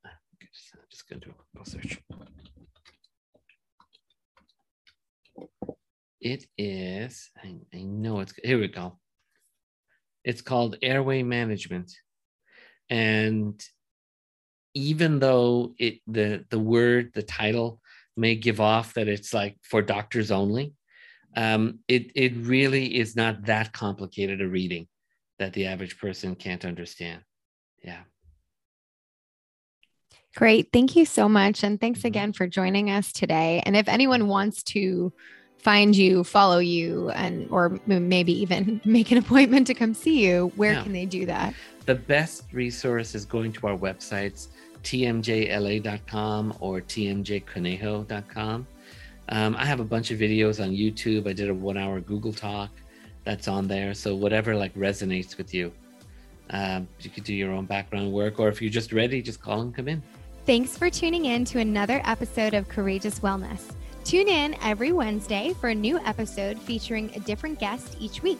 Uh, 0.06 0.10
I'm 0.10 0.88
just 0.90 1.10
going 1.10 1.20
to 1.22 1.28
do 1.28 1.34
a 1.34 1.58
Google 1.58 1.66
search. 1.66 2.00
It 6.22 6.46
is, 6.56 7.32
I, 7.44 7.56
I 7.74 7.82
know 7.82 8.20
it's, 8.20 8.34
here 8.44 8.60
we 8.60 8.68
go. 8.68 9.00
It's 10.24 10.42
called 10.42 10.78
Airway 10.84 11.24
Management. 11.24 11.92
And 12.90 13.60
even 14.76 15.20
though 15.20 15.74
it 15.80 16.00
the 16.08 16.46
the 16.50 16.60
word, 16.60 17.12
the 17.14 17.24
title 17.24 17.82
may 18.16 18.36
give 18.36 18.62
off 18.62 18.94
that 18.94 19.08
it's 19.08 19.34
like 19.34 19.58
for 19.64 19.82
doctors 19.82 20.32
only, 20.32 20.74
um, 21.36 21.80
it 21.88 22.12
it 22.16 22.36
really 22.38 22.98
is 22.98 23.16
not 23.16 23.46
that 23.46 23.72
complicated 23.74 24.42
a 24.42 24.48
reading 24.48 24.88
that 25.40 25.54
the 25.54 25.66
average 25.66 25.98
person 25.98 26.36
can't 26.36 26.66
understand. 26.66 27.22
Yeah. 27.84 28.02
Great. 30.36 30.70
Thank 30.72 30.96
you 30.96 31.06
so 31.06 31.28
much. 31.28 31.64
And 31.64 31.80
thanks 31.80 32.00
mm-hmm. 32.00 32.08
again 32.08 32.34
for 32.34 32.48
joining 32.48 32.90
us 32.90 33.12
today. 33.12 33.62
And 33.66 33.76
if 33.76 33.88
anyone 33.88 34.28
wants 34.28 34.64
to 34.64 35.12
find 35.58 35.96
you, 35.96 36.24
follow 36.24 36.60
you, 36.60 37.10
and 37.12 37.48
or 37.52 37.80
maybe 37.86 38.34
even 38.42 38.82
make 38.86 39.12
an 39.12 39.18
appointment 39.18 39.68
to 39.68 39.74
come 39.74 39.94
see 39.94 40.26
you, 40.26 40.52
where 40.56 40.74
yeah. 40.74 40.84
can 40.84 40.94
they 40.94 41.06
do 41.06 41.26
that? 41.26 41.54
The 41.86 41.96
best 41.96 42.44
resource 42.52 43.16
is 43.16 43.26
going 43.26 43.54
to 43.54 43.68
our 43.68 43.78
websites, 43.78 44.48
tmjla.com 44.84 46.58
or 46.60 46.82
tmjconejo.com. 46.82 48.68
Um, 49.30 49.56
I 49.56 49.66
have 49.66 49.80
a 49.80 49.86
bunch 49.86 50.12
of 50.12 50.20
videos 50.20 50.62
on 50.62 50.72
YouTube. 50.72 51.28
I 51.28 51.34
did 51.34 51.50
a 51.50 51.54
one 51.54 51.78
hour 51.78 52.00
Google 52.02 52.34
Talk 52.34 52.70
that's 53.24 53.48
on 53.48 53.68
there. 53.68 53.94
So 53.94 54.16
whatever 54.16 54.56
like 54.56 54.74
resonates 54.76 55.38
with 55.38 55.54
you, 55.54 55.72
um, 56.50 56.88
you 57.00 57.10
could 57.10 57.24
do 57.24 57.34
your 57.34 57.52
own 57.52 57.66
background 57.66 58.12
work, 58.12 58.40
or 58.40 58.50
if 58.50 58.62
you're 58.62 58.72
just 58.72 58.92
ready, 58.92 59.22
just 59.22 59.42
call 59.42 59.62
and 59.62 59.74
come 59.74 59.88
in. 59.88 60.04
Thanks 60.46 60.78
for 60.78 60.90
tuning 60.90 61.26
in 61.26 61.46
to 61.46 61.60
another 61.60 62.02
episode 62.04 62.54
of 62.54 62.68
Courageous 62.68 63.20
Wellness. 63.20 63.74
Tune 64.04 64.28
in 64.28 64.56
every 64.64 64.92
Wednesday 64.92 65.54
for 65.62 65.70
a 65.70 65.76
new 65.76 66.00
episode 66.00 66.60
featuring 66.60 67.12
a 67.16 67.20
different 67.20 67.60
guest 67.60 67.96
each 68.00 68.24
week. 68.24 68.40